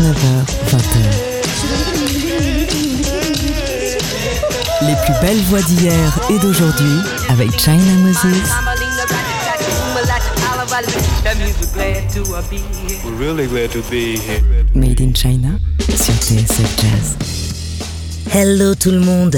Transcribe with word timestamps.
19h, 0.00 0.16
20h. 0.70 0.96
Les 4.80 4.94
plus 5.04 5.12
belles 5.20 5.42
voix 5.42 5.60
d'hier 5.60 6.18
et 6.30 6.38
d'aujourd'hui 6.38 7.00
avec 7.28 7.50
China 7.60 7.92
Moses. 7.98 8.48
We're 13.04 13.18
really 13.18 13.46
glad 13.46 13.70
to 13.72 13.82
be 13.90 14.16
here. 14.16 14.40
Made 14.74 15.02
in 15.02 15.12
China 15.12 15.58
sur 15.80 16.14
TSF 16.14 16.80
Jazz. 16.80 17.16
Hello 18.32 18.74
tout 18.74 18.92
le 18.92 19.00
monde, 19.00 19.36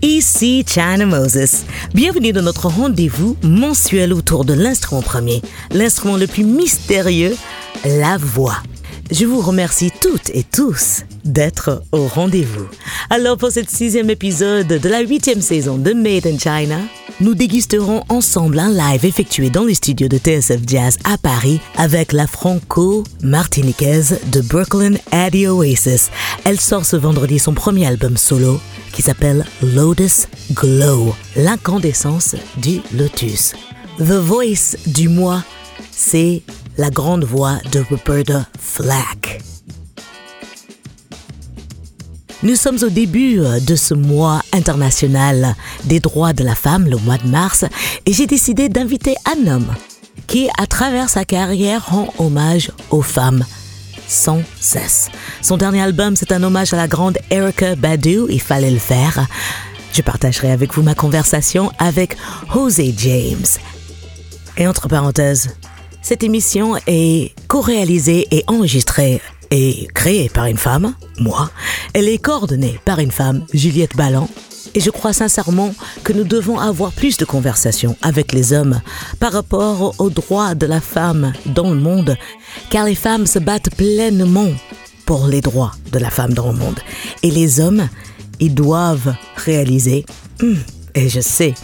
ici 0.00 0.64
China 0.64 1.06
Moses. 1.06 1.64
Bienvenue 1.92 2.32
dans 2.32 2.42
notre 2.42 2.68
rendez-vous 2.68 3.36
mensuel 3.42 4.12
autour 4.12 4.44
de 4.44 4.54
l'instrument 4.54 5.02
premier, 5.02 5.42
l'instrument 5.72 6.16
le 6.16 6.28
plus 6.28 6.44
mystérieux, 6.44 7.36
la 7.84 8.16
voix. 8.16 8.62
Je 9.10 9.26
vous 9.26 9.40
remercie 9.40 9.90
toutes 10.00 10.30
et 10.30 10.42
tous 10.42 11.02
d'être 11.24 11.82
au 11.92 12.06
rendez-vous. 12.06 12.66
Alors 13.10 13.36
pour 13.36 13.50
cette 13.50 13.68
sixième 13.70 14.08
épisode 14.08 14.66
de 14.66 14.88
la 14.88 15.00
huitième 15.00 15.42
saison 15.42 15.76
de 15.76 15.92
Made 15.92 16.26
in 16.26 16.38
China, 16.38 16.78
nous 17.20 17.34
dégusterons 17.34 18.02
ensemble 18.08 18.58
un 18.58 18.70
live 18.70 19.04
effectué 19.04 19.50
dans 19.50 19.64
les 19.64 19.74
studios 19.74 20.08
de 20.08 20.16
TSF 20.16 20.60
Jazz 20.66 20.98
à 21.04 21.18
Paris 21.18 21.60
avec 21.76 22.12
la 22.12 22.26
franco-martiniquaise 22.26 24.20
de 24.32 24.40
Brooklyn, 24.40 24.94
Addie 25.12 25.48
Oasis. 25.48 26.10
Elle 26.44 26.58
sort 26.58 26.86
ce 26.86 26.96
vendredi 26.96 27.38
son 27.38 27.52
premier 27.52 27.86
album 27.86 28.16
solo 28.16 28.58
qui 28.92 29.02
s'appelle 29.02 29.44
Lotus 29.62 30.28
Glow, 30.52 31.14
l'incandescence 31.36 32.36
du 32.56 32.80
lotus. 32.96 33.52
The 33.98 34.12
Voice 34.12 34.76
du 34.86 35.08
mois, 35.08 35.44
c'est 35.90 36.42
la 36.76 36.90
grande 36.90 37.24
voix 37.24 37.58
de 37.72 37.80
Roberta 37.80 38.46
Flack. 38.58 39.42
Nous 42.42 42.56
sommes 42.56 42.78
au 42.82 42.90
début 42.90 43.40
euh, 43.40 43.58
de 43.60 43.74
ce 43.74 43.94
mois 43.94 44.42
international 44.52 45.54
des 45.84 46.00
droits 46.00 46.32
de 46.32 46.44
la 46.44 46.54
femme, 46.54 46.86
le 46.86 46.98
mois 46.98 47.16
de 47.16 47.26
mars, 47.26 47.64
et 48.04 48.12
j'ai 48.12 48.26
décidé 48.26 48.68
d'inviter 48.68 49.14
un 49.24 49.46
homme 49.46 49.74
qui, 50.26 50.50
à 50.58 50.66
travers 50.66 51.08
sa 51.08 51.24
carrière, 51.24 51.86
rend 51.86 52.12
hommage 52.18 52.70
aux 52.90 53.02
femmes 53.02 53.44
sans 54.06 54.42
cesse. 54.60 55.08
Son 55.40 55.56
dernier 55.56 55.80
album, 55.80 56.16
c'est 56.16 56.32
un 56.32 56.42
hommage 56.42 56.74
à 56.74 56.76
la 56.76 56.88
grande 56.88 57.18
Erica 57.30 57.76
Badu, 57.76 58.24
il 58.28 58.40
fallait 58.40 58.70
le 58.70 58.78
faire. 58.78 59.26
Je 59.94 60.02
partagerai 60.02 60.50
avec 60.50 60.74
vous 60.74 60.82
ma 60.82 60.94
conversation 60.94 61.70
avec 61.78 62.16
Jose 62.52 62.80
James. 62.98 63.46
Et 64.56 64.66
entre 64.66 64.88
parenthèses, 64.88 65.56
cette 66.04 66.22
émission 66.22 66.74
est 66.86 67.32
co-réalisée 67.48 68.28
et 68.30 68.44
enregistrée 68.46 69.22
et 69.50 69.88
créée 69.94 70.28
par 70.28 70.44
une 70.44 70.58
femme, 70.58 70.94
moi. 71.18 71.50
Elle 71.94 72.08
est 72.08 72.18
coordonnée 72.18 72.78
par 72.84 72.98
une 72.98 73.10
femme, 73.10 73.46
Juliette 73.54 73.96
Ballan. 73.96 74.28
Et 74.74 74.80
je 74.80 74.90
crois 74.90 75.14
sincèrement 75.14 75.74
que 76.02 76.12
nous 76.12 76.24
devons 76.24 76.58
avoir 76.58 76.92
plus 76.92 77.16
de 77.16 77.24
conversations 77.24 77.96
avec 78.02 78.32
les 78.32 78.52
hommes 78.52 78.82
par 79.18 79.32
rapport 79.32 79.94
aux 79.98 80.10
droits 80.10 80.54
de 80.54 80.66
la 80.66 80.82
femme 80.82 81.32
dans 81.46 81.70
le 81.70 81.80
monde, 81.80 82.16
car 82.68 82.84
les 82.84 82.94
femmes 82.94 83.26
se 83.26 83.38
battent 83.38 83.74
pleinement 83.74 84.50
pour 85.06 85.26
les 85.26 85.40
droits 85.40 85.72
de 85.90 85.98
la 85.98 86.10
femme 86.10 86.34
dans 86.34 86.52
le 86.52 86.58
monde. 86.58 86.80
Et 87.22 87.30
les 87.30 87.60
hommes, 87.60 87.88
ils 88.40 88.54
doivent 88.54 89.14
réaliser, 89.36 90.04
hum, 90.42 90.58
et 90.94 91.08
je 91.08 91.20
sais 91.20 91.54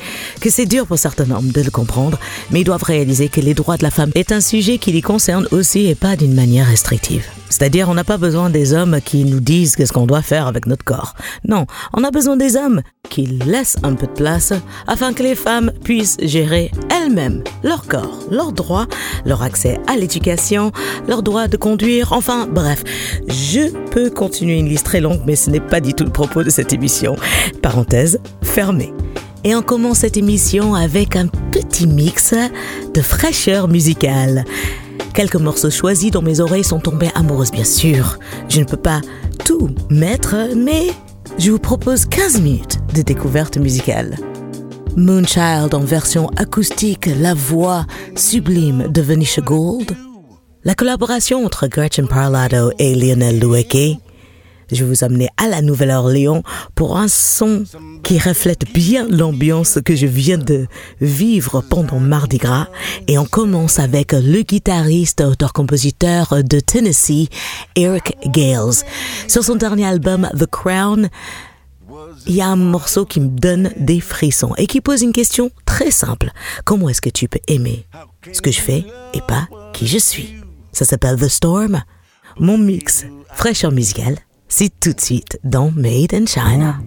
que 0.41 0.51
c'est 0.51 0.67
dur 0.67 0.87
pour 0.87 0.99
certains 0.99 1.31
hommes 1.31 1.53
de 1.53 1.63
le 1.63 1.71
comprendre, 1.71 2.19
mais 2.51 2.61
ils 2.61 2.65
doivent 2.65 2.83
réaliser 2.83 3.29
que 3.29 3.41
les 3.41 3.55
droits 3.55 3.77
de 3.77 3.83
la 3.83 3.91
femme 3.91 4.11
est 4.15 4.33
un 4.33 4.41
sujet 4.41 4.79
qui 4.79 4.93
les 4.93 5.03
concerne 5.03 5.47
aussi 5.51 5.87
et 5.87 5.95
pas 5.95 6.17
d'une 6.17 6.35
manière 6.35 6.67
restrictive. 6.67 7.25
C'est-à-dire, 7.49 7.89
on 7.89 7.95
n'a 7.95 8.05
pas 8.05 8.17
besoin 8.17 8.49
des 8.49 8.73
hommes 8.73 9.01
qui 9.05 9.25
nous 9.25 9.41
disent 9.41 9.75
qu'est-ce 9.75 9.93
qu'on 9.93 10.07
doit 10.07 10.23
faire 10.23 10.47
avec 10.47 10.67
notre 10.67 10.85
corps. 10.85 11.15
Non, 11.47 11.67
on 11.93 12.05
a 12.05 12.11
besoin 12.11 12.37
des 12.37 12.57
hommes 12.57 12.81
qui 13.09 13.27
laissent 13.27 13.77
un 13.83 13.95
peu 13.95 14.07
de 14.07 14.13
place 14.13 14.53
afin 14.87 15.13
que 15.13 15.25
les 15.25 15.35
femmes 15.35 15.73
puissent 15.83 16.17
gérer 16.23 16.71
elles-mêmes 16.95 17.43
leur 17.65 17.87
corps, 17.87 18.21
leurs 18.31 18.53
droits, 18.53 18.87
leur 19.27 19.43
accès 19.43 19.81
à 19.89 19.97
l'éducation, 19.97 20.71
leur 21.09 21.23
droit 21.23 21.49
de 21.49 21.57
conduire, 21.57 22.13
enfin 22.13 22.47
bref. 22.47 22.85
Je 23.27 23.71
peux 23.91 24.11
continuer 24.11 24.59
une 24.59 24.69
liste 24.69 24.87
très 24.87 25.01
longue, 25.01 25.21
mais 25.27 25.37
ce 25.37 25.51
n'est 25.51 25.61
pas 25.61 25.81
du 25.81 25.93
tout 25.93 26.05
le 26.05 26.13
propos 26.13 26.45
de 26.45 26.51
cette 26.51 26.73
émission. 26.73 27.17
Parenthèse 27.63 28.21
fermée. 28.43 28.93
Et 29.43 29.55
on 29.55 29.63
commence 29.63 29.99
cette 29.99 30.17
émission 30.19 30.75
avec 30.75 31.17
un 31.17 31.27
petit 31.27 31.87
mix 31.87 32.35
de 32.95 33.01
fraîcheur 33.01 33.69
musicale. 33.69 34.45
Quelques 35.15 35.37
morceaux 35.37 35.71
choisis 35.71 36.11
dont 36.11 36.23
mes 36.23 36.41
oreilles 36.41 36.65
sont 36.65 36.79
tombées 36.79 37.11
amoureuses, 37.15 37.51
bien 37.51 37.65
sûr. 37.65 38.19
Je 38.49 38.61
ne 38.61 38.65
peux 38.65 38.77
pas 38.77 39.01
tout 39.45 39.71
mettre, 39.89 40.37
mais 40.55 40.89
je 41.39 41.51
vous 41.51 41.59
propose 41.59 42.05
15 42.05 42.41
minutes 42.41 42.79
de 42.95 43.03
découverte 43.03 43.57
musicale. 43.57 44.17
Moonchild 44.97 45.75
en 45.75 45.81
version 45.81 46.29
acoustique, 46.37 47.07
la 47.07 47.33
voix 47.33 47.87
sublime 48.17 48.89
de 48.89 49.01
Venetia 49.01 49.43
Gold. 49.43 49.97
La 50.65 50.75
collaboration 50.75 51.47
entre 51.47 51.67
Gretchen 51.67 52.07
Parlato 52.07 52.73
et 52.79 52.95
Lionel 52.95 53.41
Loueke. 53.41 53.99
Je 54.73 54.85
vais 54.85 54.91
vous 54.91 55.05
amener 55.05 55.29
à 55.37 55.49
la 55.49 55.63
Nouvelle-Orléans 55.63 56.43
pour 56.75 56.97
un 56.97 57.09
son 57.09 57.65
qui 58.03 58.19
reflète 58.19 58.73
bien 58.73 59.07
l'ambiance 59.09 59.79
que 59.85 59.97
je 59.97 60.07
viens 60.07 60.39
de 60.39 60.67
vivre 61.01 61.61
pendant 61.61 61.99
Mardi 61.99 62.39
Gras. 62.39 62.69
Et 63.09 63.19
on 63.19 63.25
commence 63.25 63.79
avec 63.79 64.13
le 64.13 64.43
guitariste, 64.43 65.21
auteur-compositeur 65.21 66.45
de 66.45 66.61
Tennessee, 66.61 67.29
Eric 67.75 68.17
Gales. 68.27 68.85
Sur 69.29 69.45
son 69.45 69.57
dernier 69.57 69.87
album, 69.87 70.29
The 70.39 70.47
Crown, 70.47 71.09
il 72.27 72.35
y 72.35 72.41
a 72.41 72.49
un 72.49 72.57
morceau 72.57 73.05
qui 73.05 73.21
me 73.21 73.29
donne 73.29 73.73
des 73.79 74.01
frissons 74.01 74.55
et 74.57 74.67
qui 74.67 74.81
pose 74.81 75.03
une 75.03 75.13
question 75.13 75.51
très 75.65 75.91
simple. 75.91 76.31
Comment 76.65 76.89
est-ce 76.89 77.01
que 77.01 77.11
tu 77.11 77.29
peux 77.29 77.41
aimer 77.49 77.87
ce 78.33 78.41
que 78.41 78.53
je 78.53 78.61
fais 78.61 78.85
et 79.15 79.21
pas 79.27 79.49
qui 79.73 79.87
je 79.87 79.99
suis? 79.99 80.37
Ça 80.73 80.85
s'appelle 80.85 81.17
The 81.19 81.29
Storm. 81.29 81.83
Mon 82.39 82.59
mix 82.59 83.05
fraîcheur 83.35 83.73
musicale 83.73 84.17
c'est 84.51 84.81
tout 84.81 84.93
de 84.93 85.01
suite 85.01 85.39
dans 85.45 85.71
Made 85.71 86.13
in 86.13 86.27
China. 86.27 86.81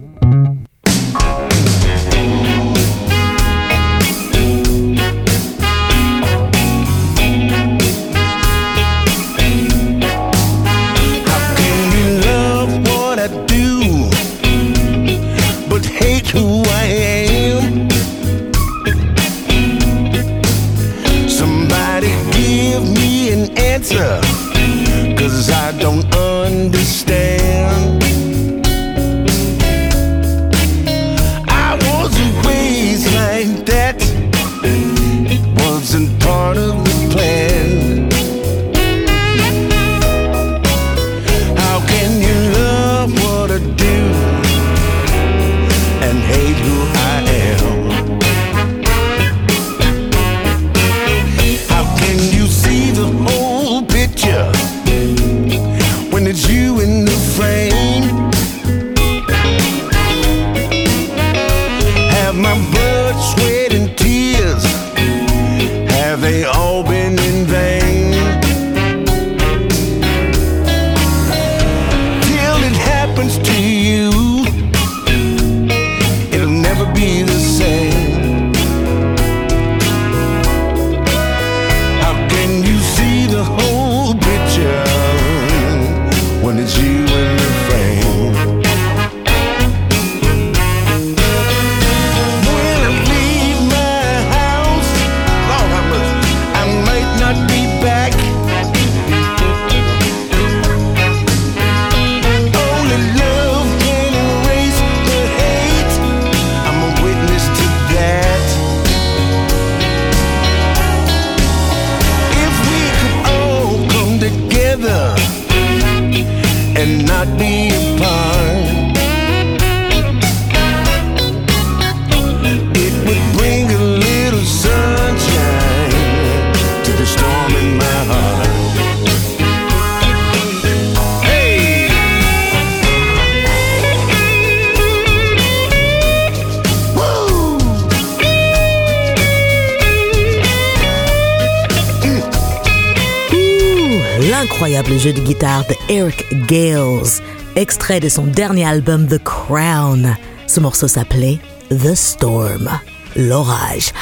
Eric 145.94 146.26
Gales, 146.48 147.22
extrait 147.54 148.00
de 148.00 148.08
son 148.08 148.24
dernier 148.24 148.64
album 148.64 149.06
The 149.06 149.22
Crown. 149.22 150.16
Ce 150.48 150.58
morceau 150.58 150.88
s'appelait 150.88 151.38
The 151.70 151.94
Storm, 151.94 152.68
l'orage. 153.14 153.92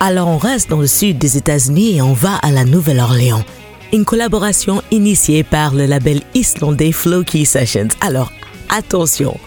Alors 0.00 0.26
on 0.26 0.38
reste 0.38 0.70
dans 0.70 0.80
le 0.80 0.88
sud 0.88 1.18
des 1.18 1.36
États-Unis 1.36 1.98
et 1.98 2.02
on 2.02 2.14
va 2.14 2.34
à 2.42 2.50
la 2.50 2.64
Nouvelle-Orléans. 2.64 3.44
Une 3.92 4.04
collaboration 4.04 4.82
initiée 4.90 5.44
par 5.44 5.72
le 5.72 5.86
label 5.86 6.20
islandais 6.34 6.90
Floki 6.90 7.46
Sessions. 7.46 7.94
Alors 8.00 8.32
attention, 8.68 9.38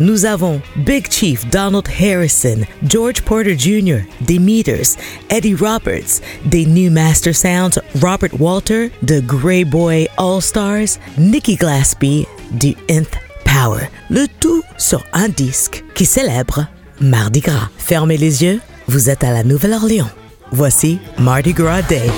nous 0.00 0.24
avons 0.24 0.60
Big 0.76 1.10
Chief 1.10 1.48
Donald 1.50 1.86
Harrison, 1.88 2.62
George 2.86 3.22
Porter 3.22 3.56
Jr., 3.56 4.00
des 4.22 4.38
Meters, 4.38 4.96
Eddie 5.28 5.54
Roberts, 5.54 6.20
des 6.46 6.66
New 6.66 6.90
Master 6.90 7.34
Sounds, 7.34 7.78
Robert 8.00 8.40
Walter, 8.40 8.90
de 9.02 9.20
Grey 9.20 9.64
Boy 9.64 10.08
All 10.16 10.40
Stars, 10.40 10.98
Nicky 11.18 11.56
Glaspie, 11.56 12.26
du 12.50 12.74
Nth 12.88 13.16
Power. 13.44 13.88
Le 14.08 14.26
tout 14.40 14.62
sur 14.78 15.04
un 15.12 15.28
disque 15.28 15.84
qui 15.94 16.06
célèbre 16.06 16.66
Mardi 17.00 17.40
Gras. 17.40 17.68
Fermez 17.78 18.16
les 18.16 18.42
yeux, 18.42 18.60
vous 18.88 19.10
êtes 19.10 19.22
à 19.22 19.32
la 19.32 19.44
Nouvelle-Orléans. 19.44 20.10
Voici 20.50 20.98
Mardi 21.18 21.52
Gras 21.52 21.82
Day. 21.82 22.10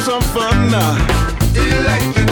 some 0.00 0.20
fun 0.20 0.70
now. 0.70 0.96
Do 1.52 1.62
you 1.62 1.80
like 1.82 2.27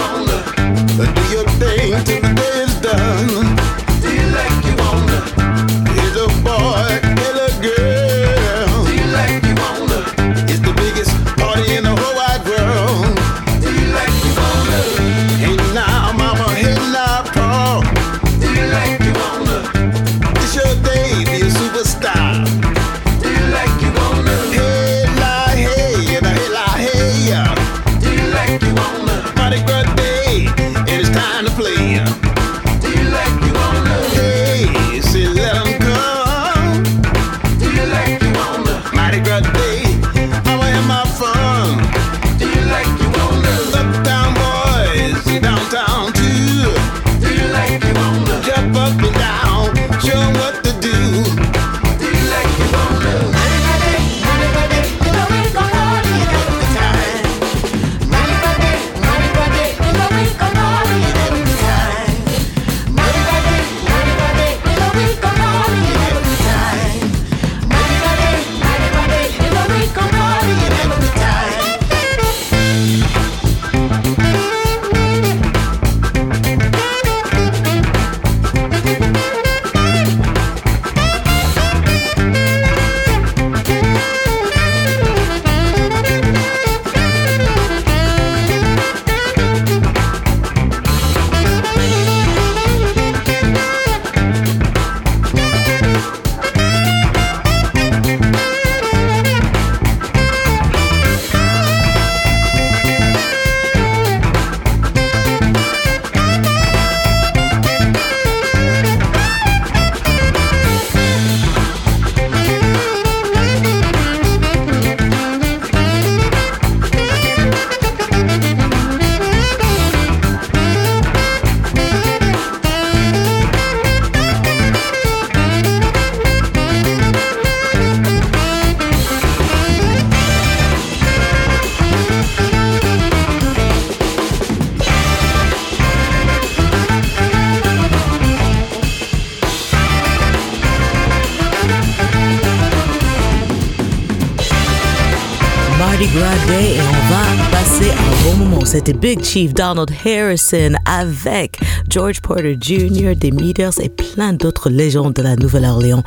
c'était 148.67 148.93
Big 148.93 149.22
Chief 149.25 149.55
Donald 149.55 149.91
Harrison 150.05 150.72
avec 150.84 151.58
George 151.88 152.20
Porter 152.20 152.56
Jr., 152.60 153.14
des 153.16 153.31
Meters 153.31 153.81
et 153.81 153.88
plein 153.88 154.32
d'autres 154.32 154.70
légendes 154.70 155.14
de 155.14 155.22
la 155.22 155.36
Nouvelle-Orléans 155.36 156.02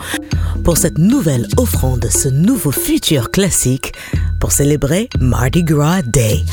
pour 0.63 0.77
cette 0.77 0.97
nouvelle 0.97 1.47
offrande, 1.57 2.07
ce 2.09 2.29
nouveau 2.29 2.71
futur 2.71 3.31
classique 3.31 3.93
pour 4.39 4.51
célébrer 4.51 5.09
Mardi 5.19 5.63
Gras 5.63 6.01
Day. 6.01 6.43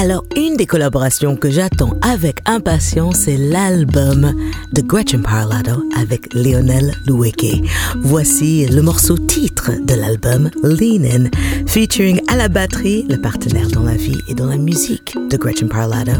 Alors, 0.00 0.24
une 0.36 0.56
des 0.56 0.66
collaborations 0.66 1.34
que 1.34 1.50
j'attends 1.50 1.94
avec 2.02 2.40
impatience, 2.46 3.16
c'est 3.24 3.36
l'album 3.36 4.32
de 4.72 4.80
Gretchen 4.80 5.22
Parlato 5.22 5.82
avec 5.96 6.32
Lionel 6.34 6.94
Loueke. 7.06 7.64
Voici 8.02 8.64
le 8.66 8.80
morceau 8.80 9.18
titre 9.18 9.72
de 9.84 9.94
l'album, 9.94 10.50
Lean 10.62 11.02
In, 11.02 11.30
featuring 11.66 12.20
à 12.28 12.36
la 12.36 12.48
batterie 12.48 13.06
le 13.08 13.20
partenaire 13.20 13.68
dans 13.70 13.82
la 13.82 13.96
vie 13.96 14.18
et 14.28 14.34
dans 14.34 14.46
la 14.46 14.56
musique 14.56 15.16
de 15.30 15.36
Gretchen 15.36 15.68
Parlato, 15.68 16.12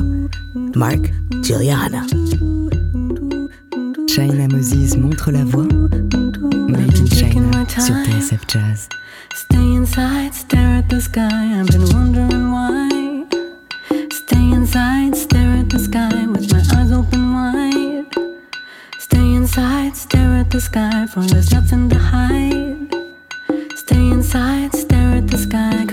Mark 0.75 1.13
Giuliana. 1.43 2.03
China 4.09 4.49
Moses 4.49 4.97
montre 4.97 5.31
la 5.31 5.45
voix. 5.45 5.69
Made 6.69 6.99
in 6.99 7.07
China 7.07 7.65
sur 7.69 7.95
TSF 8.05 8.47
Jazz. 8.49 8.89
Stay 9.35 9.75
inside, 9.77 10.35
stare 10.35 10.79
at 10.79 10.89
the 10.89 11.01
sky. 11.01 11.61
I've 11.61 11.69
been 11.69 11.89
wondering 11.93 12.51
why. 12.51 13.25
Stay 14.11 14.51
inside, 14.53 15.15
stare 15.15 15.59
at 15.61 15.69
the 15.71 15.79
sky 15.79 16.27
with 16.27 16.53
my 16.53 16.59
eyes 16.77 16.93
open 16.93 17.33
wide. 17.33 18.07
Stay 18.99 19.35
inside, 19.35 19.97
stare 19.97 20.41
at 20.41 20.51
the 20.51 20.61
sky, 20.61 21.07
for 21.07 21.21
there's 21.21 21.53
nothing 21.53 21.89
to 21.89 21.99
hide. 21.99 22.93
Stay 23.77 24.11
inside, 24.11 24.75
stare 24.75 25.19
at 25.19 25.29
the 25.29 25.39
sky, 25.39 25.85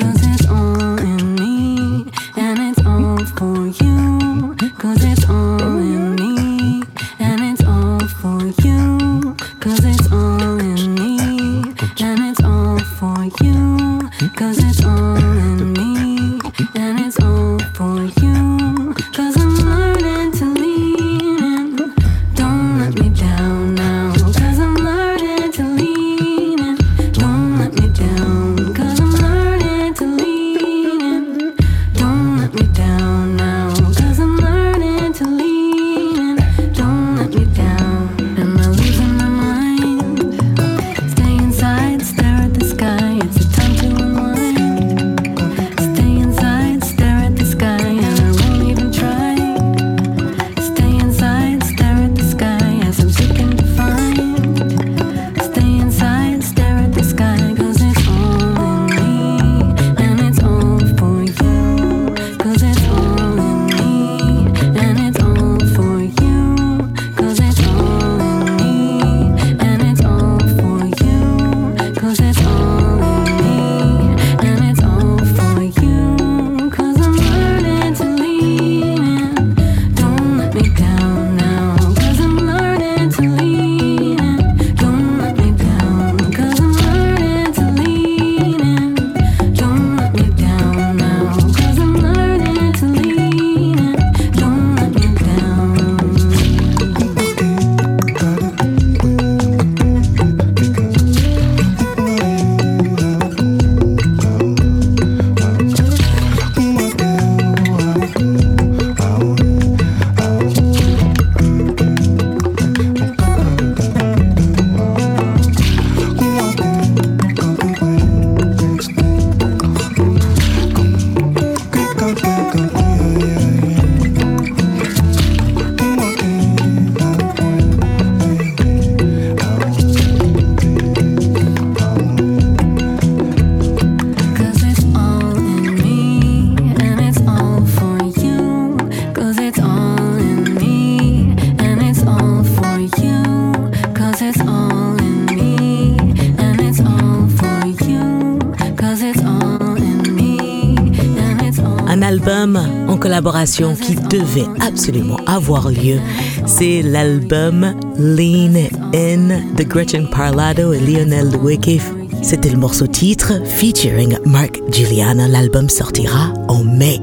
collaboration 153.15 153.75
qui 153.75 153.95
devait 153.95 154.43
absolument 154.59 155.15
avoir 155.25 155.69
lieu, 155.69 155.99
c'est 156.45 156.81
l'album 156.81 157.73
Lean 157.97 158.67
In 158.93 159.55
de 159.55 159.63
Gretchen 159.63 160.09
Parlado 160.09 160.73
et 160.73 160.81
Lionel 160.81 161.33
Wickiff. 161.41 161.93
C'était 162.21 162.49
le 162.49 162.57
morceau 162.57 162.87
titre 162.87 163.31
featuring 163.45 164.17
Mark 164.25 164.59
Juliana. 164.69 165.29
L'album 165.29 165.69
sortira 165.69 166.33
en 166.49 166.65
mai. 166.65 166.99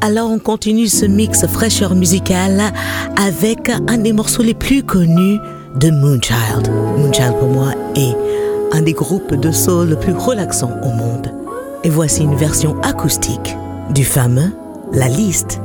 Alors 0.00 0.28
on 0.28 0.40
continue 0.40 0.88
ce 0.88 1.06
mix 1.06 1.46
fraîcheur 1.46 1.94
musicale 1.94 2.72
avec 3.16 3.70
un 3.86 3.98
des 3.98 4.12
morceaux 4.12 4.42
les 4.42 4.54
plus 4.54 4.82
connus 4.82 5.38
de 5.76 5.92
Moonchild. 5.92 6.68
Moonchild 6.98 7.36
pour 7.38 7.50
moi 7.50 7.74
est 7.94 8.16
un 8.72 8.82
des 8.82 8.92
groupes 8.92 9.36
de 9.36 9.52
soul 9.52 9.90
le 9.90 9.96
plus 10.00 10.14
relaxant 10.14 10.72
au 10.82 10.88
monde. 10.88 11.32
Et 11.84 11.90
voici 11.90 12.24
une 12.24 12.34
version 12.34 12.76
acoustique 12.80 13.56
du 13.94 14.02
fameux 14.02 14.52
La 14.92 15.06
Liste, 15.06 15.60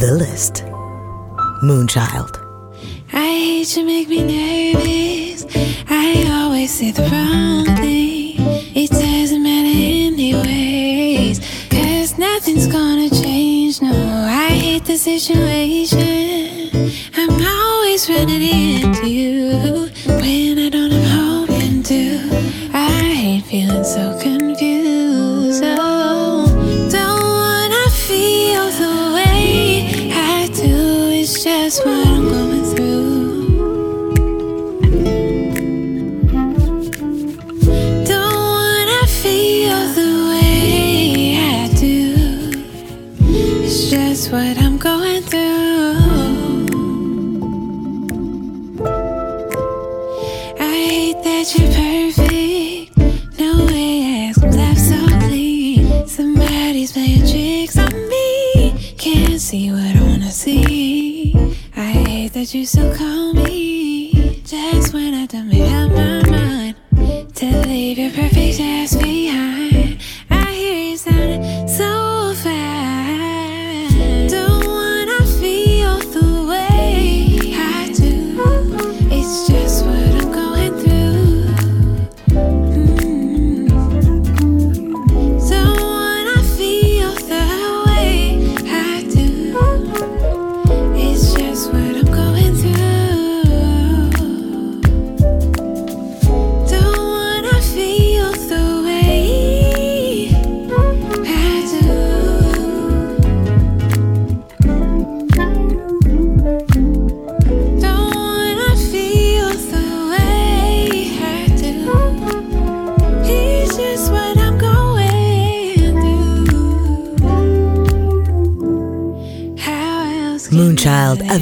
The 0.00 0.12
List. 0.18 0.64
Moonchild. 1.62 2.36
I 3.12 3.24
hate 3.24 3.76
you 3.76 3.84
make 3.84 4.08
me 4.08 4.22
nervous. 4.22 5.46
I 5.88 6.24
always 6.30 6.72
say 6.72 6.90
the 6.90 7.02
wrong 7.02 7.64
thing. 7.76 7.97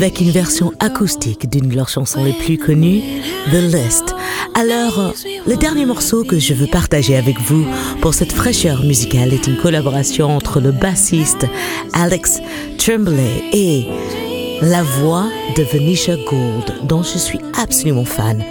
Avec 0.07 0.21
une 0.21 0.31
version 0.31 0.73
acoustique 0.79 1.51
d'une 1.51 1.69
de 1.69 1.75
leurs 1.75 1.89
chansons 1.89 2.23
les 2.23 2.33
plus 2.33 2.59
connues, 2.59 3.03
The 3.51 3.75
List. 3.75 4.15
Alors, 4.55 5.13
le 5.49 5.57
dernier 5.57 5.85
morceau 5.85 6.23
que 6.23 6.39
je 6.39 6.55
veux 6.55 6.69
partager 6.69 7.17
avec 7.17 7.41
vous 7.41 7.67
pour 8.01 8.15
cette 8.15 8.31
fraîcheur 8.31 8.85
musicale 8.85 9.35
est 9.35 9.49
une 9.49 9.57
collaboration 9.57 10.29
entre 10.29 10.61
le 10.61 10.71
bassiste 10.71 11.47
Alex 11.93 12.41
Tremblay 12.79 13.43
et 13.53 13.89
la 14.63 14.85
voix 14.85 15.27
de 15.57 15.65
Venetia 15.65 16.15
Gould, 16.29 16.73
dont 16.85 17.03
je 17.03 17.19
suis 17.19 17.41
absolument 17.61 18.05
fan. 18.05 18.45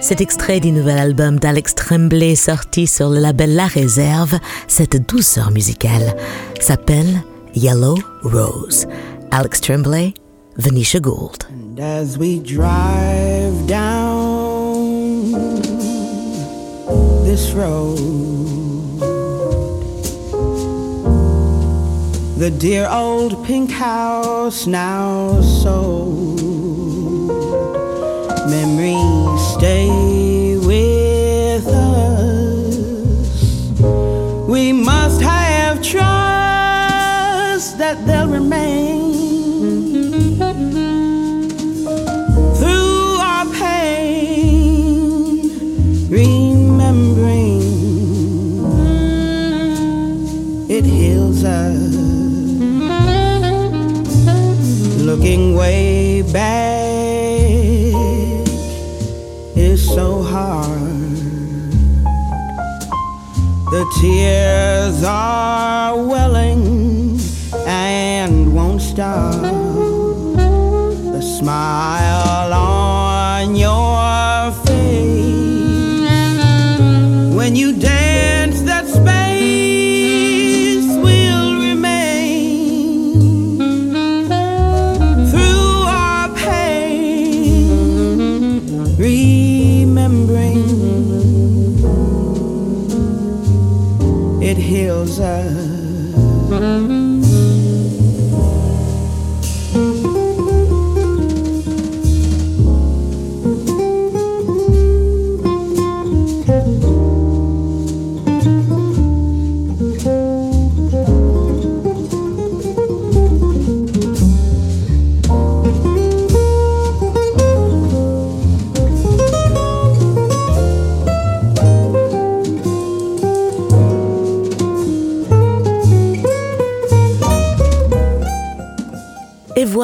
Cet 0.00 0.20
extrait 0.20 0.58
du 0.58 0.72
nouvel 0.72 0.98
album 0.98 1.38
d'Alex 1.38 1.76
Tremblay 1.76 2.34
sorti 2.34 2.88
sur 2.88 3.10
le 3.10 3.20
label 3.20 3.54
La 3.54 3.66
Réserve, 3.68 4.40
cette 4.66 5.08
douceur 5.08 5.52
musicale, 5.52 6.16
s'appelle 6.58 7.22
Yellow 7.54 7.96
Rose. 8.24 8.88
Alex 9.30 9.60
Tremblay, 9.60 10.14
Venetia 10.56 11.00
Gould. 11.00 11.46
And 11.48 11.78
as 11.78 12.18
we 12.18 12.40
drive 12.40 13.66
down 13.66 15.32
this 17.24 17.52
road, 17.52 17.96
the 22.36 22.50
dear 22.50 22.88
old 22.90 23.44
pink 23.46 23.70
house 23.70 24.66
now 24.66 25.40
sold. 25.40 26.40
Memories 28.50 29.19
back 56.32 57.94
is 59.56 59.86
so 59.94 60.22
hard. 60.22 60.68
The 63.70 63.84
tears 64.00 65.04
are 65.04 65.96
welling 65.96 67.18
and 67.66 68.54
won't 68.54 68.82
stop 68.82 69.29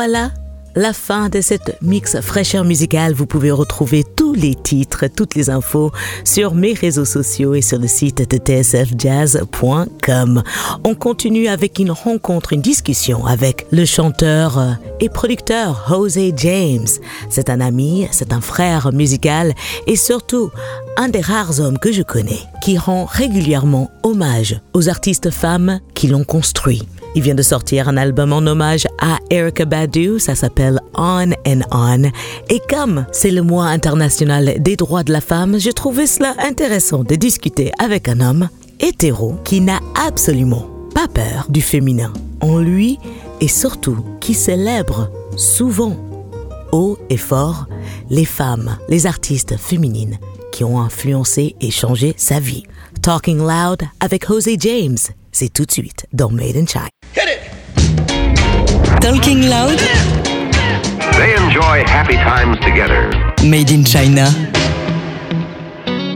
voilà 0.07 0.31
la 0.77 0.92
fin 0.92 1.29
de 1.29 1.40
cette 1.40 1.83
mix 1.83 2.21
fraîcheur 2.21 2.62
musicale. 2.62 3.12
Vous 3.12 3.27
pouvez 3.27 3.51
retrouver 3.51 4.05
tous 4.05 4.35
les 4.35 4.55
titres, 4.55 5.09
toutes 5.09 5.35
les 5.35 5.51
infos 5.51 5.90
sur 6.23 6.55
mes 6.55 6.75
réseaux 6.75 7.05
sociaux 7.05 7.55
et 7.55 7.62
sur 7.62 7.81
le 7.81 7.88
site 7.88 8.31
de 8.31 8.37
tsfjazz.com. 8.37 10.45
On 10.85 10.95
continue 10.95 11.49
avec 11.49 11.81
une 11.81 11.90
rencontre, 11.90 12.53
une 12.53 12.61
discussion 12.61 13.27
avec 13.27 13.66
le 13.73 13.85
chanteur 13.85 14.77
et 15.01 15.09
producteur 15.09 15.87
Jose 15.88 16.33
James. 16.37 16.87
C'est 17.29 17.51
un 17.51 17.61
ami, 17.61 18.07
c'est 18.12 18.33
un 18.33 18.40
frère 18.40 18.92
musical 18.92 19.55
et 19.88 19.97
surtout 19.97 20.53
un 20.97 21.09
des 21.09 21.21
rares 21.21 21.59
hommes 21.59 21.81
que 21.81 21.90
je 21.90 22.03
connais 22.03 22.45
qui 22.62 22.79
rend 22.79 23.07
régulièrement 23.07 23.90
hommage 24.05 24.61
aux 24.73 24.88
artistes 24.88 25.33
femmes 25.33 25.81
qui 25.95 26.07
l'ont 26.07 26.23
construit. 26.23 26.87
Il 27.16 27.22
vient 27.22 27.35
de 27.35 27.42
sortir 27.42 27.88
un 27.88 27.96
album 27.96 28.35
en 28.35 28.46
hommage 28.46 28.87
à 29.00 29.16
Erica 29.31 29.64
Badu, 29.64 30.18
ça 30.18 30.35
s'appelle 30.35 30.79
On 30.94 31.33
and 31.46 31.62
On. 31.72 32.02
Et 32.50 32.61
comme 32.68 33.07
c'est 33.11 33.31
le 33.31 33.40
mois 33.40 33.68
international 33.68 34.57
des 34.59 34.76
droits 34.76 35.02
de 35.02 35.14
la 35.14 35.22
femme, 35.22 35.59
j'ai 35.59 35.72
trouvé 35.72 36.07
cela 36.07 36.35
intéressant 36.46 37.05
de 37.05 37.14
discuter 37.14 37.72
avec 37.79 38.11
un 38.11 38.20
homme 38.20 38.50
hétéro 38.81 39.37
qui 39.44 39.62
n'a 39.62 39.81
absolument 39.94 40.68
pas 40.94 41.09
peur 41.09 41.46
du 41.48 41.62
féminin 41.62 42.12
en 42.42 42.59
lui 42.59 42.98
et 43.40 43.48
surtout 43.48 44.05
qui 44.20 44.35
célèbre 44.35 45.11
souvent 45.38 45.96
haut 46.70 46.98
et 47.09 47.16
fort 47.16 47.66
les 48.11 48.26
femmes, 48.26 48.76
les 48.90 49.07
artistes 49.07 49.57
féminines 49.57 50.18
qui 50.52 50.64
ont 50.64 50.79
influencé 50.81 51.57
et 51.62 51.70
changé 51.70 52.12
sa 52.18 52.40
vie. 52.40 52.64
Talking 53.00 53.38
Loud 53.38 53.85
avec 54.00 54.26
Jose 54.26 54.57
James, 54.59 54.98
c'est 55.33 55.52
tout 55.52 55.64
de 55.64 55.72
suite 55.72 56.07
dans 56.12 56.31
Made 56.31 56.57
in 56.57 56.66
China. 56.66 56.96
Talking 59.00 59.48
Loud, 59.48 59.79
They 61.16 61.35
enjoy 61.35 61.83
happy 61.88 62.16
times 62.16 62.59
together. 62.61 63.11
Made 63.42 63.70
in 63.70 63.85
China. 63.85 64.26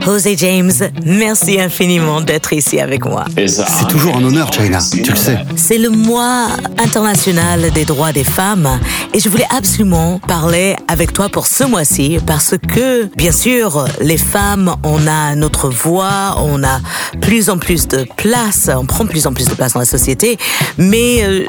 Jose 0.03 0.29
James, 0.37 0.71
merci 1.05 1.59
infiniment 1.59 2.21
d'être 2.21 2.53
ici 2.53 2.79
avec 2.79 3.05
moi. 3.05 3.25
C'est 3.47 3.87
toujours 3.87 4.15
un 4.17 4.23
honneur, 4.23 4.51
China, 4.51 4.79
tu 4.91 5.09
le 5.09 5.15
sais. 5.15 5.37
C'est 5.55 5.77
le 5.77 5.89
mois 5.89 6.47
international 6.79 7.71
des 7.71 7.85
droits 7.85 8.11
des 8.11 8.23
femmes 8.23 8.79
et 9.13 9.19
je 9.19 9.29
voulais 9.29 9.47
absolument 9.55 10.19
parler 10.19 10.75
avec 10.87 11.13
toi 11.13 11.29
pour 11.29 11.45
ce 11.45 11.63
mois-ci 11.63 12.19
parce 12.25 12.55
que, 12.57 13.05
bien 13.15 13.31
sûr, 13.31 13.85
les 14.01 14.17
femmes, 14.17 14.75
on 14.83 15.05
a 15.07 15.35
notre 15.35 15.69
voix, 15.69 16.35
on 16.39 16.63
a 16.63 16.79
plus 17.21 17.49
en 17.49 17.57
plus 17.57 17.87
de 17.87 18.05
place, 18.17 18.69
on 18.75 18.85
prend 18.85 19.05
plus 19.05 19.27
en 19.27 19.33
plus 19.33 19.45
de 19.45 19.53
place 19.53 19.73
dans 19.73 19.79
la 19.79 19.85
société, 19.85 20.37
mais 20.77 21.23
euh, 21.23 21.45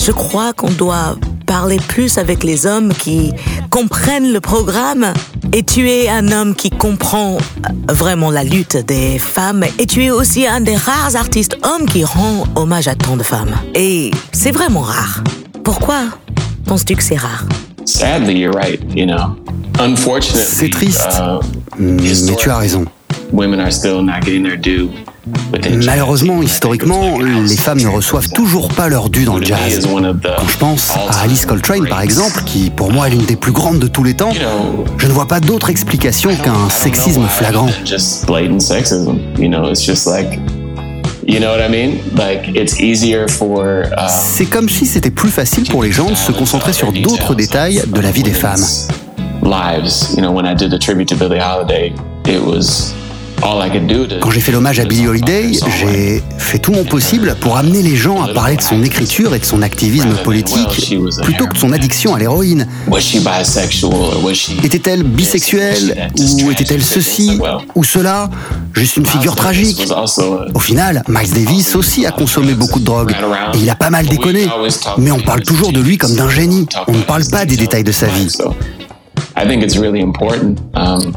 je 0.00 0.12
crois 0.12 0.52
qu'on 0.52 0.70
doit 0.70 1.16
parler 1.46 1.76
plus 1.88 2.18
avec 2.18 2.42
les 2.44 2.66
hommes 2.66 2.92
qui 2.92 3.32
comprennent 3.70 4.32
le 4.32 4.40
programme. 4.40 5.12
Et 5.52 5.62
tu 5.62 5.88
es 5.88 6.08
un 6.08 6.32
homme 6.32 6.54
qui 6.54 6.70
comprend 6.70 7.38
vraiment 7.88 8.30
la 8.30 8.42
lutte 8.44 8.76
des 8.76 9.18
femmes. 9.18 9.64
Et 9.78 9.86
tu 9.86 10.04
es 10.04 10.10
aussi 10.10 10.46
un 10.46 10.60
des 10.60 10.76
rares 10.76 11.14
artistes 11.16 11.56
hommes 11.62 11.86
qui 11.86 12.04
rend 12.04 12.44
hommage 12.56 12.88
à 12.88 12.94
tant 12.94 13.16
de 13.16 13.22
femmes. 13.22 13.54
Et 13.74 14.10
c'est 14.32 14.50
vraiment 14.50 14.80
rare. 14.80 15.22
Pourquoi 15.62 16.00
penses-tu 16.66 16.96
que 16.96 17.02
c'est 17.02 17.16
rare? 17.16 17.44
Sadly, 17.84 18.38
you're 18.40 18.54
right. 18.54 18.80
You 18.96 19.06
know, 19.06 19.36
unfortunately, 19.78 20.44
C'est 20.44 20.70
triste. 20.70 21.06
uh, 21.20 21.38
Mais 21.78 22.36
tu 22.38 22.50
as 22.50 22.56
raison. 22.58 22.84
Women 23.34 23.60
are 23.60 23.72
still 23.72 24.02
not 24.02 24.24
getting 24.24 24.44
their 24.44 24.56
due. 24.56 24.90
within 25.52 25.80
jazz. 25.80 25.86
Malheureusement, 25.86 26.42
historiquement, 26.42 27.18
les 27.18 27.56
femmes 27.56 27.80
ne 27.80 27.88
reçoivent 27.88 28.28
toujours 28.30 28.68
pas 28.68 28.88
leur 28.88 29.10
dû 29.10 29.24
dans 29.24 29.38
le 29.38 29.44
jazz. 29.44 29.86
Quand 29.86 30.48
je 30.48 30.58
pense 30.58 30.90
à 31.08 31.22
Alice 31.22 31.46
Coltrane, 31.46 31.86
par 31.88 32.00
exemple, 32.02 32.42
qui 32.44 32.70
pour 32.70 32.92
moi 32.92 33.08
est 33.08 33.10
l'une 33.10 33.24
des 33.24 33.36
plus 33.36 33.52
grandes 33.52 33.78
de 33.78 33.88
tous 33.88 34.04
les 34.04 34.14
temps, 34.14 34.32
je 34.98 35.06
ne 35.06 35.12
vois 35.12 35.26
pas 35.26 35.40
d'autre 35.40 35.70
explication 35.70 36.30
qu'un 36.36 36.68
sexisme 36.70 37.26
flagrant. 37.26 37.68
C'est 44.08 44.46
comme 44.46 44.68
si 44.68 44.86
c'était 44.86 45.10
plus 45.10 45.30
facile 45.30 45.68
pour 45.68 45.82
les 45.82 45.90
gens 45.90 46.10
de 46.10 46.14
se 46.14 46.32
concentrer 46.32 46.72
sur 46.72 46.92
d'autres 46.92 47.34
détails 47.34 47.82
de 47.86 48.00
la 48.00 48.10
vie 48.10 48.22
des 48.22 48.32
femmes. 48.32 48.64
Quand 53.40 54.30
j'ai 54.30 54.40
fait 54.40 54.52
l'hommage 54.52 54.80
à 54.80 54.84
Billie 54.84 55.06
Holiday, 55.06 55.52
j'ai 55.80 56.22
fait 56.38 56.58
tout 56.58 56.72
mon 56.72 56.84
possible 56.84 57.36
pour 57.40 57.56
amener 57.56 57.82
les 57.82 57.96
gens 57.96 58.22
à 58.22 58.28
parler 58.28 58.56
de 58.56 58.62
son 58.62 58.82
écriture 58.82 59.34
et 59.34 59.38
de 59.38 59.44
son 59.44 59.62
activisme 59.62 60.14
politique, 60.24 60.96
plutôt 61.22 61.46
que 61.46 61.54
de 61.54 61.58
son 61.58 61.72
addiction 61.72 62.14
à 62.14 62.18
l'héroïne. 62.18 62.66
Was 62.88 63.00
she 63.00 63.18
bisexual 63.18 63.92
or 63.92 64.24
was 64.24 64.34
she? 64.34 64.52
Était-elle 64.62 65.02
bisexuelle 65.02 66.10
Ou 66.42 66.50
était-elle 66.50 66.82
ceci 66.82 67.38
Ou 67.74 67.84
cela? 67.84 68.30
Juste 68.72 68.96
une 68.96 69.06
figure 69.06 69.36
tragique 69.36 69.86
Au 70.54 70.60
final, 70.60 71.02
Miles 71.08 71.32
Davis 71.32 71.76
aussi 71.76 72.06
a 72.06 72.10
consommé 72.12 72.54
beaucoup 72.54 72.80
de 72.80 72.84
drogue. 72.84 73.14
Et 73.54 73.58
il 73.58 73.70
a 73.70 73.74
pas 73.76 73.90
mal 73.90 74.06
déconné. 74.06 74.46
Mais 74.98 75.10
on 75.10 75.20
parle 75.20 75.42
toujours 75.42 75.72
de 75.72 75.80
lui 75.80 75.98
comme 75.98 76.14
d'un 76.14 76.30
génie. 76.30 76.66
On 76.88 76.92
ne 76.92 77.02
parle 77.02 77.24
pas 77.26 77.44
des 77.44 77.56
détails 77.56 77.84
de 77.84 77.92
sa 77.92 78.06
vie. 78.06 78.28
I 79.36 79.46
think 79.46 79.62
it's 79.62 79.76
really 79.76 80.00
important. 80.00 80.60
Um, 80.74 81.12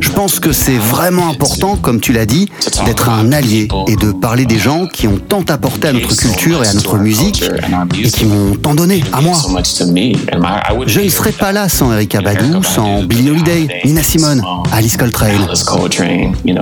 Je 0.00 0.10
pense 0.10 0.40
que 0.40 0.52
c'est 0.52 0.76
vraiment 0.76 1.28
important, 1.28 1.76
comme 1.76 2.00
tu 2.00 2.12
l'as 2.12 2.26
dit, 2.26 2.48
d'être 2.84 3.08
un 3.08 3.32
allié 3.32 3.68
et 3.88 3.96
de 3.96 4.12
parler 4.12 4.46
des 4.46 4.58
gens 4.58 4.86
qui 4.86 5.08
ont 5.08 5.18
tant 5.18 5.42
apporté 5.48 5.88
à 5.88 5.92
notre 5.92 6.14
culture 6.16 6.62
et 6.64 6.68
à 6.68 6.74
notre 6.74 6.98
musique 6.98 7.42
et 7.98 8.08
qui 8.08 8.24
m'ont 8.24 8.54
tant 8.56 8.74
donné, 8.74 9.02
à 9.12 9.20
moi. 9.20 9.36
Je 10.86 11.00
ne 11.00 11.08
serais 11.08 11.32
pas 11.32 11.52
là 11.52 11.68
sans 11.68 11.92
Erika 11.92 12.20
Badu, 12.20 12.62
sans 12.62 13.02
Billie 13.02 13.30
Holiday, 13.30 13.68
Nina 13.84 14.02
Simone, 14.02 14.42
Alice 14.72 14.96
Coltrane. 14.96 15.46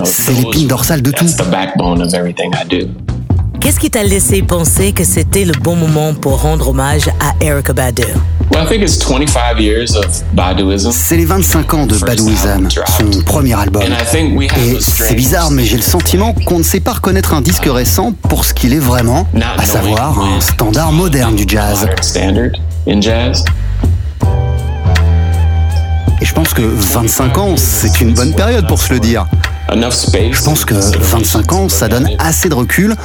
C'est 0.03 0.33
l'épine 0.33 0.67
dorsale 0.67 1.01
de 1.01 1.11
tout. 1.11 1.25
Qu'est-ce 3.65 3.79
qui 3.79 3.89
t'a 3.89 4.03
laissé 4.03 4.43
penser 4.43 4.91
que 4.91 5.03
c'était 5.03 5.43
le 5.43 5.53
bon 5.53 5.75
moment 5.75 6.13
pour 6.13 6.43
rendre 6.43 6.69
hommage 6.69 7.09
à 7.19 7.33
Erica 7.43 7.73
Badu? 7.73 8.03
Well, 8.53 8.63
I 8.63 8.67
think 8.69 8.83
it's 8.83 9.03
25 9.03 9.59
years 9.59 9.95
of 9.95 10.05
Baduism. 10.33 10.91
C'est 10.91 11.17
les 11.17 11.25
25 11.25 11.73
ans 11.73 11.87
de 11.87 11.97
Badouism, 11.97 12.67
son 12.69 13.23
premier 13.23 13.55
album. 13.59 13.81
And 13.81 13.87
I 13.87 14.05
think 14.05 14.37
we 14.37 14.47
have 14.51 14.59
Et 14.63 14.77
c'est 14.79 14.91
strange- 14.91 15.15
bizarre, 15.15 15.49
mais 15.49 15.63
j'ai 15.65 15.77
le 15.77 15.81
sentiment 15.81 16.33
qu'on 16.45 16.59
ne 16.59 16.63
sait 16.63 16.79
pas 16.79 16.93
reconnaître 16.93 17.33
un 17.33 17.41
disque 17.41 17.65
récent 17.65 18.13
pour 18.29 18.45
ce 18.45 18.53
qu'il 18.53 18.71
est 18.71 18.77
vraiment, 18.77 19.27
à 19.57 19.65
savoir 19.65 20.19
un 20.19 20.39
standard 20.41 20.91
moderne 20.91 21.35
du 21.35 21.45
jazz. 21.47 21.79
Modern 21.81 22.03
standard 22.03 22.51
in 22.87 23.01
jazz. 23.01 23.43
Et 26.21 26.25
je 26.25 26.33
pense 26.35 26.53
que 26.53 26.61
25 26.61 27.37
ans, 27.39 27.55
c'est 27.57 27.99
une 27.99 28.13
bonne 28.13 28.35
période 28.35 28.67
pour 28.67 28.79
se 28.79 28.93
le 28.93 28.99
dire. 28.99 29.25
Enough 29.71 29.91
space. 29.93 30.35
Je 30.37 30.43
pense 30.43 30.63
que 30.63 30.75
25 30.75 31.53
ans, 31.53 31.69
ça 31.69 31.87
donne 31.87 32.07
assez 32.19 32.49
de 32.49 32.53
recul 32.53 32.95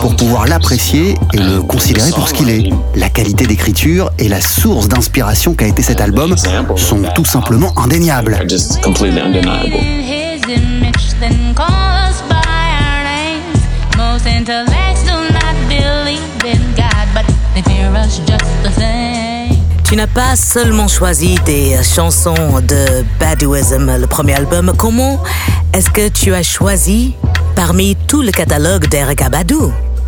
pour 0.00 0.16
pouvoir 0.16 0.46
l'apprécier 0.46 1.14
et 1.32 1.38
le 1.38 1.62
considérer 1.62 2.10
pour 2.10 2.28
ce 2.28 2.34
qu'il 2.34 2.50
est. 2.50 2.70
La 2.94 3.08
qualité 3.08 3.46
d'écriture 3.46 4.10
et 4.18 4.28
la 4.28 4.40
source 4.40 4.88
d'inspiration 4.88 5.54
qu'a 5.54 5.66
été 5.66 5.82
cet 5.82 6.00
album 6.00 6.36
sont 6.76 7.02
tout 7.14 7.24
simplement 7.24 7.72
indéniables. 7.78 8.38
Just 8.48 8.80
completely 8.82 9.20
undeniable. 9.20 9.72
his 9.72 10.40
image, 10.48 11.14
then 11.20 11.54
call 11.54 11.66
us 12.08 12.20
by 12.28 12.36
our 12.36 13.02
names. 13.04 13.60
Most 13.96 14.26
intellects 14.26 15.02
do 15.04 15.16
not 15.32 15.54
believe 15.68 16.20
in 16.44 16.74
God, 16.76 17.08
but 17.14 17.24
they 17.54 17.62
fear 17.62 17.90
us 17.96 18.18
just 18.26 18.44
the 18.62 18.70
same. 18.78 18.99
Tu 19.90 19.96
n'as 19.96 20.06
pas 20.06 20.36
seulement 20.36 20.86
choisi 20.86 21.34
des 21.44 21.76
chansons 21.82 22.60
de 22.62 23.04
Baduism, 23.18 23.96
le 23.98 24.06
premier 24.06 24.34
album. 24.34 24.72
Comment 24.78 25.18
est-ce 25.72 25.90
que 25.90 26.08
tu 26.08 26.32
as 26.32 26.44
choisi 26.44 27.16
parmi 27.56 27.96
tout 28.06 28.22
le 28.22 28.30
catalogue 28.30 28.86
d'Erika 28.86 29.28
Badu? 29.28 29.56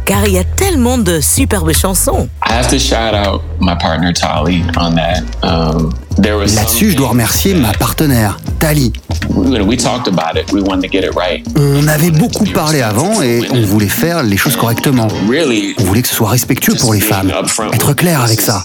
Car 0.04 0.24
il 0.24 0.34
y 0.34 0.38
a 0.38 0.44
tellement 0.44 0.98
de 0.98 1.20
superbes 1.20 1.72
chansons. 1.72 2.28
I 2.48 2.52
have 2.52 2.68
to 2.68 2.78
shout 2.78 3.12
out 3.12 3.42
my 3.58 3.74
partner 3.74 4.12
Tali 4.12 4.62
on 4.78 4.94
that. 4.94 5.24
Um, 5.42 5.92
Là-dessus, 6.18 6.90
je 6.90 6.96
dois 6.96 7.08
remercier 7.08 7.54
ma 7.54 7.72
partenaire, 7.72 8.38
Tali. 8.58 8.92
we, 9.28 9.60
we 9.62 9.76
talked 9.76 10.08
about 10.08 10.36
it. 10.36 10.52
We 10.52 10.62
wanted 10.62 10.82
to 10.82 10.88
get 10.88 11.04
it 11.04 11.14
right. 11.16 11.44
On 11.56 11.86
avait 11.88 12.10
beaucoup 12.10 12.44
parlé 12.44 12.82
avant 12.82 13.22
et 13.22 13.42
on 13.50 13.62
voulait 13.62 13.88
faire 13.88 14.22
les 14.22 14.36
choses 14.36 14.56
correctement. 14.56 15.08
On 15.10 15.84
voulait 15.84 16.02
que 16.02 16.08
ce 16.08 16.14
soit 16.14 16.28
respectueux 16.28 16.74
pour 16.74 16.94
les 16.94 17.00
femmes. 17.00 17.32
Être 17.72 17.94
clair 17.94 18.22
avec 18.22 18.40
ça. 18.40 18.62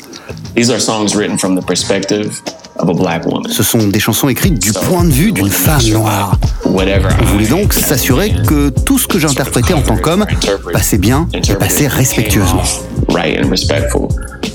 these 0.57 0.71
are 0.71 0.79
songs 0.79 1.15
written 1.15 1.37
from 1.37 1.55
the 1.55 1.61
perspective 1.61 2.41
of 2.77 2.89
a 2.89 2.93
black 2.93 3.25
woman. 3.25 3.51
Ce 3.51 3.63
sont 3.63 3.87
des 3.87 3.99
chansons 3.99 4.27
écrites 4.27 4.57
du 4.57 4.73
point 4.73 5.03
de 5.03 5.11
vue 5.11 5.31
d'une 5.31 5.49
femme 5.49 5.87
noire. 5.89 6.37
On 6.65 7.25
voulait 7.25 7.47
donc 7.47 7.73
s'assurer 7.73 8.33
que 8.47 8.69
tout 8.69 8.97
ce 8.97 9.07
que 9.07 9.19
j'interprétais 9.19 9.73
en 9.73 9.81
tant 9.81 9.97
qu'homme 9.97 10.25
passait 10.73 10.97
bien 10.97 11.27
et 11.33 11.41
passait 11.55 11.87
respectueusement. 11.87 12.63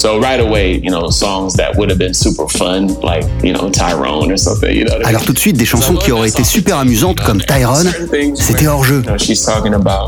Right 0.02 0.10
and 0.10 0.10
respectful. 0.10 0.12
So 0.12 0.20
right 0.20 0.40
away, 0.40 0.80
you 0.82 0.90
know, 0.90 1.10
songs 1.10 1.54
that 1.54 1.76
would 1.76 1.88
have 1.90 1.98
been 1.98 2.14
super 2.14 2.48
fun, 2.48 2.88
like, 3.02 3.24
you 3.42 3.52
know, 3.52 3.70
Tyrone 3.70 4.30
or 4.30 4.36
something, 4.36 4.74
you 4.74 4.84
know. 4.84 4.92
what 4.92 4.96
I 4.96 4.98
mean? 4.98 5.08
Alors 5.08 5.24
tout 5.24 5.32
de 5.32 5.38
suite, 5.38 5.56
des 5.56 5.64
chansons 5.64 5.94
qui 5.96 6.12
auraient 6.12 6.28
été 6.28 6.44
super 6.44 6.78
amusantes 6.78 7.20
comme 7.20 7.40
Tyrone, 7.40 7.90
c'était 8.34 8.66
hors 8.66 8.84
jeu. 8.84 9.02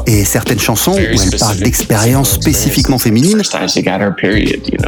Et 0.06 0.24
certaines 0.24 0.60
chansons 0.60 0.92
où 0.92 0.98
elle 0.98 1.38
parle 1.38 1.58
d'expériences 1.58 2.32
spécifiquement 2.32 2.98
féminines, 2.98 3.42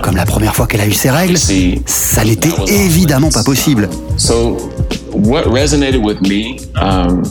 comme 0.02 0.16
la 0.16 0.26
première 0.26 0.54
fois 0.54 0.66
qu'elle 0.66 0.80
a 0.80 0.86
eu 0.86 0.92
ses 0.92 1.10
règles, 1.10 1.38
ça 1.86 2.24
n'était 2.24 2.50
évidemment 2.68 3.30
pas 3.30 3.42
possible. 3.42 3.88
So 4.16 4.56
what 5.12 5.44
resonated 5.46 6.02
with 6.02 6.20
me, 6.22 6.58
um, 6.74 7.22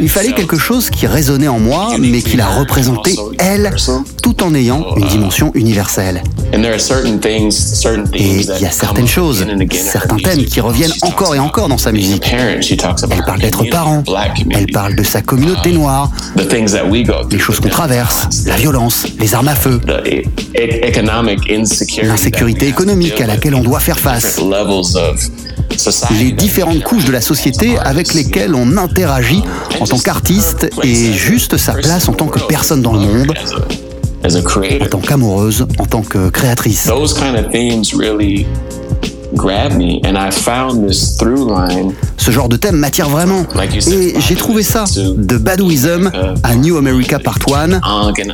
Il 0.00 0.08
fallait 0.08 0.32
quelque 0.32 0.58
chose 0.58 0.90
qui 0.90 1.06
résonnait 1.06 1.48
en 1.48 1.58
moi, 1.58 1.94
mais 1.98 2.20
qui 2.22 2.36
la 2.36 2.46
représentait, 2.48 3.16
elle, 3.38 3.74
tout 4.22 4.42
en 4.42 4.54
ayant 4.54 4.84
une 4.96 5.06
dimension 5.06 5.50
universelle. 5.54 6.22
and 6.54 6.62
there 6.62 6.72
are 6.74 6.80
certain 6.80 7.18
things, 7.18 7.50
certain 7.50 8.04
Et 8.14 8.40
il 8.40 8.46
that 8.46 8.60
y 8.60 8.66
a 8.66 8.70
certaines 8.70 9.08
choses, 9.08 9.42
again 9.42 9.54
and 9.56 9.60
again 9.60 9.80
in 9.80 9.84
her 9.86 9.90
certains 9.90 10.16
thèmes 10.18 10.36
music. 10.36 10.52
qui 10.52 10.60
reviennent 10.60 10.92
encore 11.02 11.34
et 11.34 11.38
encore 11.40 11.68
dans 11.68 11.78
sa 11.78 11.90
musique. 11.90 12.32
Elle 12.32 12.60
parle 13.24 13.40
d'être 13.40 13.64
parent, 13.64 14.04
elle 14.50 14.66
parle 14.66 14.94
de 14.94 15.02
sa 15.02 15.20
communauté 15.22 15.72
noire, 15.72 16.10
the 16.36 16.46
things 16.46 16.70
that 16.72 16.84
we 16.88 17.02
go 17.02 17.14
through, 17.22 17.32
les 17.32 17.38
choses 17.40 17.58
qu'on 17.58 17.68
the 17.68 17.72
traverse, 17.72 18.28
la 18.46 18.54
violence, 18.56 19.04
les 19.18 19.34
armes 19.34 19.48
à 19.48 19.54
feu, 19.56 19.80
e- 19.88 20.22
e- 20.56 22.02
l'insécurité 22.06 22.68
économique 22.68 23.20
à 23.20 23.26
laquelle 23.26 23.54
on 23.56 23.62
doit 23.62 23.80
faire 23.80 23.98
face, 23.98 24.38
les 26.18 26.32
différentes 26.32 26.82
couches 26.82 27.04
de 27.04 27.12
la 27.12 27.20
société 27.20 27.78
avec 27.78 28.14
lesquelles 28.14 28.54
on 28.54 28.76
interagit 28.76 29.42
en 29.80 29.84
tant 29.84 29.98
qu'artiste 29.98 30.68
et 30.82 31.12
juste 31.12 31.56
sa 31.56 31.74
place 31.74 32.08
en 32.08 32.12
tant 32.12 32.26
que 32.26 32.40
personne 32.40 32.82
dans 32.82 32.92
le 32.92 33.00
monde, 33.00 33.34
en 34.24 34.86
tant 34.86 34.98
qu'amoureuse, 34.98 35.66
en 35.78 35.86
tant 35.86 36.02
que 36.02 36.30
créatrice. 36.30 36.86
Those 36.86 37.14
kind 37.14 37.36
of 37.36 37.50
themes 37.50 37.94
really 37.94 38.46
grab 39.34 39.72
me, 39.72 40.00
and 40.04 40.16
I 40.16 40.30
found 40.30 40.86
this 40.86 41.16
through 41.16 41.48
line. 41.48 41.92
Ce 42.16 42.30
genre 42.30 42.48
de 42.48 42.56
thème 42.56 42.76
m'attire 42.76 43.08
vraiment. 43.08 43.44
Et 43.90 44.14
j'ai 44.18 44.34
trouvé 44.36 44.62
ça 44.62 44.84
de 44.96 45.36
Badouism 45.36 46.10
à 46.42 46.54
New 46.54 46.76
America 46.76 47.18
Part 47.18 47.38
1, 47.52 47.80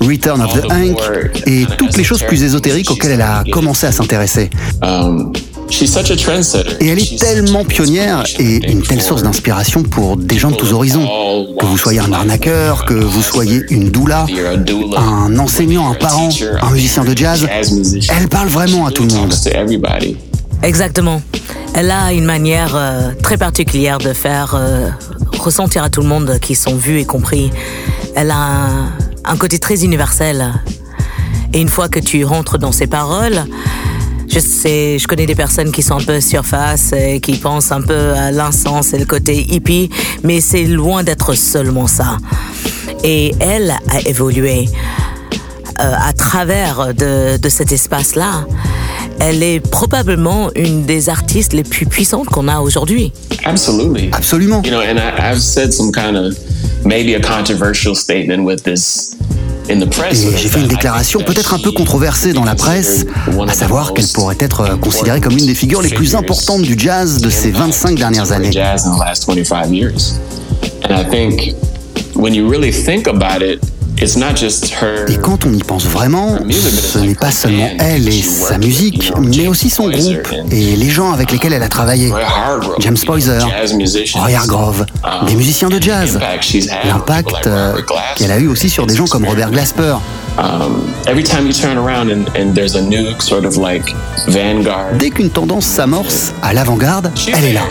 Return 0.00 0.42
of 0.42 0.52
the 0.52 0.64
Hank 0.70 0.98
et 1.46 1.66
toutes 1.78 1.96
les 1.96 2.04
choses 2.04 2.22
plus 2.22 2.42
ésotériques 2.44 2.90
auxquelles 2.90 3.12
elle 3.12 3.22
a 3.22 3.42
commencé 3.50 3.86
à 3.86 3.92
s'intéresser. 3.92 4.50
She's 5.70 5.92
such 5.92 6.10
a 6.10 6.16
trendsetter. 6.16 6.76
Et 6.80 6.88
elle 6.88 6.98
est 6.98 7.18
tellement 7.18 7.64
pionnière 7.64 8.24
et 8.38 8.56
une 8.70 8.82
telle 8.82 9.00
source 9.00 9.22
d'inspiration 9.22 9.82
pour 9.82 10.16
des 10.16 10.38
gens 10.38 10.50
de 10.50 10.56
tous 10.56 10.72
horizons. 10.72 11.06
Que 11.58 11.64
vous 11.64 11.78
soyez 11.78 12.00
un 12.00 12.12
arnaqueur, 12.12 12.84
que 12.84 12.94
vous 12.94 13.22
soyez 13.22 13.62
une 13.70 13.90
doula, 13.90 14.26
un 14.96 15.38
enseignant, 15.38 15.90
un 15.90 15.94
parent, 15.94 16.28
un 16.60 16.70
musicien 16.70 17.04
de 17.04 17.16
jazz, 17.16 17.46
elle 18.10 18.28
parle 18.28 18.48
vraiment 18.48 18.86
à 18.86 18.90
tout 18.90 19.04
le 19.04 19.14
monde. 19.14 19.32
Exactement. 20.62 21.22
Elle 21.74 21.90
a 21.90 22.12
une 22.12 22.24
manière 22.24 22.74
euh, 22.74 23.12
très 23.22 23.38
particulière 23.38 23.98
de 23.98 24.12
faire 24.12 24.54
euh, 24.54 24.88
ressentir 25.38 25.84
à 25.84 25.88
tout 25.88 26.02
le 26.02 26.08
monde 26.08 26.38
qu'ils 26.40 26.56
sont 26.56 26.74
vus 26.74 26.98
et 26.98 27.04
compris. 27.04 27.50
Elle 28.16 28.30
a 28.30 28.36
un, 28.36 28.92
un 29.24 29.36
côté 29.36 29.58
très 29.58 29.84
universel. 29.84 30.52
Et 31.54 31.60
une 31.60 31.68
fois 31.68 31.88
que 31.88 32.00
tu 32.00 32.24
rentres 32.24 32.58
dans 32.58 32.72
ses 32.72 32.86
paroles, 32.88 33.44
je 34.32 34.38
sais, 34.38 34.98
je 34.98 35.08
connais 35.08 35.26
des 35.26 35.34
personnes 35.34 35.72
qui 35.72 35.82
sont 35.82 35.96
un 35.96 36.04
peu 36.04 36.20
surface 36.20 36.92
et 36.92 37.20
qui 37.20 37.32
pensent 37.32 37.72
un 37.72 37.82
peu 37.82 38.12
à 38.12 38.30
l'insens 38.30 38.94
et 38.94 38.98
le 38.98 39.04
côté 39.04 39.44
hippie, 39.50 39.90
mais 40.22 40.40
c'est 40.40 40.64
loin 40.64 41.02
d'être 41.02 41.34
seulement 41.34 41.86
ça. 41.86 42.18
Et 43.02 43.34
elle 43.40 43.70
a 43.70 44.08
évolué 44.08 44.68
euh, 45.80 45.92
à 45.98 46.12
travers 46.12 46.94
de, 46.94 47.38
de 47.38 47.48
cet 47.48 47.72
espace-là. 47.72 48.46
Elle 49.18 49.42
est 49.42 49.60
probablement 49.60 50.50
une 50.54 50.84
des 50.84 51.08
artistes 51.08 51.52
les 51.52 51.64
plus 51.64 51.86
puissantes 51.86 52.28
qu'on 52.28 52.48
a 52.48 52.60
aujourd'hui. 52.60 53.12
Absolutely. 53.44 54.10
Absolument. 54.12 54.62
You 54.64 54.70
know, 54.70 54.80
and 54.80 54.98
I, 54.98 55.32
I've 55.32 55.42
said 55.42 55.72
some 55.72 55.90
kind 55.92 56.16
of 56.16 56.36
maybe 56.84 57.14
a 57.14 57.20
controversial 57.20 57.94
statement 57.94 58.44
with 58.44 58.62
this. 58.62 59.16
Et 59.70 60.36
j'ai 60.36 60.48
fait 60.48 60.60
une 60.60 60.66
déclaration 60.68 61.20
peut-être 61.20 61.54
un 61.54 61.58
peu 61.58 61.70
controversée 61.72 62.32
dans 62.32 62.44
la 62.44 62.54
presse, 62.54 63.06
à 63.46 63.52
savoir 63.52 63.94
qu'elle 63.94 64.06
pourrait 64.08 64.36
être 64.40 64.78
considérée 64.80 65.20
comme 65.20 65.36
l'une 65.36 65.46
des 65.46 65.54
figures 65.54 65.82
les 65.82 65.90
plus 65.90 66.14
importantes 66.14 66.62
du 66.62 66.74
jazz 66.78 67.20
de 67.20 67.30
ces 67.30 67.50
25 67.50 67.96
dernières 67.96 68.32
années. 68.32 68.50
Jazz 74.00 74.16
in 74.16 74.20
the 74.20 74.24
last 74.24 74.40
25 74.40 74.40
years. 74.40 74.40
And 74.40 74.40
I 74.40 74.40
think 74.40 74.40
when 74.40 74.40
you 74.40 74.40
really 74.40 74.40
think 74.40 74.40
about 74.40 74.40
it, 74.40 74.40
it's 74.40 74.40
not 74.40 74.40
just 74.40 74.74
her. 74.74 75.06
Et 75.08 75.16
quand 75.16 75.46
on 75.46 75.52
y 75.52 75.62
pense 75.62 75.86
vraiment, 75.86 76.38
ce 76.50 76.98
n'est 76.98 77.14
pas 77.14 77.30
seulement 77.30 77.68
elle 77.78 78.08
et 78.08 78.22
sa 78.22 78.58
musique, 78.58 79.12
mais 79.20 79.46
aussi 79.48 79.70
son 79.70 79.88
groupe 79.88 80.32
et 80.50 80.76
les 80.76 80.90
gens 80.90 81.12
avec 81.12 81.30
lesquels 81.32 81.52
elle 81.52 81.62
a 81.62 81.68
travaillé. 81.68 82.12
James 82.80 82.96
Poyser, 83.04 83.38
Roy 84.14 84.34
Hargrove, 84.34 84.86
des 85.26 85.34
musiciens 85.34 85.68
de 85.68 85.80
jazz. 85.80 86.18
L'impact 86.84 87.46
euh, 87.46 87.74
qu'elle 88.16 88.32
a 88.32 88.38
eu 88.38 88.48
aussi 88.48 88.70
sur 88.70 88.86
des 88.86 88.96
gens 88.96 89.06
comme 89.06 89.24
Robert 89.24 89.50
Glasper. 89.50 89.96
Um, 90.38 90.94
every 91.06 91.24
time 91.24 91.46
you 91.46 91.52
turn 91.52 91.76
around 91.76 92.10
and, 92.10 92.28
and 92.34 92.54
there's 92.54 92.76
a 92.76 92.80
new 92.80 93.12
sort 93.18 93.44
of 93.44 93.56
like 93.56 93.94
vanguard. 94.28 94.96
Dès 94.98 95.10
qu'une 95.10 95.28
tendance 95.28 95.66
s'amorce 95.66 96.32
à 96.42 96.54
l'avant-garde, 96.54 97.10
elle 97.34 97.44
est 97.44 97.52
là. 97.52 97.62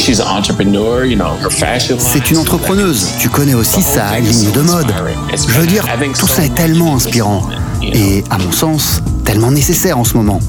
She's 0.00 0.18
an 0.18 0.28
entrepreneur, 0.28 1.04
you 1.04 1.14
know, 1.14 1.36
her 1.42 1.50
fashion 1.50 1.96
line. 1.96 2.06
C'est 2.10 2.30
une 2.30 2.38
entrepreneuse. 2.38 3.06
Tu 3.18 3.28
connais 3.28 3.52
aussi 3.52 3.82
sa 3.82 4.18
ligne 4.18 4.50
de 4.50 4.62
mode. 4.62 4.86
Je 5.34 5.60
veux 5.60 5.66
dire, 5.66 5.84
tout 6.18 6.26
ça 6.26 6.42
est 6.42 6.54
tellement 6.54 6.96
inspirant 6.96 7.42
et, 7.82 8.24
à 8.30 8.38
mon 8.38 8.50
sens, 8.50 9.02
tellement 9.26 9.50
nécessaire 9.50 9.98
en 9.98 10.04
ce 10.04 10.16
moment. 10.16 10.40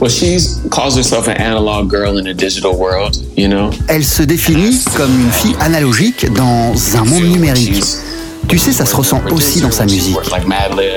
Well, 0.00 0.10
she 0.10 0.36
calls 0.68 0.96
herself 0.96 1.28
an 1.28 1.36
analog 1.38 1.90
girl 1.90 2.18
in 2.18 2.26
a 2.26 2.34
digital 2.34 2.72
world, 2.76 3.16
you 3.36 3.48
know? 3.48 3.70
Elle 3.86 4.04
se 4.04 4.24
définit 4.24 4.82
comme 4.96 5.12
une 5.20 5.30
fille 5.30 5.54
analogique 5.60 6.26
dans 6.34 6.74
un 6.96 7.04
monde 7.04 7.22
numérique. 7.22 7.84
Tu 8.48 8.58
sais, 8.58 8.72
ça 8.72 8.86
se 8.86 8.94
ressent 8.94 9.20
aussi 9.30 9.60
dans 9.60 9.70
sa 9.70 9.84
musique. 9.84 10.16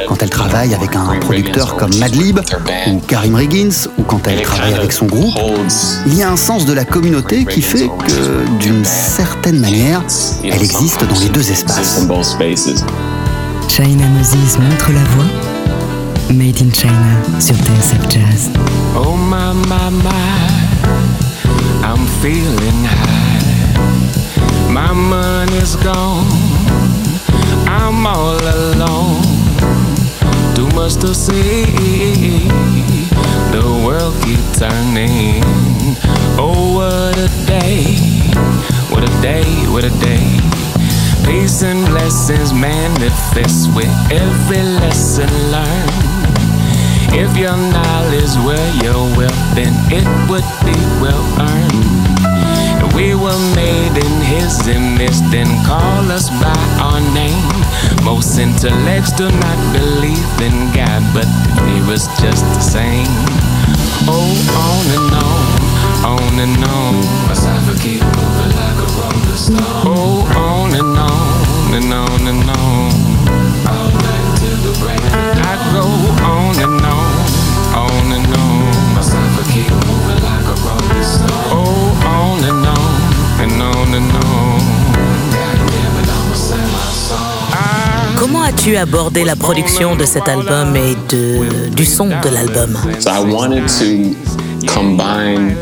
Quand 0.08 0.22
elle 0.22 0.30
travaille 0.30 0.74
avec 0.74 0.96
un 0.96 1.18
producteur 1.20 1.76
comme 1.76 1.96
Madlib 1.98 2.40
ou 2.88 3.00
Karim 3.08 3.36
Riggins, 3.36 3.88
ou 3.98 4.04
quand 4.04 4.28
elle 4.28 4.42
travaille 4.42 4.74
avec 4.74 4.92
son 4.92 5.06
groupe, 5.06 5.34
il 6.06 6.16
y 6.16 6.24
a 6.24 6.30
un 6.30 6.38
sens 6.38 6.66
de 6.66 6.74
la 6.74 6.86
communauté 6.86 7.46
qui 7.46 7.62
fait 7.62 7.90
que, 8.08 8.48
d'une 8.60 8.86
certaine 8.86 9.60
manière, 9.60 10.04
elle 10.44 10.62
existe 10.62 11.04
dans 11.06 11.20
les 11.20 11.30
deux 11.30 11.52
espaces. 11.52 12.08
China 13.68 14.06
Moses 14.08 14.58
montre 14.60 14.92
la 14.92 15.04
voie. 15.16 15.26
Made 16.32 16.62
in 16.62 16.72
China 16.72 17.40
sur 17.40 17.56
TSF 17.56 18.08
Jazz. 18.10 18.50
Oh 18.96 19.16
my, 19.16 19.54
my, 19.68 19.90
my, 19.90 20.12
I'm 21.84 22.06
feeling 22.22 22.86
high. 22.86 23.30
My 24.72 24.94
money's 24.94 25.76
gone, 25.78 26.28
I'm 28.02 28.08
all 28.08 28.40
alone. 28.40 29.22
Too 30.56 30.70
much 30.74 30.96
to 31.04 31.14
see, 31.14 31.66
the 33.52 33.84
world 33.86 34.16
keep 34.24 34.40
turning. 34.56 35.44
Oh, 36.40 36.76
what 36.80 37.18
a 37.18 37.28
day, 37.46 37.98
what 38.88 39.04
a 39.04 39.22
day, 39.22 39.44
what 39.68 39.84
a 39.84 39.90
day. 40.00 40.40
Peace 41.26 41.62
and 41.62 41.86
blessings 41.88 42.54
manifest 42.54 43.76
with 43.76 43.92
every 44.10 44.64
lesson 44.80 45.28
learned. 45.52 45.92
If 47.12 47.36
your 47.36 47.58
knowledge 47.58 48.34
were 48.48 48.70
your 48.82 49.04
wealth, 49.18 49.56
then 49.56 49.76
it 49.92 50.08
would 50.30 50.48
be 50.64 50.80
well 51.04 51.26
earned. 51.38 51.99
We 52.96 53.16
were 53.16 53.40
made 53.56 53.96
in 53.98 54.16
His 54.22 54.68
image, 54.68 55.20
then 55.32 55.48
call 55.66 56.12
us 56.12 56.30
by 56.42 56.60
our 56.82 57.02
name. 57.14 57.50
Most 58.04 58.38
intellects 58.38 59.12
do 59.14 59.30
not 59.30 59.60
believe 59.74 60.34
in 60.42 60.56
God, 60.74 61.04
but 61.14 61.28
He 61.68 61.82
was 61.90 62.08
just 62.22 62.44
the 62.56 62.62
same. 62.62 63.08
Oh, 64.08 64.32
on 64.68 64.86
and 64.98 65.12
on, 65.28 65.50
on 66.18 66.34
and 66.40 66.64
on. 66.66 66.96
My 67.28 67.34
side 67.34 67.62
keep 67.80 68.02
moving 68.02 68.54
like 68.58 68.80
a 68.80 68.88
rolling 68.98 69.38
stone. 69.38 69.86
Oh, 69.86 70.26
on 70.36 70.74
and 70.74 70.98
on, 70.98 71.74
and 71.78 71.94
on 71.94 72.22
and 72.32 72.50
on. 72.50 72.90
All 73.70 73.92
night 73.92 74.28
till 74.40 74.58
the 74.66 74.74
break. 74.82 75.04
I 75.46 75.54
go 75.76 75.86
on 76.26 76.56
and 76.66 76.82
on, 76.82 77.28
on 77.76 78.06
and 78.18 78.30
on. 78.34 78.96
My 78.96 79.02
side 79.02 79.46
keep 79.54 79.70
moving 79.70 80.22
like 80.24 80.48
a 80.48 80.56
rolling 80.66 81.04
stone. 81.04 81.54
Oh, 81.54 81.69
Comment 88.18 88.44
as-tu 88.44 88.76
abordé 88.76 89.24
la 89.24 89.36
production 89.36 89.96
de 89.96 90.06
cet 90.06 90.28
album 90.28 90.76
et 90.76 90.96
du 91.76 91.86
son 91.86 92.08
de 92.08 92.30
l'album? 92.30 92.78
So 93.00 93.10
I 93.10 93.24
wanted 93.24 93.68
to 93.68 94.16
combine 94.74 95.56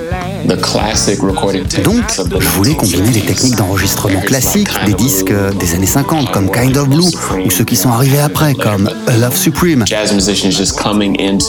Donc, 1.84 2.04
je 2.40 2.48
voulais 2.50 2.74
combiner 2.76 3.12
les 3.12 3.22
techniques 3.22 3.56
d'enregistrement 3.56 4.22
classiques 4.22 4.70
des 4.86 4.94
disques 4.94 5.34
des 5.60 5.74
années 5.76 5.86
50 5.86 6.32
comme 6.32 6.50
Kind 6.52 6.76
of 6.78 6.90
Blue 6.90 7.04
ou 7.46 7.52
ceux 7.52 7.64
qui 7.66 7.76
sont 7.76 7.90
arrivés 7.90 8.20
après 8.20 8.54
comme 8.54 8.90
A 9.08 9.18
Love 9.18 9.36
Supreme. 9.36 9.84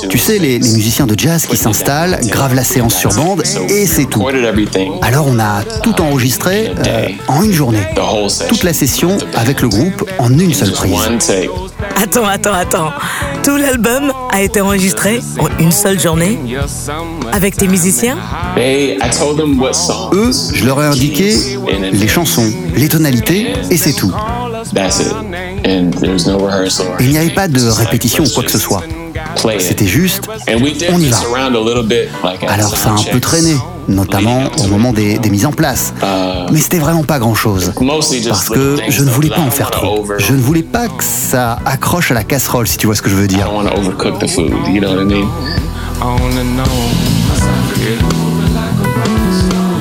Tu 0.09 0.19
sais, 0.19 0.39
les, 0.39 0.59
les 0.59 0.71
musiciens 0.71 1.07
de 1.07 1.19
jazz 1.19 1.47
qui 1.47 1.57
s'installent, 1.57 2.19
gravent 2.25 2.55
la 2.55 2.65
séance 2.65 2.95
sur 2.97 3.13
bande 3.15 3.43
et 3.69 3.87
c'est 3.87 4.07
tout. 4.07 4.27
Alors 5.03 5.27
on 5.29 5.39
a 5.39 5.63
tout 5.83 6.01
enregistré 6.01 6.73
euh, 6.87 7.09
en 7.29 7.43
une 7.43 7.53
journée. 7.53 7.87
Toute 8.49 8.63
la 8.65 8.73
session 8.73 9.17
avec 9.35 9.63
le 9.63 9.69
groupe 9.69 10.09
en 10.19 10.37
une 10.39 10.55
seule 10.55 10.73
prise. 10.73 10.93
Attends, 12.01 12.27
attends, 12.27 12.53
attends. 12.53 12.93
Tout 13.43 13.57
l'album 13.57 14.13
a 14.31 14.41
été 14.41 14.61
enregistré 14.61 15.21
en 15.41 15.49
une 15.59 15.73
seule 15.73 15.99
journée 15.99 16.39
avec 17.33 17.57
tes 17.57 17.67
musiciens 17.67 18.17
Eux, 20.13 20.31
je 20.55 20.65
leur 20.65 20.81
ai 20.81 20.87
indiqué 20.87 21.35
les 21.93 22.07
chansons, 22.09 22.53
les 22.77 22.89
tonalités 22.89 23.53
et 23.71 23.77
c'est 23.77 23.95
tout. 23.95 24.13
Il 27.01 27.09
n'y 27.09 27.19
avait 27.19 27.31
pas 27.35 27.49
de 27.49 27.67
répétition 27.69 28.25
ou 28.25 28.29
quoi 28.29 28.45
que 28.45 28.51
ce 28.53 28.59
soit. 28.59 28.83
C'était 29.59 29.87
juste, 29.87 30.23
on 30.47 31.01
y 31.01 31.09
va. 31.09 31.19
Alors 32.47 32.77
ça 32.77 32.91
a 32.91 32.93
un 32.93 33.03
peu 33.11 33.21
traîné, 33.21 33.57
notamment 33.89 34.45
au 34.63 34.67
moment 34.69 34.93
des, 34.93 35.19
des 35.19 35.31
mises 35.31 35.47
en 35.47 35.53
place. 35.53 35.93
Mais 36.53 36.61
c'était 36.61 36.79
vraiment 36.79 37.05
pas 37.05 37.19
grand-chose. 37.19 37.73
Parce 38.29 38.49
que 38.49 38.77
je 38.89 39.03
ne 39.05 39.11
voulais 39.11 39.31
pas 39.31 39.41
en 39.41 39.51
faire 39.51 39.71
trop. 39.71 40.07
Je 40.19 40.33
ne 40.33 40.41
voulais 40.41 40.63
pas 40.63 40.89
que 40.89 41.03
ça 41.05 41.59
accroche 41.65 42.11
à 42.11 42.15
la 42.15 42.25
casserole, 42.25 42.67
si 42.67 42.77
tu 42.79 42.87
vois 42.87 42.95
ce 42.95 43.03
que 43.03 43.11
je 43.11 43.17
veux 43.17 43.27
dire. 43.27 43.51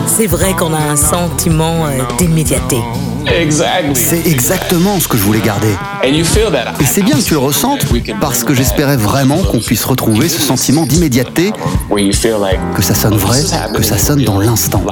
C'est 0.07 0.27
vrai 0.27 0.53
qu'on 0.57 0.73
a 0.73 0.79
un 0.91 0.95
sentiment 0.95 1.85
euh, 1.85 1.99
d'immédiateté. 2.17 2.77
C'est 3.95 4.25
exactement 4.27 4.99
ce 4.99 5.07
que 5.07 5.17
je 5.17 5.23
voulais 5.23 5.41
garder. 5.41 5.73
Et 6.79 6.85
c'est 6.85 7.01
bien 7.01 7.15
que 7.15 7.21
tu 7.21 7.33
le 7.33 7.39
ressentes 7.39 7.85
parce 8.21 8.43
que 8.43 8.53
j'espérais 8.53 8.97
vraiment 8.97 9.37
qu'on 9.43 9.59
puisse 9.59 9.83
retrouver 9.85 10.29
ce 10.29 10.41
sentiment 10.41 10.85
d'immédiateté, 10.85 11.51
que 12.75 12.81
ça 12.81 12.95
sonne 12.95 13.15
vrai, 13.17 13.39
que 13.73 13.83
ça 13.83 13.97
sonne 13.97 14.23
dans 14.23 14.39
l'instant. 14.39 14.83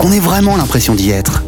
Qu'on 0.00 0.12
ait 0.12 0.20
vraiment 0.20 0.56
l'impression 0.56 0.94
d'y 0.94 1.10
être. 1.10 1.42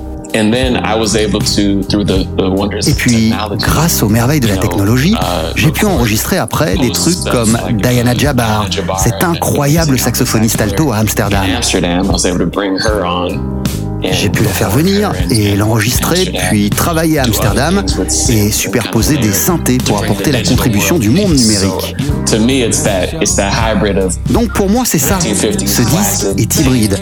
Et 2.88 2.92
puis, 2.94 3.32
grâce 3.60 4.02
aux 4.02 4.08
merveilles 4.08 4.40
de 4.40 4.48
la 4.48 4.56
technologie, 4.56 5.14
j'ai 5.54 5.70
pu 5.70 5.86
enregistrer 5.86 6.38
après 6.38 6.76
des 6.76 6.90
trucs 6.90 7.20
comme 7.30 7.56
Diana 7.72 8.14
Jabbar, 8.14 8.66
cette 8.98 9.22
incroyable 9.22 9.96
saxophoniste 9.98 10.60
alto 10.60 10.90
à 10.90 10.96
Amsterdam. 10.98 11.44
J'ai 14.10 14.28
pu 14.28 14.44
la 14.44 14.50
faire 14.50 14.70
venir 14.70 15.12
et 15.30 15.56
l'enregistrer, 15.56 16.30
puis 16.48 16.70
travailler 16.70 17.18
à 17.18 17.24
Amsterdam 17.24 17.84
et 18.28 18.50
superposer 18.50 19.16
des 19.16 19.32
synthés 19.32 19.78
pour 19.78 20.02
apporter 20.02 20.32
la 20.32 20.42
contribution 20.42 20.98
du 20.98 21.10
monde 21.10 21.34
numérique. 21.34 21.96
Donc 24.30 24.52
pour 24.52 24.68
moi, 24.68 24.84
c'est 24.86 24.98
ça. 24.98 25.18
Ce 25.20 25.82
disque 25.82 26.26
est 26.38 26.56
hybride. 26.60 26.98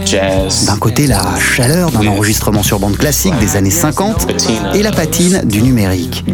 D'un 0.66 0.76
côté, 0.76 1.06
la 1.06 1.22
chaleur 1.38 1.90
d'un 1.90 2.06
enregistrement 2.08 2.62
sur 2.62 2.78
bande 2.78 2.96
classique 2.96 3.34
des 3.40 3.56
années 3.56 3.70
50 3.70 4.26
et 4.74 4.82
la 4.82 4.90
patine 4.92 5.42
du 5.44 5.62
numérique. 5.62 6.24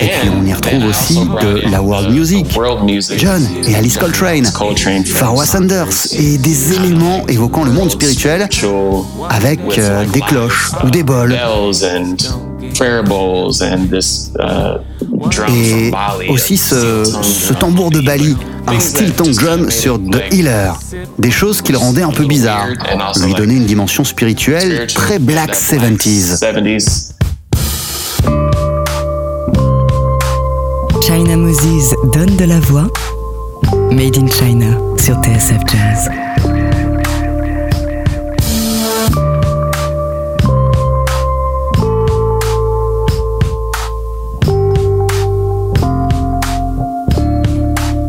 Et 0.00 0.06
puis 0.06 0.30
on 0.40 0.44
y 0.46 0.52
retrouve 0.52 0.84
aussi 0.86 1.20
de 1.42 1.70
la 1.70 1.82
world 1.82 2.10
music, 2.10 2.46
John 3.18 3.46
et 3.68 3.74
Alice 3.74 3.96
Coltrane, 3.98 4.46
Farwa 5.06 5.44
Sanders 5.46 5.88
et 6.18 6.38
des 6.38 6.74
éléments 6.74 7.26
évoquant 7.28 7.64
le 7.64 7.70
monde 7.72 7.90
spirituel 7.90 8.48
avec 9.30 9.60
euh, 9.78 10.04
des 10.12 10.20
cloches 10.20 10.70
ou 10.84 10.90
des 10.90 11.02
bols. 11.02 11.36
Et 15.48 15.90
aussi 16.28 16.56
ce, 16.56 17.04
ce 17.22 17.52
tambour 17.52 17.90
de 17.90 18.00
Bali, 18.00 18.36
un 18.66 18.80
steel 18.80 19.12
tongue 19.12 19.34
drum 19.34 19.70
sur 19.70 19.98
The 19.98 20.32
Healer. 20.32 20.72
Des 21.18 21.30
choses 21.30 21.62
qui 21.62 21.72
le 21.72 21.78
rendaient 21.78 22.02
un 22.02 22.10
peu 22.12 22.24
bizarre, 22.24 22.68
lui 23.24 23.34
donnaient 23.34 23.56
une 23.56 23.66
dimension 23.66 24.04
spirituelle 24.04 24.86
très 24.94 25.18
black 25.18 25.54
70s. 25.54 27.12
China 31.02 31.36
Moses 31.36 31.94
donne 32.12 32.36
de 32.36 32.44
la 32.44 32.60
voix. 32.60 32.88
Made 33.90 34.16
in 34.16 34.26
China 34.28 34.78
sur 34.98 35.16
TSF 35.16 35.60
Jazz. 35.66 36.10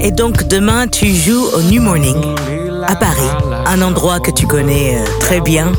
Et 0.03 0.11
donc 0.11 0.47
demain, 0.49 0.87
tu 0.87 1.07
joues 1.07 1.45
au 1.55 1.61
New 1.61 1.81
Morning 1.81 2.17
à 2.85 2.95
Paris, 2.95 3.21
un 3.65 3.81
endroit 3.81 4.19
que 4.19 4.31
tu 4.31 4.45
connais 4.45 4.97
euh, 4.97 5.05
très 5.21 5.39
bien. 5.39 5.71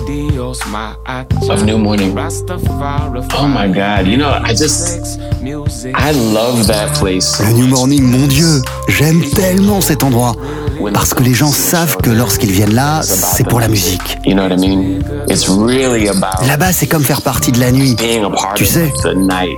Of 1.51 1.65
New 1.65 1.77
Morning. 1.77 2.15
Oh 3.39 3.47
my 3.47 3.69
God, 3.69 4.07
you 4.07 4.17
know, 4.17 4.31
I 4.43 4.55
just, 4.57 5.21
I 5.43 6.13
love 6.33 6.67
that 6.69 6.99
place. 6.99 7.39
Le 7.41 7.53
New 7.53 7.67
Morning, 7.67 8.03
mon 8.03 8.27
Dieu, 8.27 8.63
j'aime 8.89 9.23
tellement 9.35 9.83
cet 9.83 10.03
endroit. 10.03 10.35
Parce 10.93 11.15
que 11.15 11.23
les 11.23 11.35
gens 11.35 11.51
savent 11.53 11.97
que 11.99 12.11
lorsqu'ils 12.11 12.51
viennent 12.53 12.75
là, 12.75 13.01
c'est 13.03 13.47
pour 13.49 13.61
la 13.61 13.69
musique. 13.69 14.19
Là-bas, 16.47 16.73
c'est 16.73 16.87
comme 16.87 17.03
faire 17.05 17.23
partie 17.23 17.53
de 17.53 17.61
la 17.61 17.73
nuit. 17.73 17.97
Tu 18.55 18.65
sais? 18.67 18.93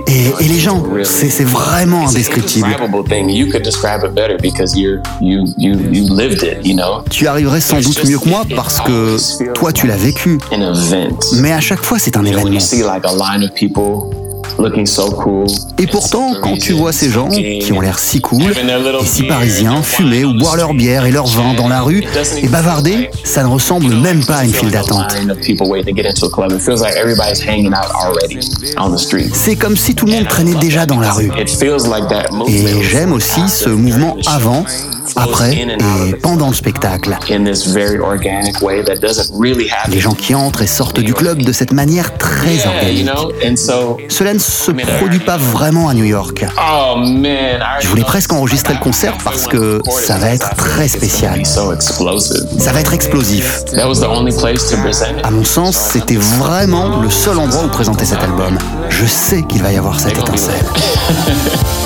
Et, 0.07 0.27
et 0.39 0.47
les 0.47 0.59
gens, 0.59 0.83
c'est 1.03 1.43
vraiment 1.43 2.07
indescriptible. 2.09 2.67
Tu 7.09 7.27
arriverais 7.27 7.61
sans 7.61 7.77
doute 7.79 8.03
mieux 8.05 8.19
que 8.19 8.29
moi 8.29 8.43
parce 8.55 8.79
que 8.81 9.17
toi, 9.53 9.71
tu 9.71 9.87
l'as 9.87 9.97
vécu. 9.97 10.39
Mais 11.41 11.51
à 11.51 11.59
chaque 11.59 11.83
fois, 11.83 11.99
c'est 11.99 12.15
un 12.17 12.21
événement. 12.25 12.59
Et 15.79 15.87
pourtant, 15.87 16.33
quand 16.41 16.57
tu 16.57 16.73
vois 16.73 16.91
ces 16.91 17.09
gens 17.09 17.27
qui 17.27 17.71
ont 17.73 17.81
l'air 17.81 17.99
si 17.99 18.21
cool 18.21 18.51
et 18.51 19.05
si 19.05 19.23
parisiens 19.23 19.81
fumer 19.83 20.25
ou 20.25 20.33
boire 20.33 20.55
leur 20.55 20.73
bière 20.73 21.05
et 21.05 21.11
leur 21.11 21.27
vin 21.27 21.53
dans 21.53 21.67
la 21.67 21.81
rue 21.81 22.03
et 22.41 22.47
bavarder, 22.47 23.09
ça 23.23 23.43
ne 23.43 23.47
ressemble 23.47 23.93
même 23.95 24.25
pas 24.25 24.37
à 24.37 24.45
une 24.45 24.53
file 24.53 24.71
d'attente. 24.71 25.15
C'est 29.33 29.55
comme 29.55 29.77
si 29.77 29.95
tout 29.95 30.05
le 30.05 30.11
monde 30.13 30.27
traînait 30.27 30.55
déjà 30.55 30.85
dans 30.85 30.99
la 30.99 31.11
rue. 31.11 31.31
It 31.39 31.49
feels 31.49 31.87
like 31.89 32.07
that 32.09 32.31
movement. 32.31 32.47
Et 32.47 32.83
j'aime 32.83 33.13
aussi 33.13 33.47
ce 33.47 33.69
mouvement 33.69 34.17
avant, 34.25 34.65
après 35.15 35.67
et 36.09 36.13
pendant 36.15 36.49
le 36.49 36.55
spectacle. 36.55 37.15
in 37.29 37.43
this 37.43 37.67
very 37.67 37.99
organic 37.99 38.61
way 38.61 38.83
that 38.83 38.95
doesn't 38.95 39.31
really 39.37 39.69
happen. 39.69 39.91
Les 39.93 39.99
gens 39.99 40.13
qui 40.13 40.33
entrent 40.33 40.61
et 40.61 40.67
sortent 40.67 40.99
du 40.99 41.13
club 41.13 41.41
de 41.41 41.51
cette 41.51 41.73
manière 41.73 42.17
très 42.17 42.65
organique. 42.65 43.09
Cela 44.09 44.33
ne 44.33 44.39
se 44.47 44.71
produit 44.71 45.19
pas 45.19 45.37
vraiment 45.37 45.89
à 45.89 45.93
New 45.93 46.05
York. 46.05 46.45
oh 46.57 46.95
I 47.05 47.59
Je 47.81 47.87
voulais 47.87 48.03
presque 48.03 48.33
enregistrer 48.33 48.73
le 48.73 48.79
concert 48.79 49.17
parce 49.23 49.47
que 49.47 49.81
ça 49.89 50.17
va 50.17 50.31
être 50.31 50.55
très 50.55 50.87
spécial. 50.87 51.45
Ça 51.45 51.63
va 51.65 52.79
être 52.79 52.93
explosif. 52.93 53.65
That 53.75 53.87
was 53.87 53.99
the 53.99 54.07
only 54.09 54.35
place 54.35 54.69
to 54.69 54.77
present 54.77 55.19
it. 55.19 55.25
À 55.25 55.31
mon 55.31 55.43
sens, 55.43 55.75
c'était 55.75 56.15
vraiment 56.15 57.01
le 57.01 57.09
seul 57.09 57.37
endroit 57.37 57.65
où 57.65 57.69
présenter 57.69 58.05
cet 58.05 58.23
album. 58.23 58.57
Je 58.89 59.05
sais 59.05 59.43
qu'il 59.43 59.61
va 59.61 59.71
y 59.71 59.77
avoir 59.77 59.99
cette 59.99 60.17
étincelle. 60.17 60.65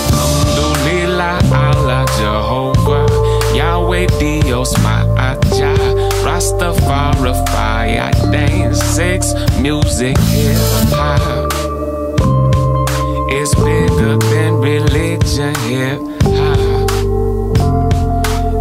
Alhamdulillah, 0.91 1.37
Allah 1.53 2.05
Jehovah, 2.19 3.05
Yahweh 3.55 4.07
Dios 4.19 4.73
Ma'aja, 4.81 5.73
Rastafari, 6.23 7.33
fire, 7.47 8.11
dance, 8.31 8.81
sex, 8.83 9.33
music, 9.59 10.17
hip 10.33 10.57
hop. 10.91 11.30
Hip. 15.71 15.99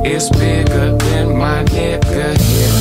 It's 0.04 0.28
bigger 0.30 0.96
than 0.96 1.36
my 1.36 1.64
nigga, 1.64 2.28
hip. 2.48 2.74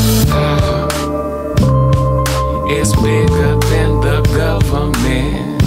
It's 2.78 2.94
bigger 3.02 3.54
than 3.72 3.92
the 4.06 4.22
government. 4.38 5.62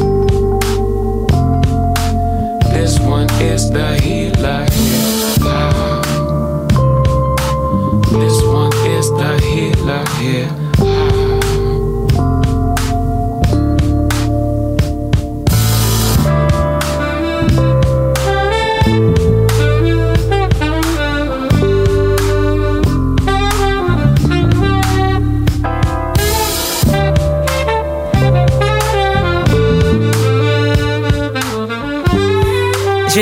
This 2.73 3.01
one 3.01 3.29
is 3.41 3.71
the 3.71 4.01
hip 4.01 4.32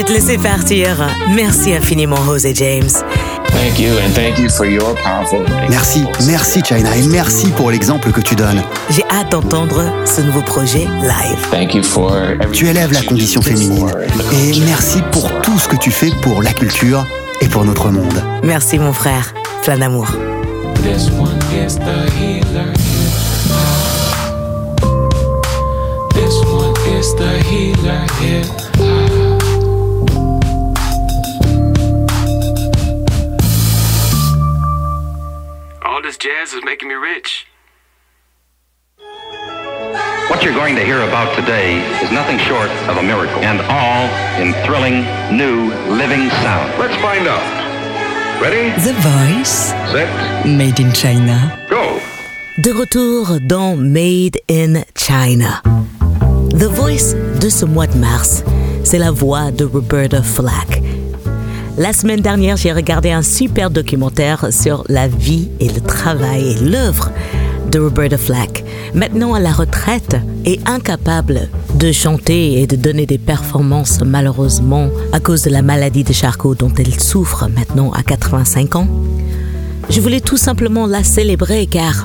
vais 0.01 0.07
te 0.07 0.13
laisser 0.13 0.39
partir. 0.39 0.97
Merci 1.35 1.75
infiniment, 1.75 2.17
José 2.25 2.55
James. 2.55 2.89
Thank 3.49 3.79
you 3.79 3.93
and 3.99 4.15
thank 4.15 4.39
you 4.39 4.49
for 4.49 4.65
your 4.65 4.95
powerful. 5.03 5.45
Merci, 5.69 6.05
merci 6.27 6.63
China 6.63 6.97
et 6.97 7.03
merci 7.09 7.49
pour 7.49 7.71
l'exemple 7.71 8.11
que 8.11 8.23
tu 8.23 8.35
donnes. 8.35 8.63
J'ai 8.89 9.05
hâte 9.11 9.33
d'entendre 9.33 9.93
ce 10.07 10.23
nouveau 10.23 10.41
projet 10.41 10.87
live. 11.03 11.47
Thank 11.51 11.75
you 11.75 11.83
for 11.83 12.13
Tu 12.53 12.69
élèves 12.69 12.93
la 12.93 13.03
condition 13.03 13.43
féminine 13.43 13.91
et 14.33 14.61
merci 14.61 15.03
pour 15.13 15.31
tout 15.43 15.59
ce 15.59 15.69
que 15.69 15.77
tu 15.77 15.91
fais 15.91 16.11
pour 16.23 16.43
la 16.43 16.53
culture 16.53 17.05
et 17.43 17.49
pour 17.49 17.65
notre 17.65 17.91
monde. 17.91 18.23
Merci 18.43 18.79
mon 18.79 18.95
frère. 18.95 19.35
Plein 19.65 19.79
d'amour. 19.79 20.07
This 20.83 21.11
one 21.11 21.37
is 21.53 21.77
the 21.77 22.09
healer. 22.17 22.73
This 26.15 26.41
All 36.51 36.57
this 36.57 36.59
jazz 36.59 36.59
is 36.59 36.65
making 36.65 36.89
me 36.89 36.95
rich. 36.95 37.47
What 40.29 40.43
you're 40.43 40.55
going 40.55 40.77
to 40.77 40.85
hear 40.85 41.03
about 41.03 41.35
today 41.37 41.81
is 42.03 42.11
nothing 42.13 42.39
short 42.39 42.71
of 42.89 42.97
a 42.97 43.03
miracle, 43.03 43.43
and 43.43 43.61
all 43.63 44.09
in 44.41 44.53
thrilling, 44.65 45.03
new, 45.37 45.73
living 45.95 46.31
sound. 46.31 46.79
Let's 46.79 46.95
find 47.03 47.27
out. 47.27 47.43
Ready? 48.41 48.71
The 48.83 48.95
Voice, 49.01 49.73
Set, 49.93 50.47
Made 50.47 50.81
in 50.81 50.93
China. 50.93 51.67
go! 51.69 52.01
De 52.63 52.73
retour 52.73 53.41
dans 53.47 53.77
Made 53.77 54.39
in 54.49 54.85
China. 54.97 55.63
The 56.51 56.69
Voice 56.69 57.15
de 57.41 57.51
ce 57.51 57.65
mois 57.67 57.87
de 57.87 57.99
mars, 57.99 58.43
c'est 58.85 58.99
la 58.99 59.11
voix 59.11 59.51
de 59.51 59.65
Roberta 59.65 60.23
Flack. 60.23 60.83
La 61.81 61.95
semaine 61.95 62.21
dernière, 62.21 62.59
j'ai 62.59 62.75
regardé 62.75 63.11
un 63.11 63.23
super 63.23 63.71
documentaire 63.71 64.53
sur 64.53 64.85
la 64.91 65.09
vie 65.09 65.49
et 65.61 65.69
le 65.69 65.81
travail 65.81 66.51
et 66.51 66.55
l'œuvre 66.57 67.11
de 67.73 67.79
Roberta 67.79 68.19
Flack, 68.19 68.63
maintenant 68.95 69.33
à 69.33 69.41
la 69.41 69.51
retraite 69.51 70.15
et 70.45 70.61
incapable 70.67 71.49
de 71.77 71.91
chanter 71.91 72.61
et 72.61 72.67
de 72.67 72.77
donner 72.77 73.07
des 73.07 73.17
performances 73.17 74.03
malheureusement 74.05 74.91
à 75.15 75.21
cause 75.21 75.41
de 75.41 75.49
la 75.49 75.63
maladie 75.63 76.05
de 76.05 76.13
Charcot 76.13 76.55
dont 76.55 76.71
elle 76.77 77.01
souffre 77.01 77.49
maintenant 77.49 77.93
à 77.93 78.03
85 78.03 78.77
ans. 78.77 78.89
Je 79.89 80.03
voulais 80.03 80.21
tout 80.21 80.37
simplement 80.37 80.87
la 80.87 81.03
célébrer 81.03 81.65
car 81.67 82.05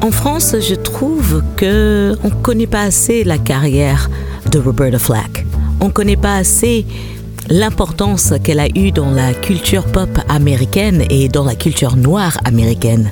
en 0.00 0.10
France, 0.10 0.56
je 0.60 0.74
trouve 0.74 1.44
que 1.56 2.16
on 2.24 2.30
connaît 2.30 2.66
pas 2.66 2.82
assez 2.82 3.22
la 3.22 3.38
carrière 3.38 4.10
de 4.50 4.58
Roberta 4.58 4.98
Flack. 4.98 5.46
On 5.80 5.90
connaît 5.90 6.16
pas 6.16 6.34
assez 6.34 6.86
l'importance 7.48 8.34
qu'elle 8.42 8.60
a 8.60 8.68
eue 8.68 8.90
dans 8.90 9.10
la 9.10 9.34
culture 9.34 9.84
pop 9.84 10.08
américaine 10.28 11.04
et 11.10 11.28
dans 11.28 11.44
la 11.44 11.54
culture 11.54 11.96
noire 11.96 12.38
américaine. 12.44 13.10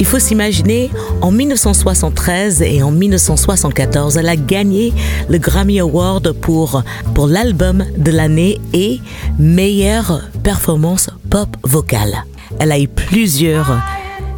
Il 0.00 0.06
faut 0.06 0.18
s'imaginer, 0.18 0.90
en 1.22 1.30
1973 1.30 2.62
et 2.62 2.82
en 2.82 2.90
1974, 2.90 4.16
elle 4.16 4.28
a 4.28 4.36
gagné 4.36 4.92
le 5.28 5.38
Grammy 5.38 5.80
Award 5.80 6.32
pour, 6.32 6.82
pour 7.14 7.26
l'album 7.26 7.84
de 7.96 8.10
l'année 8.10 8.60
et 8.72 9.00
meilleure 9.38 10.22
performance 10.42 11.10
pop 11.30 11.56
vocale. 11.64 12.24
Elle 12.60 12.72
a 12.72 12.78
eu 12.78 12.88
plusieurs 12.88 13.80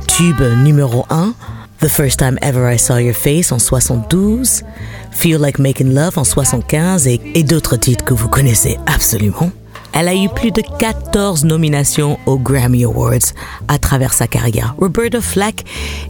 tubes 0.07 0.43
numéro 0.65 1.05
1, 1.11 1.35
The 1.81 1.89
First 1.89 2.19
Time 2.19 2.37
Ever 2.43 2.75
I 2.75 2.79
Saw 2.79 2.99
Your 2.99 3.15
Face 3.15 3.53
en 3.53 3.59
72, 3.59 4.65
Feel 5.13 5.39
Like 5.41 5.59
Making 5.59 5.95
Love 5.95 6.19
en 6.19 6.25
75 6.25 7.07
et, 7.07 7.19
et 7.35 7.43
d'autres 7.43 7.77
titres 7.77 8.05
que 8.05 8.13
vous 8.13 8.29
connaissez 8.29 8.77
absolument. 8.87 9.51
Elle 9.95 10.09
a 10.09 10.15
eu 10.15 10.29
plus 10.29 10.51
de 10.51 10.63
14 10.79 11.47
nominations 11.47 12.19
aux 12.27 12.39
Grammy 12.39 12.85
Awards 12.85 13.33
à 13.67 13.79
travers 13.79 14.13
sa 14.13 14.27
carrière. 14.27 14.75
Roberta 14.79 15.23
Flack 15.23 15.65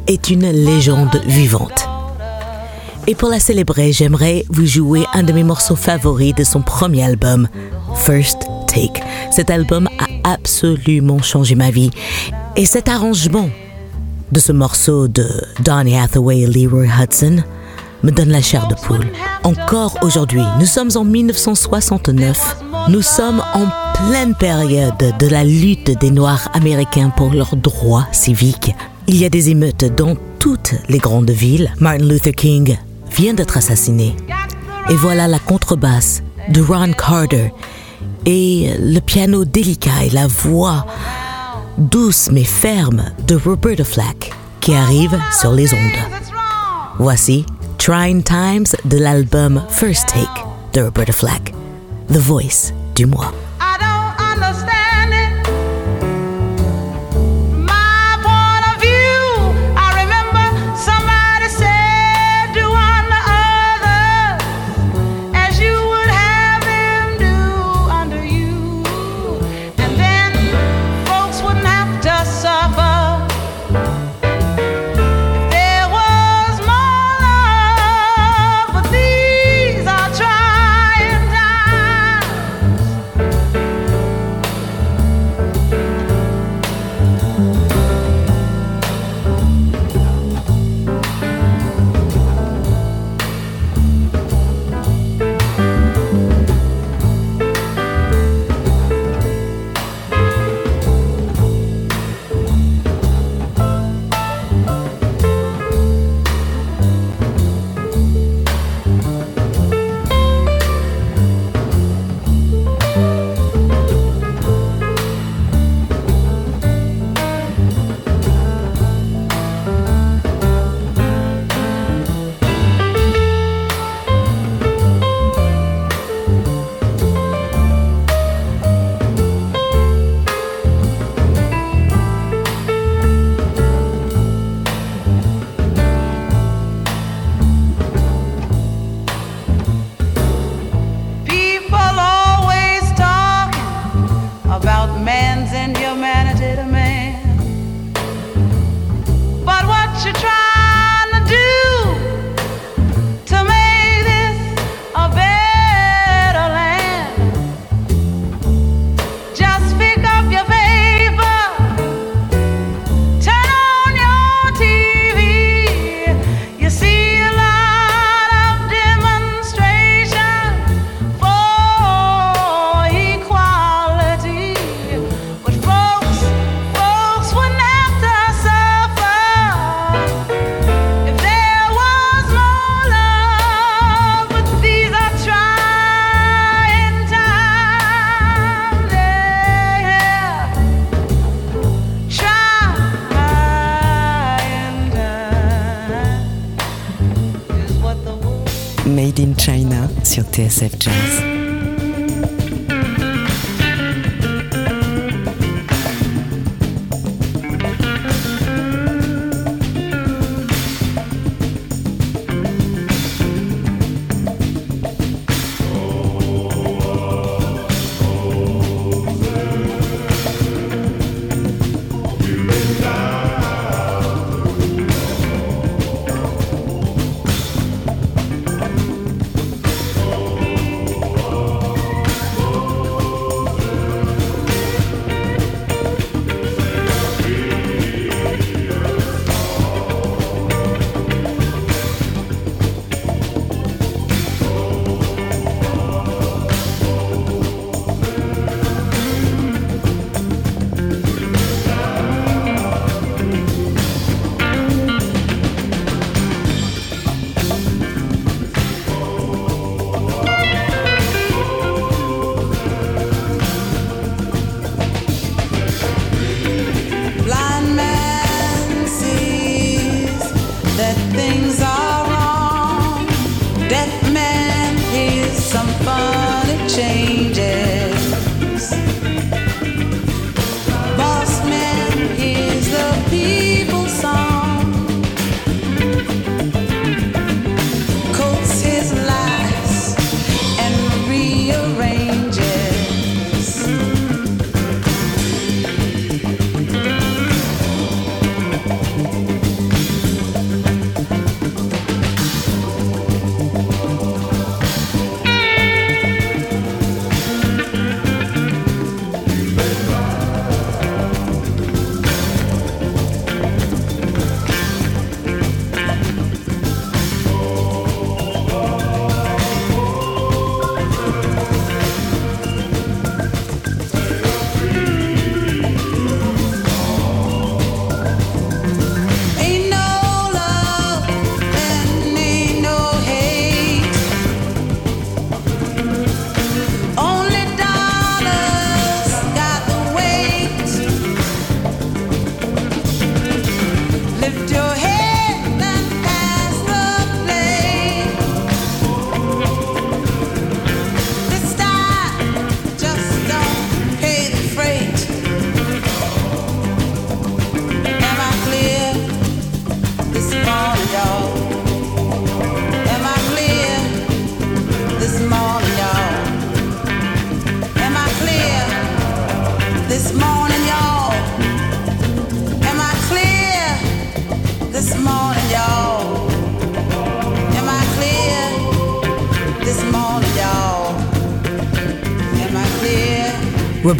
est 0.09 0.29
une 0.29 0.51
légende 0.51 1.23
vivante. 1.25 1.89
Et 3.07 3.15
pour 3.15 3.29
la 3.29 3.39
célébrer, 3.39 3.93
j'aimerais 3.93 4.45
vous 4.49 4.67
jouer 4.67 5.05
un 5.15 5.23
de 5.23 5.33
mes 5.33 5.45
morceaux 5.45 5.77
favoris 5.77 6.35
de 6.35 6.43
son 6.43 6.63
premier 6.63 7.05
album, 7.05 7.49
First 7.95 8.41
Take. 8.67 9.01
Cet 9.31 9.51
album 9.51 9.89
a 10.01 10.33
absolument 10.33 11.23
changé 11.23 11.55
ma 11.55 11.71
vie. 11.71 11.91
Et 12.57 12.67
cet 12.67 12.89
arrangement 12.89 13.51
de 14.33 14.41
ce 14.41 14.53
morceau 14.53 15.09
de 15.09 15.27
Donny 15.65 15.99
Hathaway 15.99 16.41
et 16.41 16.47
Leroy 16.47 16.87
Hudson 16.87 17.43
me 18.03 18.11
donne 18.11 18.31
la 18.31 18.41
chair 18.41 18.67
de 18.69 18.75
poule. 18.75 19.07
Encore 19.45 19.99
aujourd'hui, 20.03 20.43
nous 20.59 20.67
sommes 20.67 20.91
en 20.95 21.05
1969. 21.05 22.57
Nous 22.89 23.03
sommes 23.03 23.43
en 23.55 23.67
pleine 24.07 24.35
période 24.35 24.95
de 25.19 25.27
la 25.27 25.45
lutte 25.45 25.99
des 26.01 26.11
Noirs 26.11 26.49
américains 26.55 27.11
pour 27.11 27.33
leurs 27.33 27.57
droits 27.57 28.07
civiques. 28.13 28.75
Il 29.07 29.17
y 29.17 29.25
a 29.25 29.29
des 29.29 29.51
émeutes 29.51 29.85
dans 29.97 30.17
toutes 30.39 30.75
les 30.89 30.99
grandes 30.99 31.31
villes. 31.31 31.73
Martin 31.79 32.05
Luther 32.05 32.33
King 32.33 32.77
vient 33.11 33.35
d'être 33.35 33.57
assassiné. 33.57 34.17
Et 34.89 34.95
voilà 34.95 35.29
la 35.29 35.39
contrebasse 35.39 36.23
de 36.49 36.61
Ron 36.63 36.93
Carter 36.93 37.53
et 38.27 38.71
le 38.79 39.01
piano 39.01 39.45
délicat 39.45 40.05
et 40.05 40.11
la 40.11 40.27
voix 40.27 40.87
douce 41.81 42.31
mais 42.31 42.45
ferme 42.45 43.05
de 43.27 43.37
Roberta 43.37 43.85
Flack 43.85 44.33
qui 44.61 44.75
arrive 44.75 45.19
sur 45.33 45.53
les 45.53 45.73
ondes. 45.73 45.79
Voici 46.99 47.47
Trying 47.79 48.23
Times 48.23 48.67
de 48.85 48.99
l'album 48.99 49.63
First 49.71 50.09
Take 50.09 50.45
de 50.75 50.83
Roberta 50.83 51.13
Flack, 51.13 51.55
The 52.13 52.19
Voice 52.19 52.73
du 52.95 53.07
mois. 53.07 53.33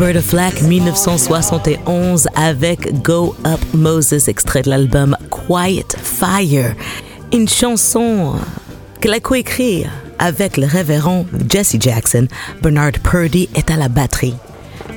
Roberta 0.01 0.23
Flack 0.23 0.63
1971 0.63 2.27
avec 2.35 3.03
Go 3.03 3.37
Up 3.45 3.61
Moses, 3.75 4.29
extrait 4.29 4.63
de 4.63 4.71
l'album 4.71 5.15
Quiet 5.29 5.95
Fire. 6.03 6.75
Une 7.35 7.47
chanson 7.47 8.37
qu'elle 9.03 9.13
a 9.13 9.21
coécrite 9.21 9.87
avec 10.19 10.57
le 10.57 10.65
révérend 10.65 11.27
Jesse 11.51 11.77
Jackson. 11.79 12.29
Bernard 12.63 12.93
Purdy 13.03 13.51
est 13.55 13.71
à 13.71 13.77
la 13.77 13.91
batterie. 13.91 14.37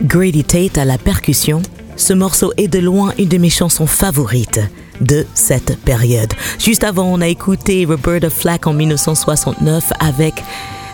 Grady 0.04 0.46
Tate 0.46 0.78
à 0.78 0.86
la 0.86 0.98
percussion. 0.98 1.62
Ce 1.98 2.14
morceau 2.14 2.54
est 2.56 2.70
de 2.70 2.80
loin 2.80 3.14
une 3.20 3.28
de 3.28 3.38
mes 3.38 3.50
chansons 3.50 3.88
favorites 3.88 4.62
de 5.02 5.26
cette 5.34 5.78
période. 5.80 6.32
Juste 6.60 6.86
avant, 6.86 7.12
on 7.12 7.20
a 7.20 7.28
écouté 7.28 7.84
Roberta 7.84 8.30
Flack 8.30 8.68
en 8.68 8.74
1969 8.74 9.92
avec 10.00 10.36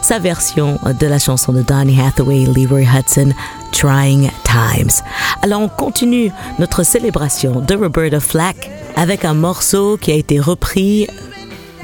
sa 0.10 0.18
version 0.18 0.80
de 1.00 1.06
la 1.06 1.20
chanson 1.20 1.54
de 1.54 1.62
Donny 1.62 2.02
Hathaway 2.02 2.46
Leroy 2.46 2.82
Hudson, 2.82 3.32
Trying 3.72 4.32
Times. 4.44 5.04
Alors 5.44 5.62
on 5.62 5.68
continue 5.68 6.32
notre 6.58 6.82
célébration 6.82 7.60
de 7.60 7.76
Roberta 7.76 8.20
Flack 8.20 8.72
avec 8.96 9.24
un 9.24 9.36
morceau 9.36 9.98
qui 9.98 10.12
a 10.12 10.16
été 10.16 10.40
repris 10.40 11.06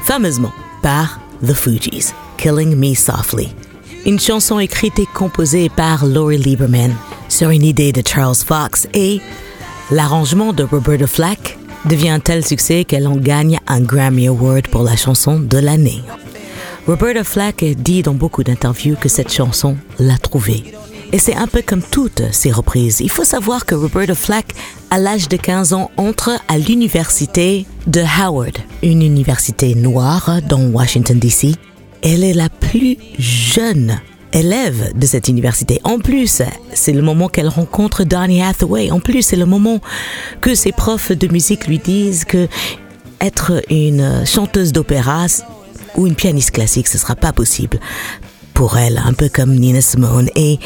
fameusement 0.05 0.51
par 0.81 1.19
The 1.45 1.53
Fugees, 1.53 2.15
Killing 2.37 2.75
Me 2.75 2.95
Softly. 2.95 3.53
Une 4.07 4.19
chanson 4.19 4.57
écrite 4.57 4.97
et 4.97 5.05
composée 5.05 5.69
par 5.69 6.03
Laurie 6.07 6.39
Lieberman 6.39 6.95
sur 7.29 7.51
une 7.51 7.63
idée 7.63 7.91
de 7.91 8.01
Charles 8.03 8.33
Fox 8.43 8.87
et 8.95 9.21
l'arrangement 9.91 10.51
de 10.51 10.63
Roberta 10.63 11.05
Flack 11.05 11.59
devient 11.85 12.09
un 12.09 12.19
tel 12.19 12.43
succès 12.43 12.85
qu'elle 12.85 13.05
en 13.05 13.17
gagne 13.17 13.59
un 13.67 13.81
Grammy 13.81 14.27
Award 14.29 14.67
pour 14.69 14.81
la 14.81 14.95
chanson 14.95 15.39
de 15.39 15.59
l'année. 15.59 16.01
Roberta 16.87 17.23
Flack 17.23 17.65
dit 17.79 18.03
dans 18.03 18.13
beaucoup 18.13 18.43
d'interviews 18.43 18.95
que 18.95 19.09
cette 19.09 19.33
chanson 19.33 19.75
l'a 19.97 20.19
trouvée. 20.19 20.63
Et 21.11 21.17
c'est 21.17 21.33
un 21.33 21.47
peu 21.47 21.63
comme 21.63 21.81
toutes 21.81 22.21
ses 22.31 22.51
reprises. 22.51 22.99
Il 22.99 23.09
faut 23.09 23.23
savoir 23.23 23.65
que 23.65 23.73
Roberta 23.73 24.13
Flack, 24.13 24.53
à 24.91 24.99
l'âge 24.99 25.27
de 25.27 25.35
15 25.35 25.73
ans, 25.73 25.89
entre 25.97 26.39
à 26.47 26.59
l'université 26.59 27.65
de 27.87 28.01
Howard, 28.01 28.59
une 28.83 29.01
université 29.01 29.73
noire 29.73 30.41
dans 30.47 30.61
Washington, 30.61 31.17
D.C. 31.17 31.55
Elle 32.03 32.23
est 32.23 32.33
la 32.33 32.49
plus 32.49 32.97
jeune 33.17 33.99
élève 34.31 34.91
de 34.95 35.07
cette 35.07 35.27
université. 35.27 35.81
En 35.85 35.97
plus, 35.97 36.43
c'est 36.73 36.93
le 36.93 37.01
moment 37.01 37.29
qu'elle 37.29 37.47
rencontre 37.47 38.03
Donny 38.03 38.43
Hathaway. 38.43 38.91
En 38.91 38.99
plus, 38.99 39.23
c'est 39.23 39.37
le 39.37 39.47
moment 39.47 39.79
que 40.39 40.53
ses 40.53 40.71
profs 40.71 41.11
de 41.11 41.27
musique 41.31 41.65
lui 41.65 41.79
disent 41.79 42.25
que 42.25 42.47
être 43.21 43.63
une 43.71 44.23
chanteuse 44.25 44.71
d'opéra, 44.71 45.25
ou 45.97 46.07
une 46.07 46.15
pianiste 46.15 46.51
classique, 46.51 46.87
ce 46.87 46.97
sera 46.97 47.15
pas 47.15 47.33
possible 47.33 47.79
pour 48.53 48.77
elle, 48.77 49.01
un 49.03 49.13
peu 49.13 49.29
comme 49.29 49.53
Nina 49.55 49.81
Simone. 49.81 50.29
Et 50.35 50.59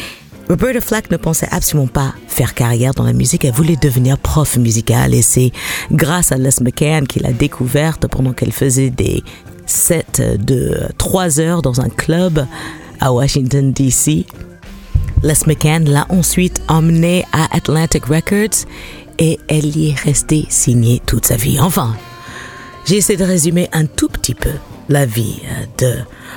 Roberta 0.49 0.81
Flack 0.81 1.11
ne 1.11 1.17
pensait 1.17 1.47
absolument 1.51 1.87
pas 1.87 2.13
faire 2.27 2.53
carrière 2.53 2.93
dans 2.93 3.03
la 3.03 3.13
musique, 3.13 3.45
elle 3.45 3.53
voulait 3.53 3.75
devenir 3.75 4.17
prof 4.17 4.57
musical 4.57 5.13
et 5.13 5.21
c'est 5.21 5.51
grâce 5.91 6.31
à 6.31 6.37
Les 6.37 6.49
McCann 6.61 7.05
qu'il 7.05 7.25
a 7.25 7.31
découverte 7.31 8.07
pendant 8.07 8.33
qu'elle 8.33 8.51
faisait 8.51 8.89
des 8.89 9.23
sets 9.65 10.37
de 10.39 10.79
trois 10.97 11.39
heures 11.39 11.61
dans 11.61 11.81
un 11.81 11.89
club 11.89 12.45
à 12.99 13.13
Washington, 13.13 13.71
D.C. 13.71 14.25
Les 15.21 15.33
McCann 15.45 15.87
l'a 15.87 16.07
ensuite 16.09 16.61
emmenée 16.67 17.25
à 17.31 17.55
Atlantic 17.55 18.05
Records 18.05 18.65
et 19.19 19.37
elle 19.47 19.77
y 19.77 19.89
est 19.89 19.99
restée 19.99 20.45
signée 20.49 21.01
toute 21.05 21.25
sa 21.25 21.35
vie. 21.35 21.59
Enfin, 21.59 21.95
j'ai 22.85 22.97
essayé 22.97 23.17
de 23.17 23.25
résumer 23.25 23.69
un 23.71 23.85
tout 23.85 24.07
petit 24.07 24.33
peu 24.33 24.53
la 24.89 25.05
vie 25.05 25.41
hein, 25.45 25.65
de 25.77 25.93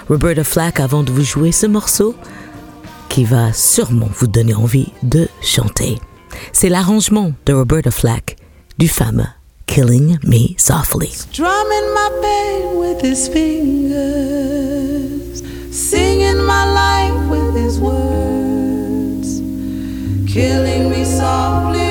Roberta 0.09 0.45
Flack 0.45 0.79
avant 0.79 1.03
de 1.03 1.11
vous 1.11 1.25
jouer 1.25 1.51
ce 1.53 1.67
morceau 1.67 2.15
qui 3.09 3.25
va 3.25 3.53
sûrement 3.53 4.09
vous 4.19 4.27
donner 4.27 4.55
envie 4.55 4.93
de 5.03 5.29
chanter. 5.43 5.99
C'est 6.53 6.69
l'arrangement 6.69 7.33
de 7.47 7.53
Roberta 7.53 7.91
Flack 7.91 8.37
du 8.79 8.89
fameux 8.89 9.27
Killing 9.67 10.19
Me 10.25 10.55
Softly. 10.59 11.09
Strumming 11.09 11.95
my 11.95 12.11
pain 12.23 12.79
with 12.79 13.01
his 13.03 13.29
fingers, 13.29 13.93
singing 15.71 16.39
my 16.45 16.65
life 16.73 17.15
with 17.31 17.55
his 17.57 17.79
words, 17.79 19.41
killing 20.27 20.91
me 20.91 21.05
softly. 21.05 21.82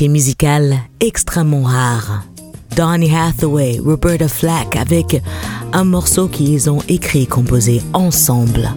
Amitié 0.00 0.08
musicale 0.08 0.78
extrêmement 1.00 1.62
rare. 1.62 2.22
Donny 2.74 3.10
Hathaway, 3.14 3.80
Roberta 3.84 4.28
Flack 4.28 4.76
avec 4.76 5.20
un 5.74 5.84
morceau 5.84 6.26
qu'ils 6.26 6.70
ont 6.70 6.82
écrit 6.88 7.22
et 7.22 7.26
composé 7.26 7.82
ensemble. 7.92 8.70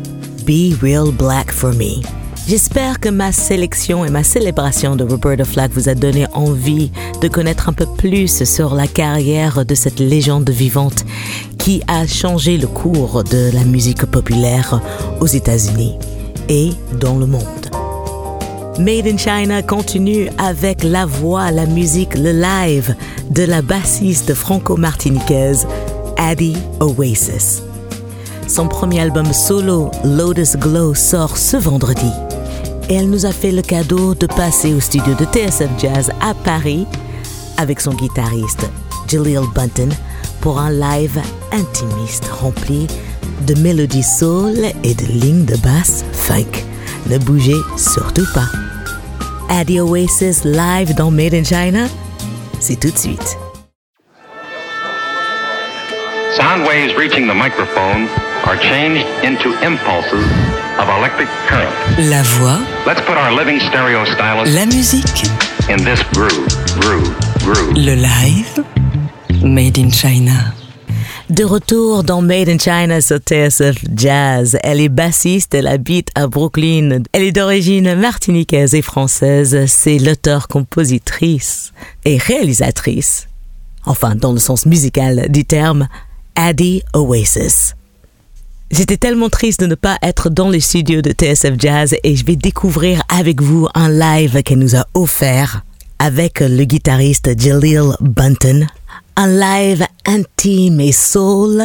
Be 0.46 0.74
Real 0.82 1.12
Black 1.12 1.52
for 1.52 1.72
Me. 1.74 2.02
J'espère 2.48 3.00
que 3.00 3.08
ma 3.08 3.32
sélection 3.32 4.04
et 4.04 4.10
ma 4.10 4.24
célébration 4.24 4.98
de 4.98 5.06
Roberta 5.06 5.46
Flack 5.46 5.72
vous 5.72 5.88
a 5.88 5.96
donné 5.96 6.26
envie 6.34 6.92
de 7.22 7.30
connaître 7.30 7.70
un 7.70 7.74
peu 7.74 7.86
plus 7.86 8.44
sur 8.44 8.76
la 8.76 8.88
carrière 8.88 9.66
de 9.66 9.76
cette 9.76 10.02
légende 10.02 10.50
vivante 10.50 11.06
qui 11.58 11.82
a 11.88 12.06
changé 12.06 12.58
le 12.58 12.68
cours 12.68 13.24
de 13.24 13.50
la 13.54 13.64
musique 13.64 14.06
populaire 14.08 14.82
aux 15.22 15.28
États-Unis 15.28 15.96
et 16.50 16.72
dans 17.00 17.18
le 17.18 17.28
monde. 17.28 17.63
Made 18.80 19.06
in 19.06 19.18
China 19.18 19.62
continue 19.62 20.30
avec 20.40 20.84
la 20.84 21.06
voix, 21.06 21.52
la 21.52 21.68
musique, 21.68 22.16
le 22.16 22.32
live 22.32 22.96
de 23.30 23.44
la 23.44 23.62
bassiste 23.62 24.34
franco-martiniquaise 24.34 25.68
Addie 26.18 26.58
Oasis. 26.80 27.62
Son 28.48 28.68
premier 28.68 29.02
album 29.02 29.32
solo, 29.32 29.92
Lotus 30.04 30.58
Glow, 30.58 30.96
sort 30.96 31.38
ce 31.38 31.56
vendredi. 31.56 32.10
Et 32.90 32.96
elle 32.96 33.12
nous 33.12 33.28
a 33.28 33.32
fait 33.32 33.52
le 33.52 33.62
cadeau 33.62 34.16
de 34.16 34.26
passer 34.26 34.74
au 34.74 34.80
studio 34.80 35.14
de 35.20 35.26
TSF 35.26 35.70
Jazz 35.78 36.12
à 36.20 36.34
Paris 36.34 36.88
avec 37.58 37.80
son 37.80 37.94
guitariste 37.94 38.68
Jaleel 39.08 39.46
Bunton 39.54 39.90
pour 40.42 40.60
un 40.60 40.72
live 40.72 41.22
intimiste 41.52 42.26
rempli 42.26 42.88
de 43.46 43.54
mélodies 43.60 44.02
soul 44.02 44.58
et 44.84 44.96
de 44.96 45.06
lignes 45.06 45.46
de 45.46 45.58
basse 45.58 46.04
funk. 46.12 46.66
Ne 47.10 47.20
bougez 47.20 47.62
surtout 47.78 48.26
pas. 48.34 48.63
Addie 49.50 49.80
Oasis 49.80 50.44
live 50.46 50.94
dans 50.96 51.12
Made 51.12 51.34
in 51.34 51.44
China, 51.44 51.88
c'est 52.60 52.80
tout 52.80 52.92
de 52.92 52.98
suite. 52.98 53.38
Sound 56.36 56.66
waves 56.66 56.96
reaching 56.98 57.28
the 57.28 57.34
microphone 57.34 58.08
are 58.46 58.58
changed 58.58 59.06
into 59.24 59.54
impulses 59.64 60.26
of 60.80 60.90
electric 60.98 61.28
current. 61.48 61.74
La 62.10 62.24
voix, 62.24 62.60
Let's 62.86 63.02
put 63.02 63.18
our 63.18 63.32
living 63.32 63.60
stereo 63.60 64.04
stylus 64.06 64.54
la 64.54 64.66
musique, 64.66 65.28
in 65.70 65.84
this 65.84 66.02
groove, 66.14 66.48
groove, 66.80 67.14
groove. 67.44 67.78
le 67.78 67.96
live, 67.96 68.66
Made 69.44 69.78
in 69.78 69.92
China. 69.92 70.54
De 71.34 71.44
retour 71.44 72.04
dans 72.04 72.22
Made 72.22 72.48
in 72.48 72.58
China 72.58 73.02
sur 73.02 73.18
TSF 73.18 73.78
Jazz. 73.96 74.58
Elle 74.64 74.80
est 74.80 74.90
bassiste, 74.90 75.54
elle 75.54 75.68
habite 75.68 76.10
à 76.16 76.28
Brooklyn. 76.28 77.04
Elle 77.12 77.24
est 77.24 77.32
d'origine 77.32 77.96
martiniquaise 77.96 78.76
et 78.76 78.82
française. 78.82 79.66
C'est 79.68 79.98
l'auteur, 79.98 80.48
compositrice 80.48 81.74
et 82.06 82.18
réalisatrice 82.18 83.28
enfin 83.86 84.16
dans 84.16 84.32
le 84.32 84.40
sens 84.40 84.66
musical 84.66 85.28
du 85.30 85.46
terme, 85.46 85.88
Addie 86.36 86.84
Oasis. 86.94 87.76
J'étais 88.72 88.98
tellement 88.98 89.30
triste 89.30 89.60
de 89.60 89.68
ne 89.68 89.76
pas 89.76 89.98
être 90.02 90.30
dans 90.30 90.50
les 90.50 90.60
studios 90.60 91.02
de 91.02 91.12
TSF 91.12 91.54
Jazz 91.60 91.96
et 92.04 92.16
je 92.16 92.26
vais 92.26 92.36
découvrir 92.36 93.04
avec 93.10 93.42
vous 93.42 93.68
un 93.76 93.90
live 93.90 94.42
qu'elle 94.44 94.60
nous 94.60 94.76
a 94.76 94.88
offert 94.96 95.64
avec 96.00 96.40
le 96.40 96.64
guitariste 96.64 97.40
Jaleel 97.40 97.96
Bunton. 98.02 98.68
Un 99.16 99.28
live 99.28 99.86
intime 100.06 100.80
et 100.80 100.92
soul 100.92 101.64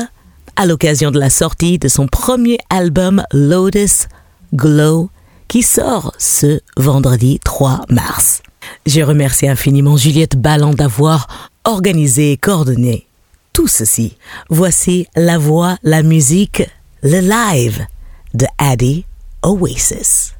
à 0.56 0.66
l'occasion 0.66 1.10
de 1.10 1.18
la 1.18 1.30
sortie 1.30 1.78
de 1.78 1.88
son 1.88 2.06
premier 2.06 2.58
album 2.68 3.24
Lotus 3.32 4.08
Glow 4.54 5.08
qui 5.48 5.62
sort 5.62 6.12
ce 6.18 6.60
vendredi 6.76 7.40
3 7.42 7.86
mars. 7.88 8.42
Je 8.84 9.00
remercie 9.00 9.48
infiniment 9.48 9.96
Juliette 9.96 10.36
Balland 10.36 10.74
d'avoir 10.74 11.50
organisé 11.64 12.32
et 12.32 12.36
coordonné 12.36 13.06
tout 13.54 13.66
ceci. 13.66 14.18
Voici 14.50 15.06
la 15.16 15.38
voix, 15.38 15.78
la 15.82 16.02
musique, 16.02 16.62
le 17.02 17.20
live 17.20 17.86
de 18.34 18.46
Addie 18.58 19.04
Oasis. 19.42 20.34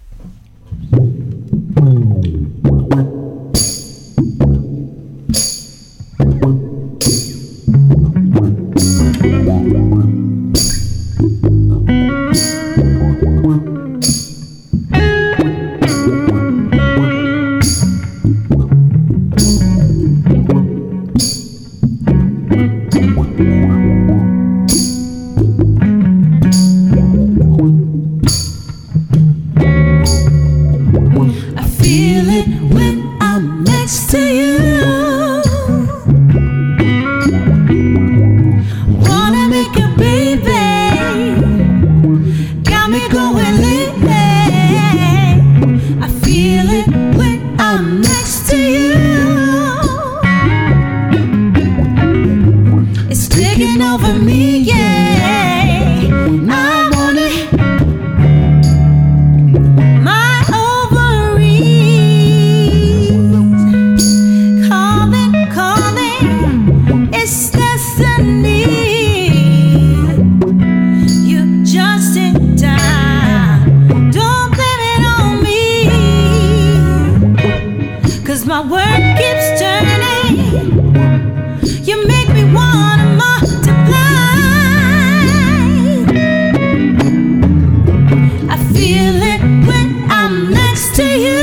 Feel 88.98 89.22
it 89.22 89.40
when 89.68 90.10
I'm 90.10 90.50
next 90.50 90.96
to 90.96 91.04
you. 91.04 91.37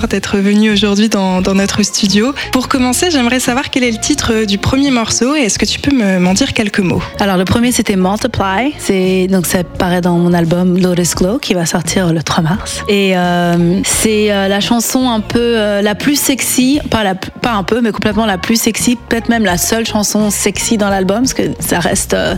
D'être 0.00 0.38
venu 0.38 0.70
aujourd'hui 0.70 1.08
dans, 1.08 1.42
notre 1.54 1.82
studio. 1.82 2.34
Pour 2.50 2.68
commencer, 2.68 3.10
j'aimerais 3.10 3.40
savoir 3.40 3.68
quel 3.70 3.84
est 3.84 3.90
le 3.90 3.98
titre 3.98 4.46
du 4.46 4.56
premier 4.56 4.90
morceau 4.90 5.34
et 5.36 5.40
est-ce 5.40 5.58
que 5.58 5.66
tu 5.66 5.80
peux 5.80 5.94
me- 5.94 6.18
m'en 6.18 6.32
dire 6.32 6.54
quelques 6.54 6.80
mots? 6.80 7.02
Alors 7.20 7.36
le 7.36 7.44
premier 7.44 7.72
c'était 7.72 7.96
Multiply, 7.96 9.28
donc 9.28 9.46
ça 9.46 9.64
paraît 9.64 10.00
dans 10.00 10.16
mon 10.16 10.32
album 10.32 10.78
Lotus 10.78 11.14
Glow 11.14 11.38
qui 11.38 11.52
va 11.52 11.66
sortir 11.66 12.12
le 12.12 12.22
3 12.22 12.42
mars. 12.42 12.82
Et 12.88 13.16
euh, 13.16 13.80
c'est 13.84 14.32
euh, 14.32 14.48
la 14.48 14.60
chanson 14.60 15.10
un 15.10 15.20
peu 15.20 15.38
euh, 15.38 15.82
la 15.82 15.94
plus 15.94 16.18
sexy, 16.18 16.80
pas 16.90 17.04
la 17.04 17.14
pas 17.42 17.52
un 17.52 17.64
peu 17.64 17.80
mais 17.80 17.92
complètement 17.92 18.26
la 18.26 18.38
plus 18.38 18.60
sexy, 18.60 18.96
peut-être 18.96 19.28
même 19.28 19.44
la 19.44 19.58
seule 19.58 19.86
chanson 19.86 20.30
sexy 20.30 20.78
dans 20.78 20.88
l'album 20.88 21.22
parce 21.22 21.34
que 21.34 21.42
ça 21.60 21.80
reste 21.80 22.14
euh, 22.14 22.36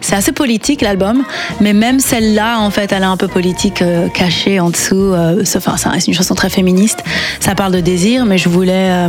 c'est 0.00 0.14
assez 0.14 0.32
politique 0.32 0.82
l'album, 0.82 1.24
mais 1.60 1.72
même 1.72 2.00
celle-là 2.00 2.58
en 2.60 2.70
fait 2.70 2.92
elle 2.92 3.02
est 3.02 3.06
un 3.06 3.16
peu 3.16 3.28
politique 3.28 3.82
euh, 3.82 4.08
cachée 4.08 4.22
caché 4.22 4.60
en 4.60 4.70
dessous. 4.70 4.94
euh, 5.14 5.42
enfin, 5.56 5.74
c'est 5.76 6.06
une 6.06 6.14
chanson 6.14 6.34
très 6.34 6.48
féministe. 6.48 7.02
Ça 7.40 7.54
parle 7.54 7.72
de 7.72 7.80
désir, 7.80 8.24
mais 8.24 8.38
je 8.38 8.48
voulais, 8.48 9.08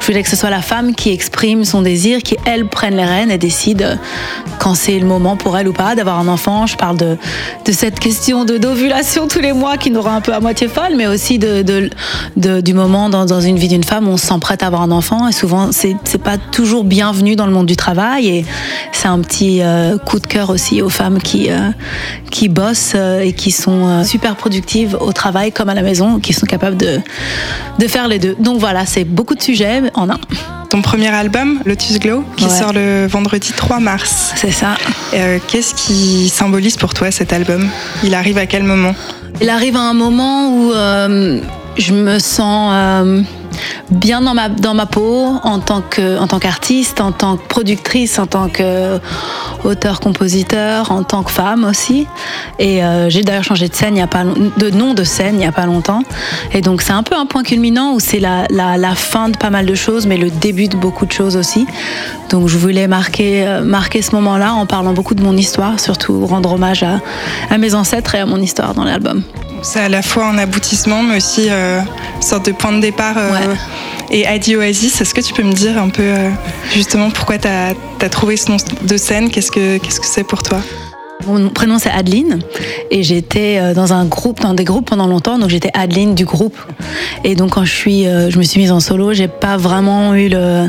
je 0.00 0.06
voulais 0.06 0.22
que 0.22 0.28
ce 0.28 0.36
soit 0.36 0.50
la 0.50 0.62
femme 0.62 0.94
qui 0.94 1.10
exprime 1.10 1.64
son 1.64 1.82
désir, 1.82 2.22
qui 2.22 2.36
elle 2.46 2.66
prenne 2.68 2.96
les 2.96 3.04
rênes 3.04 3.30
et 3.30 3.38
décide 3.38 3.98
quand 4.60 4.74
c'est 4.74 4.98
le 4.98 5.06
moment 5.06 5.36
pour 5.36 5.58
elle 5.58 5.66
ou 5.68 5.72
pas 5.72 5.94
d'avoir 5.94 6.18
un 6.20 6.28
enfant. 6.28 6.66
Je 6.66 6.76
parle 6.76 6.96
de, 6.96 7.16
de 7.64 7.72
cette 7.72 7.98
question 7.98 8.44
de 8.44 8.56
d'ovulation 8.56 9.26
tous 9.26 9.40
les 9.40 9.52
mois 9.52 9.76
qui 9.76 9.90
nous 9.90 10.00
rend 10.00 10.14
un 10.16 10.20
peu 10.20 10.32
à 10.32 10.40
moitié 10.40 10.68
folle, 10.68 10.94
mais 10.96 11.06
aussi 11.06 11.38
de, 11.38 11.62
du 12.36 12.74
moment 12.74 13.08
dans, 13.08 13.26
dans 13.26 13.40
une 13.40 13.58
vie 13.58 13.68
d'une 13.68 13.84
femme 13.84 14.06
où 14.08 14.12
on 14.12 14.16
se 14.16 14.26
sent 14.26 14.38
prête 14.40 14.62
à 14.62 14.66
avoir 14.66 14.82
un 14.82 14.91
enfant. 14.92 15.26
Et 15.28 15.32
souvent, 15.32 15.70
c'est 15.72 16.22
pas 16.22 16.38
toujours 16.38 16.84
bienvenu 16.84 17.34
dans 17.36 17.46
le 17.46 17.52
monde 17.52 17.66
du 17.66 17.76
travail. 17.76 18.28
Et 18.28 18.44
c'est 18.92 19.08
un 19.08 19.18
petit 19.20 19.60
euh, 19.62 19.98
coup 19.98 20.20
de 20.20 20.26
cœur 20.26 20.50
aussi 20.50 20.82
aux 20.82 20.88
femmes 20.90 21.18
qui, 21.20 21.50
euh, 21.50 21.70
qui 22.30 22.48
bossent 22.48 22.92
euh, 22.94 23.20
et 23.20 23.32
qui 23.32 23.50
sont 23.50 24.04
super 24.04 24.36
productives 24.36 24.96
au 25.00 25.12
travail 25.12 25.52
comme 25.52 25.68
à 25.68 25.74
la 25.74 25.82
maison, 25.82 26.18
qui 26.20 26.32
sont 26.32 26.46
capables 26.46 26.76
de, 26.76 27.00
de 27.78 27.86
faire 27.88 28.06
les 28.08 28.18
deux. 28.18 28.36
Donc 28.38 28.58
voilà, 28.58 28.86
c'est 28.86 29.04
beaucoup 29.04 29.34
de 29.34 29.42
sujets 29.42 29.82
en 29.94 30.08
un. 30.10 30.18
Ton 30.70 30.80
premier 30.80 31.08
album, 31.08 31.60
Lotus 31.66 31.98
Glow, 31.98 32.24
qui 32.36 32.44
Ouais. 32.44 32.50
sort 32.50 32.72
le 32.72 33.06
vendredi 33.06 33.52
3 33.54 33.78
mars. 33.78 34.32
C'est 34.36 34.50
ça. 34.52 34.76
Euh, 35.12 35.38
Qu'est-ce 35.46 35.74
qui 35.74 36.30
symbolise 36.30 36.76
pour 36.78 36.94
toi 36.94 37.10
cet 37.10 37.32
album? 37.34 37.68
Il 38.02 38.14
arrive 38.14 38.38
à 38.38 38.46
quel 38.46 38.62
moment? 38.62 38.94
Il 39.42 39.50
arrive 39.50 39.76
à 39.76 39.80
un 39.80 39.92
moment 39.92 40.48
où 40.48 40.72
euh, 40.72 41.40
je 41.76 41.92
me 41.92 42.18
sens 42.18 42.70
euh, 42.72 43.20
bien 43.90 44.20
dans 44.20 44.34
ma, 44.34 44.48
dans 44.48 44.74
ma 44.74 44.86
peau 44.86 45.26
en 45.42 45.58
tant 45.58 45.80
que- 45.82 46.18
en 46.18 46.26
tant 46.26 46.38
qu'artiste, 46.38 47.00
en 47.00 47.12
tant 47.12 47.36
que 47.36 47.46
productrice, 47.48 48.18
en 48.18 48.26
tant 48.26 48.48
qu'auteur-compositeur, 48.48 50.90
en 50.90 51.02
tant 51.02 51.22
que 51.22 51.30
femme 51.30 51.64
aussi. 51.64 52.06
Et 52.58 52.82
euh, 52.84 53.08
j'ai 53.10 53.22
d'ailleurs 53.22 53.44
changé 53.44 53.68
de 53.68 53.74
scène 53.74 53.96
il 53.96 54.00
y 54.00 54.02
a 54.02 54.06
pas 54.06 54.24
long- 54.24 54.50
de 54.56 54.70
nom 54.70 54.94
de 54.94 55.04
scène 55.04 55.34
il 55.34 55.38
n'y 55.38 55.46
a 55.46 55.52
pas 55.52 55.66
longtemps. 55.66 56.02
Et 56.52 56.60
donc 56.60 56.82
c'est 56.82 56.92
un 56.92 57.02
peu 57.02 57.16
un 57.16 57.26
point 57.26 57.42
culminant 57.42 57.92
où 57.94 58.00
c'est 58.00 58.20
la, 58.20 58.46
la, 58.50 58.76
la 58.76 58.94
fin 58.94 59.28
de 59.28 59.36
pas 59.36 59.50
mal 59.50 59.66
de 59.66 59.74
choses, 59.74 60.06
mais 60.06 60.16
le 60.16 60.30
début 60.30 60.68
de 60.68 60.76
beaucoup 60.76 61.06
de 61.06 61.12
choses 61.12 61.36
aussi. 61.36 61.66
Donc 62.30 62.48
je 62.48 62.56
voulais 62.56 62.86
marquer, 62.88 63.46
euh, 63.46 63.62
marquer 63.62 64.02
ce 64.02 64.14
moment-là 64.16 64.54
en 64.54 64.66
parlant 64.66 64.92
beaucoup 64.92 65.14
de 65.14 65.22
mon 65.22 65.36
histoire, 65.36 65.78
surtout 65.80 66.26
rendre 66.26 66.52
hommage 66.52 66.82
à, 66.82 67.00
à 67.50 67.58
mes 67.58 67.74
ancêtres 67.74 68.14
et 68.14 68.20
à 68.20 68.26
mon 68.26 68.38
histoire 68.40 68.74
dans 68.74 68.84
l'album. 68.84 69.22
C'est 69.64 69.78
à 69.80 69.88
la 69.88 70.02
fois 70.02 70.26
un 70.26 70.38
aboutissement, 70.38 71.02
mais 71.04 71.18
aussi 71.18 71.46
euh, 71.48 71.80
une 72.16 72.22
sorte 72.22 72.46
de 72.46 72.52
point 72.52 72.72
de 72.72 72.80
départ. 72.80 73.14
euh, 73.16 73.30
Et 74.10 74.26
Adi 74.26 74.56
Oasis, 74.56 75.00
est-ce 75.00 75.14
que 75.14 75.20
tu 75.20 75.32
peux 75.32 75.42
me 75.42 75.52
dire 75.52 75.78
un 75.78 75.88
peu 75.88 76.02
euh, 76.02 76.28
justement 76.72 77.10
pourquoi 77.10 77.38
tu 77.38 77.48
as, 77.48 77.74
trouvé 78.10 78.36
ce 78.36 78.50
nom 78.50 78.56
de 78.82 78.96
scène? 78.96 79.30
Qu'est-ce 79.30 79.50
que 79.50 79.78
qu'est-ce 79.78 80.00
que 80.00 80.06
c'est 80.06 80.24
pour 80.24 80.42
toi? 80.42 80.60
Mon 81.26 81.48
prénom 81.50 81.78
c'est 81.78 81.90
Adeline 81.90 82.40
et 82.90 83.02
j'étais 83.02 83.58
euh, 83.58 83.74
dans 83.74 83.92
un 83.92 84.04
groupe, 84.04 84.40
dans 84.40 84.54
des 84.54 84.64
groupes 84.64 84.90
pendant 84.90 85.06
longtemps, 85.06 85.38
donc 85.38 85.50
j'étais 85.50 85.70
Adeline 85.72 86.14
du 86.14 86.24
groupe. 86.24 86.58
Et 87.24 87.34
donc 87.34 87.52
quand 87.52 87.64
je 87.64 87.72
suis, 87.72 88.06
euh, 88.06 88.30
je 88.30 88.38
me 88.38 88.42
suis 88.42 88.60
mise 88.60 88.72
en 88.72 88.80
solo, 88.80 89.14
j'ai 89.14 89.28
pas 89.28 89.56
vraiment 89.56 90.14
eu 90.14 90.28
le 90.28 90.68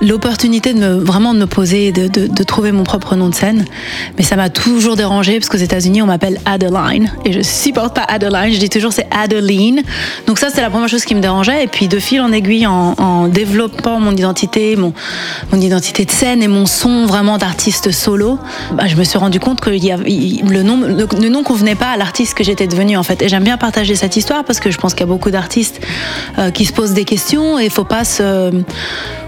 l'opportunité 0.00 0.72
de 0.72 0.78
me 0.78 0.94
vraiment 0.94 1.34
de 1.34 1.38
me 1.38 1.46
poser 1.46 1.92
de, 1.92 2.06
de, 2.06 2.42
trouver 2.44 2.72
mon 2.72 2.84
propre 2.84 3.16
nom 3.16 3.28
de 3.28 3.34
scène. 3.34 3.64
Mais 4.16 4.24
ça 4.24 4.36
m'a 4.36 4.48
toujours 4.48 4.96
dérangé 4.96 5.38
parce 5.38 5.48
qu'aux 5.48 5.58
États-Unis 5.58 6.02
on 6.02 6.06
m'appelle 6.06 6.40
Adeline 6.46 7.12
et 7.24 7.32
je 7.32 7.42
supporte 7.42 7.94
pas 7.94 8.02
Adeline. 8.02 8.52
Je 8.52 8.58
dis 8.58 8.70
toujours 8.70 8.92
c'est 8.92 9.06
Adeline. 9.10 9.82
Donc 10.26 10.38
ça 10.38 10.48
c'est 10.52 10.62
la 10.62 10.70
première 10.70 10.88
chose 10.88 11.04
qui 11.04 11.14
me 11.14 11.20
dérangeait. 11.20 11.64
Et 11.64 11.66
puis 11.66 11.88
de 11.88 11.98
fil 11.98 12.20
en 12.20 12.32
aiguille 12.32 12.66
en, 12.66 13.28
développant 13.28 14.00
mon 14.00 14.12
identité 14.12 14.76
mon, 14.76 14.92
mon 15.52 15.60
identité 15.60 16.04
de 16.04 16.10
scène 16.10 16.42
et 16.42 16.48
mon 16.48 16.66
son 16.66 17.06
vraiment 17.06 17.38
d'artiste 17.38 17.90
solo 17.90 18.38
bah, 18.72 18.84
je 18.86 18.96
me 18.96 19.04
suis 19.04 19.18
rendu 19.18 19.40
compte 19.40 19.60
que 19.60 19.70
y 19.70 19.90
a- 19.90 19.96
le 19.96 20.62
nom 20.62 20.80
le, 20.80 20.94
le 20.96 21.30
convenait 21.42 21.74
pas 21.74 21.90
à 21.90 21.96
l'artiste 21.96 22.34
que 22.34 22.44
j'étais 22.44 22.66
devenue 22.66 22.96
en 22.96 23.02
fait. 23.02 23.22
Et 23.22 23.28
j'aime 23.28 23.44
bien 23.44 23.56
partager 23.56 23.94
cette 23.96 24.16
histoire 24.16 24.44
parce 24.44 24.60
que 24.60 24.70
je 24.70 24.78
pense 24.78 24.92
qu'il 24.94 25.00
y 25.00 25.08
a 25.08 25.12
beaucoup 25.12 25.30
d'artistes 25.30 25.80
euh, 26.38 26.50
qui 26.50 26.64
se 26.64 26.72
posent 26.72 26.92
des 26.92 27.04
questions 27.04 27.58
et 27.58 27.68
faut 27.70 27.84
pas 27.84 28.04
se 28.04 28.50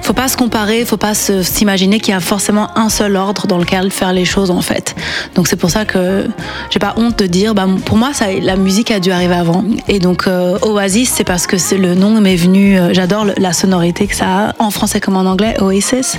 faut 0.02 0.12
pas 0.12 0.28
se 0.28 0.36
comparer, 0.36 0.61
faut 0.86 0.96
pas 0.96 1.14
s'imaginer 1.14 2.00
qu'il 2.00 2.12
y 2.12 2.16
a 2.16 2.20
forcément 2.20 2.68
un 2.76 2.88
seul 2.88 3.16
ordre 3.16 3.46
dans 3.46 3.58
lequel 3.58 3.90
faire 3.90 4.12
les 4.12 4.24
choses 4.24 4.50
en 4.50 4.60
fait. 4.60 4.94
Donc 5.34 5.48
c'est 5.48 5.56
pour 5.56 5.70
ça 5.70 5.84
que 5.84 6.26
j'ai 6.70 6.78
pas 6.78 6.94
honte 6.96 7.18
de 7.18 7.26
dire, 7.26 7.54
bah, 7.54 7.66
pour 7.84 7.96
moi 7.96 8.10
la 8.42 8.56
musique 8.56 8.90
a 8.90 9.00
dû 9.00 9.10
arriver 9.10 9.34
avant. 9.34 9.64
Et 9.88 9.98
donc 9.98 10.26
euh, 10.26 10.58
Oasis 10.62 11.10
c'est 11.10 11.24
parce 11.24 11.46
que 11.46 11.56
le 11.74 11.94
nom 11.94 12.20
m'est 12.20 12.36
venu, 12.36 12.78
euh, 12.78 12.92
j'adore 12.92 13.26
la 13.36 13.52
sonorité 13.52 14.06
que 14.06 14.14
ça 14.14 14.26
a 14.26 14.54
en 14.58 14.70
français 14.70 15.00
comme 15.00 15.16
en 15.16 15.26
anglais, 15.26 15.56
Oasis. 15.60 16.18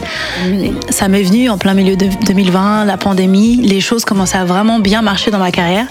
Ça 0.90 1.08
m'est 1.08 1.24
venu 1.24 1.50
en 1.50 1.58
plein 1.58 1.74
milieu 1.74 1.96
de 1.96 2.08
2020, 2.26 2.86
la 2.86 2.98
pandémie, 2.98 3.58
les 3.58 3.82
choses 3.82 4.06
commençaient 4.06 4.38
à 4.38 4.46
vraiment 4.46 4.80
bien 4.80 5.02
marcher 5.02 5.32
dans 5.32 5.40
ma 5.40 5.52
carrière. 5.52 5.88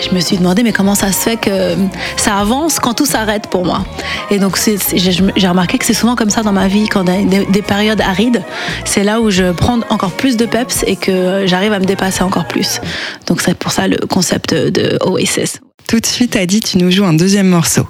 Je 0.00 0.14
me 0.14 0.20
suis 0.20 0.36
demandé, 0.38 0.62
mais 0.62 0.72
comment 0.72 0.94
ça 0.94 1.12
se 1.12 1.18
fait 1.18 1.36
que 1.36 1.76
ça 2.16 2.36
avance 2.36 2.78
quand 2.78 2.94
tout 2.94 3.06
s'arrête 3.06 3.48
pour 3.48 3.64
moi? 3.64 3.84
Et 4.30 4.38
donc, 4.38 4.58
j'ai 4.94 5.48
remarqué 5.48 5.78
que 5.78 5.84
c'est 5.84 5.94
souvent 5.94 6.16
comme 6.16 6.30
ça 6.30 6.42
dans 6.42 6.52
ma 6.52 6.68
vie, 6.68 6.88
quand 6.88 7.04
il 7.06 7.28
des, 7.28 7.44
des 7.44 7.62
périodes 7.62 8.00
arides, 8.00 8.42
c'est 8.84 9.04
là 9.04 9.20
où 9.20 9.30
je 9.30 9.52
prends 9.52 9.80
encore 9.90 10.12
plus 10.12 10.36
de 10.36 10.46
peps 10.46 10.84
et 10.86 10.96
que 10.96 11.46
j'arrive 11.46 11.72
à 11.72 11.78
me 11.78 11.84
dépasser 11.84 12.22
encore 12.22 12.46
plus. 12.46 12.80
Donc, 13.26 13.40
c'est 13.40 13.54
pour 13.54 13.72
ça 13.72 13.88
le 13.88 13.98
concept 14.06 14.54
de 14.54 14.98
Oasis. 15.04 15.60
Tout 15.88 16.00
de 16.00 16.06
suite, 16.06 16.36
Adi, 16.36 16.60
tu 16.60 16.78
nous 16.78 16.90
joues 16.90 17.04
un 17.04 17.14
deuxième 17.14 17.48
morceau. 17.48 17.86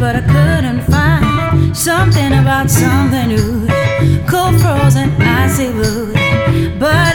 But 0.00 0.16
I 0.16 0.20
couldn't 0.20 0.82
find 0.82 1.76
something 1.76 2.32
about 2.32 2.68
something 2.70 3.28
new. 3.28 3.66
Cold 4.26 4.60
frozen, 4.60 5.10
icy 5.22 5.70
blue. 5.72 6.12
But 6.78 7.13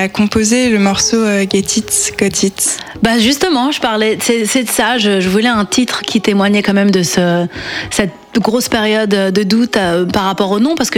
t'as 0.00 0.08
composé 0.08 0.70
le 0.70 0.78
morceau 0.78 1.16
euh, 1.18 1.44
Get 1.50 1.58
It, 1.76 2.12
Got 2.18 2.46
It 2.46 2.78
Bah 3.02 3.18
justement, 3.18 3.70
je 3.70 3.80
parlais, 3.80 4.16
c'est 4.20 4.62
de 4.64 4.68
ça. 4.68 4.96
Je, 4.98 5.20
voulais 5.28 5.48
un 5.48 5.64
titre 5.66 6.00
qui 6.02 6.20
témoignait 6.22 6.62
quand 6.62 6.72
même 6.72 6.90
de 6.90 7.02
ce, 7.02 7.46
cette 7.90 8.12
grosse 8.36 8.68
période 8.68 9.10
de 9.10 9.42
doute 9.42 9.76
euh, 9.76 10.06
par 10.06 10.24
rapport 10.24 10.50
au 10.52 10.58
nom, 10.60 10.74
parce 10.74 10.90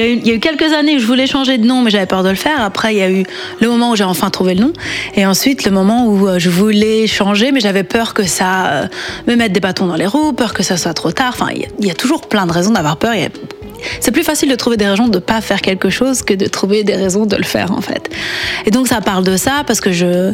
a 0.00 0.08
eu- 0.08 0.14
il 0.14 0.26
y 0.26 0.30
a 0.30 0.34
eu 0.34 0.40
quelques 0.40 0.72
années 0.72 0.96
où 0.96 0.98
je 1.00 1.06
voulais 1.06 1.26
changer 1.26 1.58
de 1.58 1.66
nom, 1.66 1.82
mais 1.82 1.90
j'avais 1.90 2.06
peur 2.06 2.22
de 2.22 2.30
le 2.30 2.34
faire. 2.34 2.62
Après, 2.62 2.94
il 2.94 2.98
y 2.98 3.02
a 3.02 3.10
eu 3.10 3.24
le 3.60 3.68
moment 3.68 3.90
où 3.90 3.96
j'ai 3.96 4.04
enfin 4.04 4.30
trouvé 4.30 4.54
le 4.54 4.60
nom, 4.62 4.72
et 5.14 5.26
ensuite 5.26 5.64
le 5.64 5.70
moment 5.70 6.06
où 6.06 6.26
euh, 6.28 6.38
je 6.38 6.48
voulais 6.48 7.06
changer, 7.06 7.52
mais 7.52 7.60
j'avais 7.60 7.84
peur 7.84 8.14
que 8.14 8.24
ça 8.24 8.88
me 9.26 9.34
mette 9.36 9.52
des 9.52 9.60
bâtons 9.60 9.86
dans 9.86 9.96
les 9.96 10.06
roues, 10.06 10.32
peur 10.32 10.54
que 10.54 10.62
ça 10.62 10.76
soit 10.78 10.94
trop 10.94 11.12
tard. 11.12 11.34
Enfin, 11.38 11.52
il 11.54 11.86
y 11.86 11.90
a- 11.90 11.92
a 11.92 11.94
toujours 11.94 12.22
plein 12.28 12.46
de 12.46 12.52
raisons 12.52 12.72
d'avoir 12.72 12.96
peur. 12.96 13.12
A- 13.12 13.28
c'est 14.00 14.10
plus 14.10 14.22
facile 14.22 14.48
de 14.50 14.54
trouver 14.54 14.76
des 14.76 14.86
raisons 14.86 15.08
de 15.08 15.18
pas 15.18 15.40
faire 15.40 15.60
quelque 15.60 15.90
chose 15.90 16.22
que 16.22 16.34
de 16.34 16.46
trouver 16.46 16.84
des 16.84 16.94
raisons 16.94 17.26
de 17.26 17.36
le 17.36 17.44
faire 17.44 17.72
en 17.72 17.80
fait. 17.80 18.08
Et 18.66 18.70
donc 18.70 18.88
ça 18.88 19.00
parle 19.00 19.24
de 19.24 19.36
ça 19.36 19.62
parce 19.66 19.80
que 19.80 19.92
je 19.92 20.32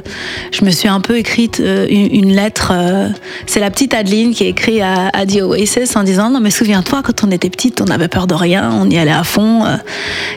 je 0.52 0.64
me 0.64 0.70
suis 0.70 0.88
un 0.88 1.00
peu 1.00 1.16
écrite 1.18 1.60
euh, 1.60 1.86
une, 1.88 2.34
lettre. 2.34 2.72
euh, 2.74 3.08
c'est 3.46 3.60
la 3.60 3.70
petite 3.70 3.94
Adeline 3.94 4.34
qui 4.34 4.44
écrit 4.44 4.80
à, 4.80 5.08
à 5.12 5.26
The 5.26 5.42
Oasis 5.42 5.96
en 5.96 6.02
disant 6.02 6.30
non 6.30 6.40
mais 6.40 6.50
souviens-toi 6.50 7.02
quand 7.04 7.24
on 7.24 7.30
était 7.30 7.50
petite 7.50 7.80
on 7.80 7.86
avait 7.86 8.08
peur 8.08 8.26
de 8.26 8.34
rien, 8.34 8.70
on 8.72 8.88
y 8.90 8.98
allait 8.98 9.10
à 9.10 9.24
fond. 9.24 9.64
euh, 9.64 9.76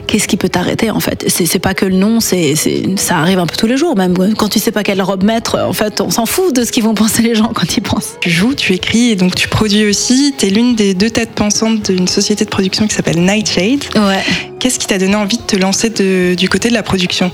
Qu'est-ce 0.08 0.28
qui 0.28 0.38
peut 0.38 0.50
t'arrêter 0.50 0.90
en 0.92 1.00
fait? 1.00 1.26
C'est 1.28 1.60
pas 1.60 1.74
que 1.74 1.86
le 1.86 1.96
nom, 1.96 2.20
c'est 2.20 2.56
ça 2.98 3.18
arrive 3.18 3.40
un 3.40 3.46
peu 3.46 3.56
tous 3.56 3.68
les 3.68 3.78
jours 3.78 3.96
même 3.96 4.16
quand 4.38 4.50
tu 4.50 4.60
sais 4.60 4.72
pas 4.72 4.84
quelle 4.84 5.02
robe 5.02 5.24
mettre. 5.24 5.58
En 5.60 5.74
fait 5.74 6.02
on 6.02 6.10
s'en 6.10 6.26
fout 6.26 6.56
de 6.56 6.64
ce 6.64 6.72
qu'ils 6.72 6.84
vont 6.84 6.94
penser 6.94 7.22
les 7.22 7.36
gens 7.36 7.52
quand 7.54 7.76
ils 7.78 7.82
pensent. 7.82 8.14
Tu 8.22 8.30
joues, 8.30 8.54
tu 8.56 8.74
écris 8.74 9.10
et 9.12 9.16
donc 9.16 9.36
tu 9.36 9.48
produis 9.48 9.86
aussi. 9.86 10.34
T'es 10.38 10.50
l'une 10.50 10.76
des 10.76 10.94
deux 10.94 11.10
têtes 11.10 11.32
pensantes 11.32 11.92
d'une 11.92 12.08
société 12.08 12.46
de 12.46 12.50
production 12.50 12.88
qui 12.88 12.94
s'appelle 12.96 13.01
Nightshade. 13.16 13.84
Ouais. 13.96 14.22
Qu'est-ce 14.60 14.80
qui 14.80 14.88
t'a 14.88 14.98
donné 14.98 15.16
envie 15.16 15.38
de 15.38 15.44
te 15.44 15.56
lancer 15.56 15.90
de- 15.90 16.36
du 16.36 16.48
côté 16.50 16.70
de 16.70 16.74
la 16.74 16.84
production? 16.84 17.32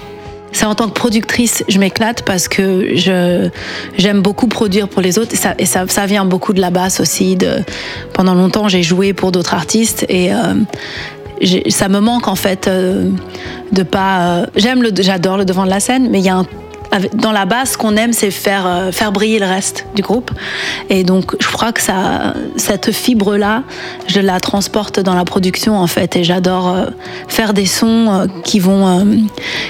C'est 0.54 0.66
en 0.66 0.76
tant 0.76 0.88
que 0.88 0.94
productrice, 0.94 1.64
je 1.68 1.78
m'éclate 1.78 2.24
parce 2.24 2.48
que 2.48 2.96
je 2.96 3.50
j'aime 3.98 4.22
beaucoup 4.22 4.48
produire 4.48 4.88
pour 4.88 5.02
les 5.02 5.20
autres 5.20 5.34
et 5.34 5.38
ça 5.38 5.54
et 5.60 5.66
ça, 5.66 5.84
ça 5.88 6.06
vient 6.06 6.24
beaucoup 6.26 6.54
de 6.54 6.62
la 6.62 6.70
basse 6.72 7.00
aussi. 7.02 7.36
De 7.36 7.58
pendant 8.14 8.34
longtemps, 8.34 8.68
j'ai 8.70 8.82
joué 8.82 9.12
pour 9.14 9.32
d'autres 9.34 9.54
artistes 9.54 10.06
et 10.08 10.32
euh, 10.34 10.54
ça 11.70 11.90
me 11.90 12.00
manque 12.00 12.28
en 12.30 12.36
fait 12.36 12.68
euh, 12.68 13.10
de 13.74 13.84
pas. 13.84 14.20
euh, 14.22 14.46
J'aime 14.56 14.82
le, 14.82 14.92
j'adore 14.98 15.38
le 15.38 15.46
devant 15.46 15.66
de 15.66 15.70
la 15.70 15.82
scène, 15.82 16.08
mais 16.10 16.20
il 16.20 16.26
y 16.26 16.30
a 16.30 16.36
un 16.38 16.46
dans 17.14 17.32
la 17.32 17.46
basse, 17.46 17.74
ce 17.74 17.78
qu'on 17.78 17.96
aime, 17.96 18.14
c'est 18.14 18.32
faire 18.32 18.66
euh, 18.66 18.92
faire 18.92 19.12
briller 19.12 19.40
le 19.40 19.46
reste 19.46 19.86
du 19.96 20.02
groupe. 20.02 20.32
Et 20.90 21.04
donc, 21.04 21.36
je 21.40 21.48
crois 21.48 21.72
que 21.72 21.82
ça, 21.82 22.34
cette 22.56 22.92
fibre-là, 22.92 23.64
je 24.08 24.20
la 24.20 24.40
transporte 24.40 25.00
dans 25.00 25.16
la 25.16 25.26
production 25.26 25.78
en 25.78 25.88
fait. 25.88 26.16
Et 26.16 26.24
j'adore 26.24 26.70
euh, 26.70 26.86
faire 27.28 27.54
des 27.54 27.66
sons 27.66 28.08
euh, 28.10 28.28
qui 28.44 28.60
vont 28.60 28.78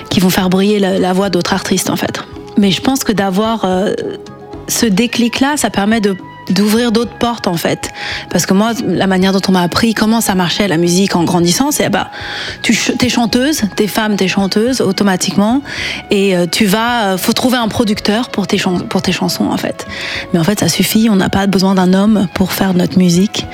qui 0.10 0.20
vont 0.20 0.30
faire 0.30 0.50
briller 0.50 0.80
la, 0.80 1.14
voix 1.14 1.30
d'autres 1.30 1.54
artistes 1.54 1.90
en 1.90 1.96
fait. 1.96 2.22
Mais 2.58 2.72
je 2.72 2.82
pense 2.82 3.04
que 3.04 3.12
d'avoir 3.12 3.66
ce 4.68 4.86
déclic-là, 4.86 5.58
ça 5.58 5.70
permet 5.70 6.02
de 6.02 6.16
d'ouvrir 6.50 6.92
d'autres 6.92 7.18
portes 7.18 7.48
en 7.48 7.58
fait. 7.58 7.92
Parce 8.30 8.46
que 8.46 8.54
moi 8.54 8.72
la 8.86 9.08
manière 9.08 9.34
dont 9.34 9.42
on 9.48 9.52
m'a 9.52 9.62
appris 9.62 9.94
comment 9.94 10.22
ça 10.22 10.36
marchait 10.36 10.68
la 10.68 10.78
musique 10.78 11.16
en 11.16 11.24
grandissant 11.24 11.72
c'est 11.72 11.90
bah 11.90 12.10
tu 12.62 12.76
t'es 12.98 13.10
chanteuse 13.10 13.62
t'es 13.76 13.88
femme 13.88 14.16
t'es 14.16 14.28
chanteuse 14.28 14.82
automatiquement 14.82 15.62
et 16.12 16.36
euh, 16.36 16.46
tu 16.50 16.66
vas 16.66 17.14
euh, 17.14 17.18
faut 17.18 17.34
trouver 17.34 17.58
un 17.58 17.68
producteur 17.68 18.30
pour 18.30 18.48
tes 18.48 18.58
pour 18.90 19.02
tes 19.02 19.12
chansons 19.12 19.46
en 19.46 19.58
fait. 19.58 19.86
Mais 20.34 20.40
en 20.40 20.44
fait 20.44 20.60
ça 20.60 20.70
suffit 20.70 21.10
on 21.10 21.16
n'a 21.16 21.30
pas 21.30 21.48
besoin 21.48 21.76
d'un 21.76 21.94
homme 21.94 22.28
pour 22.34 22.52
faire 22.52 22.74
notre 22.74 22.98
musique. 22.98 23.46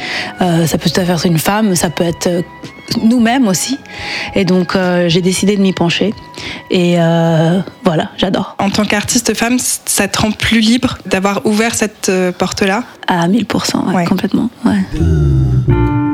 Euh, 0.41 0.67
ça 0.67 0.77
peut 0.77 0.89
tout 0.89 0.99
à 0.99 1.05
fait 1.05 1.11
être 1.11 1.25
une 1.25 1.39
femme 1.39 1.75
ça 1.75 1.89
peut 1.89 2.03
être 2.03 2.27
euh, 2.27 2.41
nous-mêmes 3.01 3.47
aussi 3.47 3.77
et 4.35 4.45
donc 4.45 4.75
euh, 4.75 5.09
j'ai 5.09 5.21
décidé 5.21 5.55
de 5.57 5.61
m'y 5.61 5.73
pencher 5.73 6.13
et 6.69 6.95
euh, 6.99 7.59
voilà 7.83 8.09
j'adore 8.17 8.55
En 8.59 8.69
tant 8.69 8.85
qu'artiste 8.85 9.33
femme, 9.33 9.57
ça 9.59 10.07
te 10.07 10.19
rend 10.21 10.31
plus 10.31 10.59
libre 10.59 10.97
d'avoir 11.05 11.45
ouvert 11.45 11.73
cette 11.75 12.09
euh, 12.09 12.31
porte-là? 12.31 12.83
À 13.07 13.27
1000% 13.27 13.87
ouais, 13.87 13.93
Ouais. 13.95 14.05
complètement 14.05 14.49
ouais. 14.65 16.12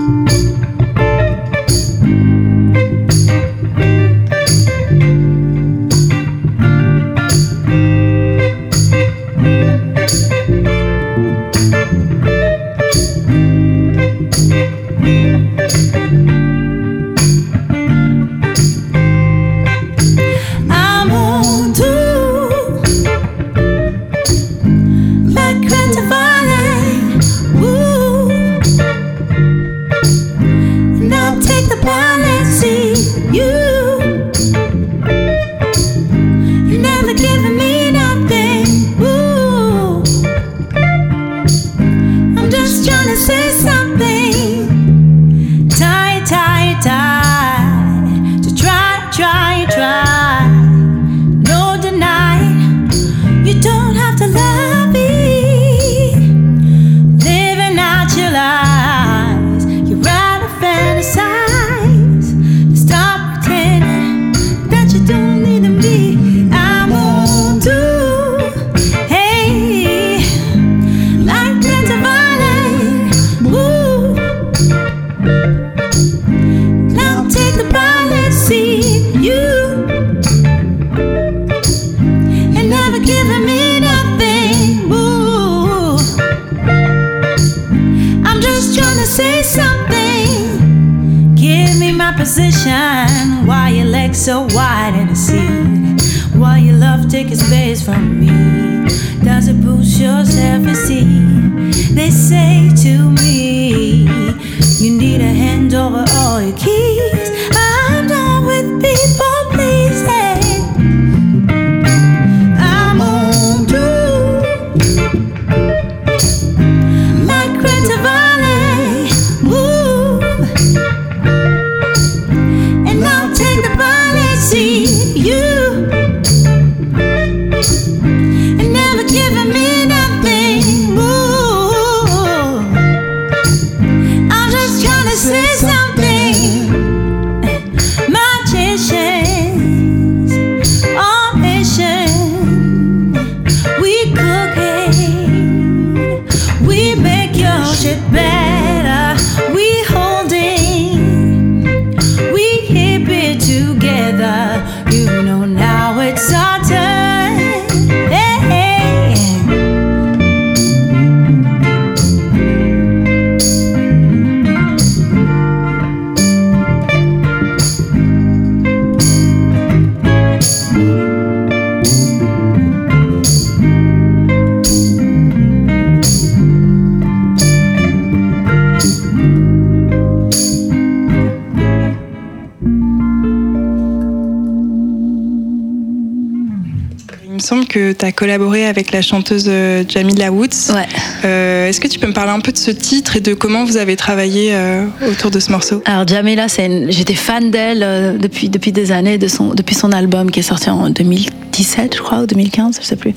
Tu 188.00 188.06
as 188.06 188.12
collaboré 188.12 188.66
avec 188.66 188.92
la 188.92 189.02
chanteuse 189.02 189.46
euh, 189.48 189.84
Jamila 189.88 190.32
Woods. 190.32 190.72
Ouais. 190.74 190.88
Euh, 191.26 191.68
Est-ce 191.68 191.80
que 191.82 191.88
tu 191.88 192.00
peux 192.00 192.08
me 192.08 192.14
parler 192.14 192.32
un 192.32 192.40
peu 192.40 192.52
de 192.52 192.58
ce 192.58 192.72
titre 192.72 193.18
et 193.18 193.20
de 193.20 193.34
comment 193.34 193.66
vous 193.66 193.78
avez 193.78 193.96
travaillé 193.96 194.56
euh, 194.56 194.86
autour 195.10 195.30
de 195.32 195.40
ce 195.40 195.52
morceau? 195.52 195.82
Alors 195.86 196.08
Jamila, 196.08 196.48
une- 196.66 196.92
j'étais 196.92 197.14
fan 197.14 197.52
d'elle 197.52 198.18
depuis 198.20 198.50
depuis 198.50 198.72
des 198.72 198.92
années, 198.92 199.18
de 199.18 199.28
son 199.28 199.54
depuis 199.54 199.76
son 199.76 199.92
album 199.92 200.32
qui 200.32 200.40
est 200.40 200.44
sorti 200.44 200.70
en 200.70 200.90
2017, 200.90 201.96
je 201.98 202.02
crois, 202.02 202.20
ou 202.22 202.26
2015, 202.26 202.80
je 202.82 202.86
sais 202.86 202.96
plus. 202.96 203.14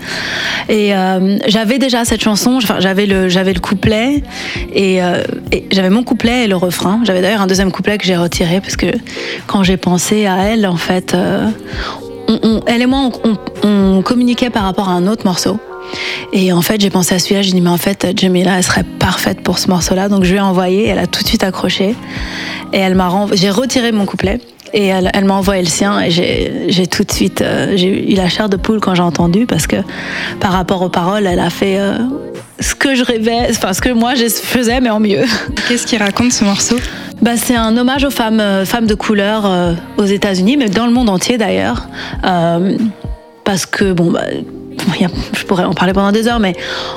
Et 0.68 0.94
euh, 0.94 1.38
j'avais 1.46 1.78
déjà 1.78 2.04
cette 2.04 2.22
chanson, 2.22 2.58
j'avais 2.78 3.06
le 3.06 3.28
le 3.28 3.60
couplet 3.60 4.22
et, 4.74 4.96
et 5.52 5.64
j'avais 5.70 5.90
mon 5.90 6.02
couplet 6.02 6.44
et 6.44 6.46
le 6.48 6.56
refrain. 6.56 7.00
J'avais 7.04 7.20
d'ailleurs 7.22 7.42
un 7.42 7.46
deuxième 7.46 7.70
couplet 7.70 7.98
que 7.98 8.04
j'ai 8.04 8.16
retiré 8.16 8.60
parce 8.60 8.76
que 8.76 8.86
quand 9.46 9.62
j'ai 9.62 9.76
pensé 9.76 10.26
à 10.26 10.38
elle, 10.44 10.66
en 10.66 10.76
fait, 10.76 11.14
elle 12.66 12.82
et 12.82 12.86
moi, 12.86 13.10
on, 13.64 14.02
communiquait 14.02 14.50
par 14.50 14.64
rapport 14.64 14.88
à 14.88 14.92
un 14.92 15.06
autre 15.06 15.24
morceau. 15.24 15.58
Et 16.32 16.52
en 16.52 16.62
fait, 16.62 16.80
j'ai 16.80 16.90
pensé 16.90 17.14
à 17.14 17.18
celui-là, 17.18 17.42
j'ai 17.42 17.52
dit, 17.52 17.60
mais 17.60 17.70
en 17.70 17.76
fait, 17.76 18.06
Jamila, 18.16 18.56
elle 18.56 18.62
serait 18.62 18.84
parfaite 18.84 19.42
pour 19.42 19.58
ce 19.58 19.68
morceau-là. 19.68 20.08
Donc, 20.08 20.24
je 20.24 20.32
lui 20.32 20.38
ai 20.38 20.42
envoyé, 20.42 20.86
elle 20.86 20.98
a 20.98 21.06
tout 21.06 21.22
de 21.22 21.28
suite 21.28 21.44
accroché. 21.44 21.94
Et 22.72 22.78
elle 22.78 22.94
m'a 22.94 23.10
j'ai 23.32 23.50
retiré 23.50 23.92
mon 23.92 24.06
couplet. 24.06 24.40
Et 24.74 24.86
elle, 24.86 25.10
elle 25.12 25.24
m'a 25.24 25.34
envoyé 25.34 25.62
le 25.62 25.68
sien. 25.68 26.00
Et 26.00 26.10
j'ai 26.10 26.86
tout 26.86 27.04
de 27.04 27.12
suite, 27.12 27.42
euh, 27.42 27.72
j'ai 27.76 28.12
eu 28.12 28.14
la 28.14 28.28
chair 28.28 28.48
de 28.48 28.56
poule 28.56 28.80
quand 28.80 28.94
j'ai 28.94 29.02
entendu, 29.02 29.46
parce 29.46 29.66
que 29.66 29.76
par 30.40 30.52
rapport 30.52 30.82
aux 30.82 30.88
paroles, 30.88 31.26
elle 31.26 31.40
a 31.40 31.50
fait 31.50 31.78
euh, 31.78 31.98
ce 32.60 32.74
que 32.74 32.94
je 32.94 33.04
rêvais, 33.04 33.48
enfin, 33.50 33.72
ce 33.72 33.80
que 33.80 33.90
moi 33.90 34.14
je 34.14 34.28
faisais, 34.28 34.80
mais 34.80 34.90
en 34.90 35.00
mieux. 35.00 35.24
Qu'est-ce 35.68 35.86
qu'il 35.86 36.02
raconte 36.02 36.32
ce 36.32 36.44
morceau? 36.44 36.76
Bah, 37.20 37.36
C'est 37.36 37.56
un 37.56 37.76
hommage 37.76 38.04
aux 38.04 38.10
femmes, 38.10 38.40
euh, 38.40 38.64
femmes 38.64 38.86
de 38.86 38.94
couleur 38.94 39.44
euh, 39.46 39.74
aux 39.98 40.04
États-Unis, 40.04 40.56
mais 40.56 40.68
dans 40.68 40.86
le 40.86 40.92
monde 40.92 41.08
entier 41.08 41.38
d'ailleurs. 41.38 41.88
Parce 43.44 43.66
que, 43.66 43.92
bon, 43.92 44.10
bah, 44.10 44.22
je 45.32 45.44
pourrais 45.44 45.64
en 45.64 45.74
parler 45.74 45.92
pendant 45.92 46.12
des 46.12 46.28
heures, 46.28 46.40
mais 46.40 46.54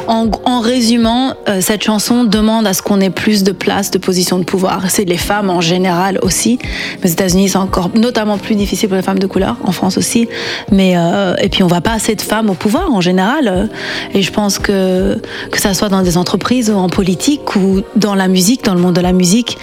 en, 0.07 0.59
résumant, 0.59 1.33
euh, 1.47 1.61
cette 1.61 1.83
chanson 1.83 2.23
demande 2.23 2.67
à 2.67 2.73
ce 2.73 2.81
qu'on 2.81 3.01
ait 3.01 3.09
plus 3.09 3.43
de 3.43 3.51
place, 3.51 3.91
de 3.91 3.97
position 3.97 4.39
de 4.39 4.43
pouvoir. 4.43 4.89
C'est 4.89 5.05
les 5.05 5.17
femmes 5.17 5.49
en 5.49 5.61
général 5.61 6.19
aussi. 6.21 6.59
Aux 7.03 7.07
États-Unis, 7.07 7.49
c'est 7.49 7.57
encore 7.57 7.89
notamment 7.95 8.37
plus 8.37 8.55
difficile 8.55 8.89
pour 8.89 8.95
les 8.95 9.03
femmes 9.03 9.19
de 9.19 9.27
couleur, 9.27 9.57
en 9.63 9.71
France 9.71 9.97
aussi. 9.97 10.27
Mais 10.71 10.93
euh, 10.95 11.35
et 11.41 11.49
puis 11.49 11.63
on 11.63 11.67
va 11.67 11.81
pas 11.81 11.93
assez 11.93 12.15
de 12.15 12.21
femmes 12.21 12.49
au 12.49 12.53
pouvoir 12.53 12.93
en 12.93 13.01
général. 13.01 13.69
Et 14.13 14.21
je 14.21 14.31
pense 14.31 14.59
que 14.59 15.21
que 15.51 15.59
ça 15.59 15.73
soit 15.73 15.89
dans 15.89 16.01
des 16.01 16.17
entreprises 16.17 16.69
ou 16.69 16.75
en 16.75 16.89
politique 16.89 17.55
ou 17.55 17.81
dans 17.95 18.15
la 18.15 18.27
musique, 18.27 18.63
dans 18.63 18.73
le 18.73 18.81
monde 18.81 18.95
de 18.95 19.01
la 19.01 19.13
musique, 19.13 19.57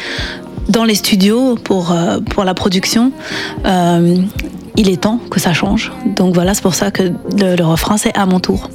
dans 0.69 0.85
les 0.85 0.95
studios 0.95 1.57
pour 1.57 1.93
euh, 1.93 2.21
pour 2.21 2.45
la 2.45 2.55
production. 2.55 3.13
Il 4.77 4.89
est 4.89 5.03
temps 5.03 5.21
que 5.31 5.41
ça 5.41 5.53
change. 5.53 5.93
Donc 6.07 6.35
voilà, 6.35 6.55
c'est 6.55 6.63
pour 6.63 6.75
ça 6.75 6.91
que 6.91 7.03
le, 7.03 7.57
le 7.57 7.65
refrain, 7.65 7.97
c'est 7.97 8.17
à 8.17 8.27
mon 8.27 8.41
tour. 8.41 8.69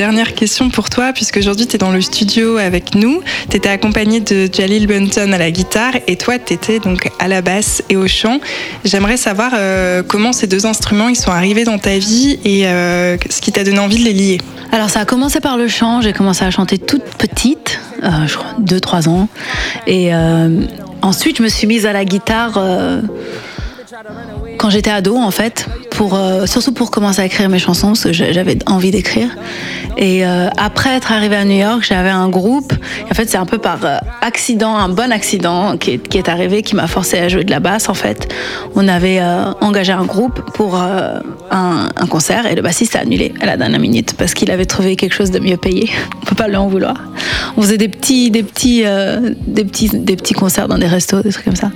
Dernière 0.00 0.34
question 0.34 0.70
pour 0.70 0.88
toi, 0.88 1.12
puisque 1.12 1.36
aujourd'hui 1.36 1.66
tu 1.66 1.74
es 1.74 1.78
dans 1.78 1.90
le 1.90 2.00
studio 2.00 2.56
avec 2.56 2.94
nous. 2.94 3.20
Tu 3.50 3.56
étais 3.58 3.68
accompagné 3.68 4.20
de 4.20 4.48
Jalil 4.50 4.86
Bunton 4.86 5.30
à 5.32 5.36
la 5.36 5.50
guitare 5.50 5.92
et 6.06 6.16
toi 6.16 6.38
tu 6.38 6.54
étais 6.54 6.78
donc 6.78 7.10
à 7.18 7.28
la 7.28 7.42
basse 7.42 7.82
et 7.90 7.96
au 7.96 8.06
chant. 8.08 8.40
J'aimerais 8.84 9.18
savoir 9.18 9.52
euh, 9.54 10.02
comment 10.02 10.32
ces 10.32 10.46
deux 10.46 10.64
instruments 10.64 11.08
ils 11.08 11.16
sont 11.16 11.32
arrivés 11.32 11.64
dans 11.64 11.78
ta 11.78 11.98
vie 11.98 12.38
et 12.46 12.66
euh, 12.66 13.18
ce 13.28 13.42
qui 13.42 13.52
t'a 13.52 13.62
donné 13.62 13.78
envie 13.78 13.98
de 13.98 14.04
les 14.04 14.14
lier. 14.14 14.38
Alors 14.72 14.88
ça 14.88 15.00
a 15.00 15.04
commencé 15.04 15.40
par 15.40 15.58
le 15.58 15.68
chant, 15.68 16.00
j'ai 16.00 16.14
commencé 16.14 16.46
à 16.46 16.50
chanter 16.50 16.78
toute 16.78 17.04
petite, 17.18 17.78
euh, 18.02 18.26
je 18.26 18.36
crois 18.36 18.54
2-3 18.62 19.08
ans. 19.08 19.28
Et 19.86 20.14
euh, 20.14 20.62
ensuite 21.02 21.36
je 21.38 21.42
me 21.42 21.48
suis 21.48 21.66
mise 21.66 21.84
à 21.84 21.92
la 21.92 22.06
guitare 22.06 22.58
quand 24.60 24.68
j'étais 24.68 24.90
ado 24.90 25.16
en 25.16 25.30
fait, 25.30 25.66
euh, 26.00 26.46
surtout 26.46 26.72
pour 26.72 26.90
commencer 26.90 27.20
à 27.20 27.26
écrire 27.26 27.48
mes 27.48 27.58
chansons, 27.58 27.88
parce 27.88 28.04
que 28.04 28.12
j'a- 28.12 28.32
j'avais 28.32 28.58
envie 28.66 28.90
d'écrire. 28.90 29.28
Et 29.98 30.24
euh, 30.24 30.48
après 30.56 30.96
être 30.96 31.12
arrivée 31.12 31.36
à 31.36 31.44
New 31.44 31.58
York, 31.58 31.84
j'avais 31.86 32.08
un 32.08 32.28
groupe. 32.28 32.72
En 33.10 33.14
fait, 33.14 33.28
c'est 33.28 33.36
un 33.36 33.44
peu 33.44 33.58
par 33.58 33.84
euh, 33.84 33.98
accident, 34.22 34.76
un 34.76 34.88
bon 34.88 35.12
accident 35.12 35.76
qui 35.76 36.00
est, 36.14 36.28
arrivé, 36.28 36.62
qui 36.62 36.74
m'a 36.74 36.86
forcé 36.86 37.18
à 37.18 37.28
jouer 37.28 37.44
de 37.44 37.50
la 37.50 37.60
basse. 37.60 37.88
En 37.88 37.94
fait, 37.94 38.32
on 38.74 38.88
avait 38.88 39.20
engagé 39.60 39.92
un 39.92 40.04
groupe 40.04 40.40
pour 40.54 40.76
un, 40.76 41.20
concert 42.08 42.46
et 42.46 42.54
le 42.54 42.62
bassiste 42.62 42.96
a 42.96 43.00
annulé 43.00 43.32
à 43.40 43.46
la 43.46 43.56
dernière 43.56 43.78
minute 43.78 44.14
parce 44.14 44.34
qu'il 44.34 44.50
avait 44.50 44.64
trouvé 44.64 44.96
quelque 44.96 45.14
chose 45.14 45.30
de 45.30 45.38
mieux 45.38 45.56
payé. 45.56 45.90
On 46.22 46.24
peut 46.24 46.34
pas 46.34 46.48
lui 46.48 46.56
en 46.56 46.66
vouloir. 46.66 46.96
On 47.56 47.62
faisait 47.62 47.78
des 47.78 47.88
petits, 47.88 48.30
des 48.30 48.42
petits, 48.42 48.82
des 48.82 49.64
petits, 49.64 49.90
des 49.92 50.16
petits 50.16 50.34
concerts 50.34 50.66
dans 50.68 50.78
des 50.78 50.86
restos, 50.86 51.22
des 51.22 51.30
trucs 51.30 51.44
comme 51.44 51.56
ça. 51.56 51.70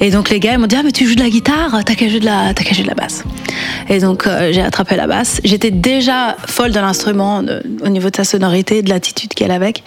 Et 0.00 0.10
donc 0.10 0.30
les 0.30 0.38
gars 0.40 0.52
ils 0.52 0.58
m'ont 0.58 0.66
dit 0.66 0.76
ah 0.78 0.82
mais 0.84 0.92
tu 0.92 1.06
joues 1.06 1.16
de 1.16 1.22
la 1.22 1.30
guitare, 1.30 1.80
t'as 1.84 1.94
qu'à 1.94 2.08
jouer 2.08 2.20
de 2.20 2.24
la, 2.24 2.54
t'as 2.54 2.64
qu'à 2.64 2.74
jouer 2.74 2.84
de 2.84 2.88
la 2.88 2.94
basse. 2.94 3.24
Et 3.88 3.98
donc 3.98 4.26
euh, 4.26 4.50
j'ai 4.52 4.62
attrapé 4.62 4.96
la 4.96 5.06
basse. 5.06 5.40
J'étais 5.44 5.70
déjà 5.70 6.36
folle 6.46 6.72
de 6.72 6.80
l'instrument 6.80 7.42
au 7.84 7.88
niveau 7.88 8.10
de 8.10 8.16
sa 8.16 8.24
sonorité, 8.24 8.82
de 8.82 8.88
l'attitude 8.88 9.34
qu'elle 9.34 9.50
a 9.50 9.58
avec, 9.58 9.82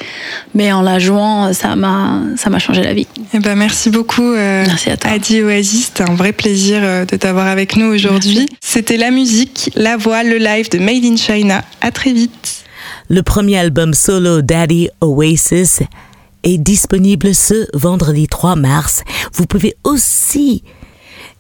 mais 0.54 0.72
en 0.74 0.82
la 0.82 1.00
jouant 1.00 1.54
ça 1.54 1.76
m'a, 1.76 2.22
ça 2.36 2.50
m'a 2.50 2.60
changé 2.60 2.84
la 2.84 2.94
vie. 2.94 3.08
Eh 3.34 3.40
ben, 3.40 3.56
merci 3.56 3.90
beaucoup, 3.90 4.34
euh, 4.34 4.66
Adi 5.04 5.42
Oasis. 5.42 5.86
C'était 5.86 6.10
un 6.10 6.16
vrai 6.16 6.34
plaisir 6.34 6.80
euh, 6.82 7.06
de 7.06 7.16
t'avoir 7.16 7.48
avec 7.48 7.78
nous 7.78 7.88
aujourd'hui. 7.88 8.48
C'était 8.60 8.98
la 8.98 9.12
musique, 9.12 9.72
la 9.76 9.98
voix, 9.98 10.24
le 10.24 10.38
live 10.38 10.70
de 10.70 10.80
Made 10.80 11.06
in 11.06 11.16
China. 11.16 11.64
À 11.80 11.92
très 11.92 12.12
vite. 12.12 12.66
Le 13.10 13.24
premier 13.24 13.58
album 13.58 13.94
solo 13.94 14.42
Daddy 14.42 14.90
Oasis 15.02 15.82
est 16.44 16.58
disponible 16.58 17.34
ce 17.34 17.68
vendredi 17.74 18.28
3 18.28 18.56
mars. 18.56 19.04
Vous 19.34 19.46
pouvez 19.46 19.76
aussi 19.84 20.64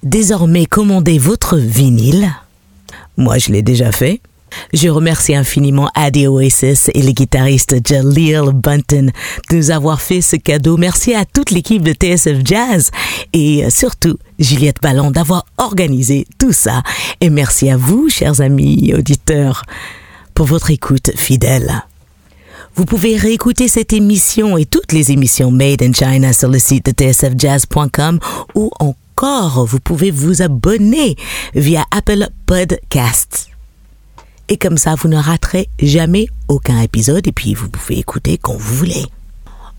désormais 0.04 0.66
commander 0.66 1.18
votre 1.18 1.58
vinyle. 1.58 2.32
Moi, 3.18 3.38
je 3.38 3.52
l'ai 3.52 3.62
déjà 3.62 3.92
fait. 3.92 4.22
Je 4.74 4.90
remercie 4.90 5.36
infiniment 5.36 5.90
Adi 5.96 6.28
Oasis 6.28 6.90
et 6.94 7.02
le 7.02 7.12
guitariste 7.12 7.76
Jaleel 7.86 8.52
Bunton 8.54 9.12
de 9.50 9.56
nous 9.56 9.72
avoir 9.72 10.02
fait 10.02 10.22
ce 10.22 10.36
cadeau. 10.36 10.78
Merci 10.78 11.14
à 11.14 11.26
toute 11.26 11.52
l'équipe 11.52 11.82
de 11.84 11.94
TSF 11.94 12.40
Jazz 12.44 12.92
et 13.34 13.70
surtout 13.70 14.18
Juliette 14.40 14.82
Ballon 14.82 15.12
d'avoir 15.12 15.46
organisé 15.58 16.28
tout 16.38 16.52
ça. 16.52 16.84
Et 17.22 17.30
merci 17.30 17.70
à 17.70 17.78
vous, 17.78 18.10
chers 18.10 18.42
amis 18.42 18.94
auditeurs, 18.94 19.64
pour 20.34 20.48
votre 20.48 20.72
écoute 20.72 21.12
fidèle. 21.16 21.84
Vous 22.76 22.86
pouvez 22.86 23.18
réécouter 23.18 23.68
cette 23.68 23.92
émission 23.92 24.58
et 24.58 24.66
toutes 24.66 24.94
les 24.94 25.12
émissions 25.12 25.52
Made 25.52 25.82
in 25.82 25.92
China 25.92 26.32
sur 26.32 26.50
le 26.50 26.58
site 26.60 26.86
de 26.86 26.92
tsfjazz.com 26.92 28.20
ou 28.56 28.72
encore 29.12 29.66
vous 29.66 29.80
pouvez 29.80 30.10
vous 30.10 30.42
abonner 30.42 31.16
via 31.54 31.86
Apple 31.92 32.30
Podcasts. 32.46 33.50
Et 34.48 34.58
comme 34.58 34.78
ça, 34.78 34.96
vous 34.96 35.08
ne 35.08 35.18
raterez 35.18 35.70
jamais 35.82 36.28
aucun 36.48 36.80
épisode 36.82 37.28
et 37.28 37.32
puis 37.32 37.54
vous 37.54 37.70
pouvez 37.70 38.00
écouter 38.00 38.38
quand 38.38 38.54
vous 38.54 38.76
voulez. 38.76 39.06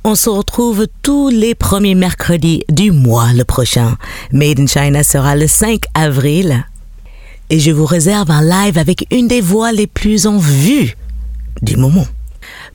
On 0.05 0.15
se 0.15 0.29
retrouve 0.29 0.87
tous 1.03 1.29
les 1.29 1.55
premiers 1.55 1.95
mercredis 1.95 2.65
du 2.69 2.91
mois 2.91 3.33
le 3.33 3.45
prochain. 3.45 3.97
Made 4.33 4.61
in 4.61 4.67
China 4.67 5.03
sera 5.03 5.35
le 5.35 5.47
5 5.47 5.83
avril. 5.95 6.67
Et 7.51 7.59
je 7.59 7.71
vous 7.71 7.87
réserve 7.87 8.31
un 8.31 8.43
live 8.43 8.79
avec 8.79 9.07
une 9.11 9.29
des 9.29 9.41
voix 9.41 9.73
les 9.73 9.87
plus 9.87 10.27
en 10.27 10.39
vue 10.39 10.95
du 11.63 11.77
moment. 11.77 12.07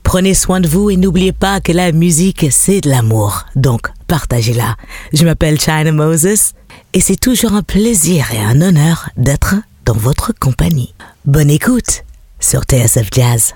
Prenez 0.08 0.32
soin 0.32 0.60
de 0.60 0.66
vous 0.66 0.88
et 0.88 0.96
n'oubliez 0.96 1.32
pas 1.32 1.60
que 1.60 1.70
la 1.70 1.92
musique, 1.92 2.46
c'est 2.50 2.80
de 2.80 2.88
l'amour. 2.88 3.44
Donc, 3.56 3.90
partagez-la. 4.06 4.74
Je 5.12 5.26
m'appelle 5.26 5.60
China 5.60 5.92
Moses 5.92 6.54
et 6.94 7.00
c'est 7.02 7.20
toujours 7.20 7.52
un 7.52 7.62
plaisir 7.62 8.32
et 8.32 8.38
un 8.38 8.62
honneur 8.62 9.10
d'être 9.18 9.56
dans 9.84 9.92
votre 9.92 10.32
compagnie. 10.32 10.94
Bonne 11.26 11.50
écoute 11.50 12.04
sur 12.40 12.62
TSF 12.62 13.10
Jazz. 13.12 13.52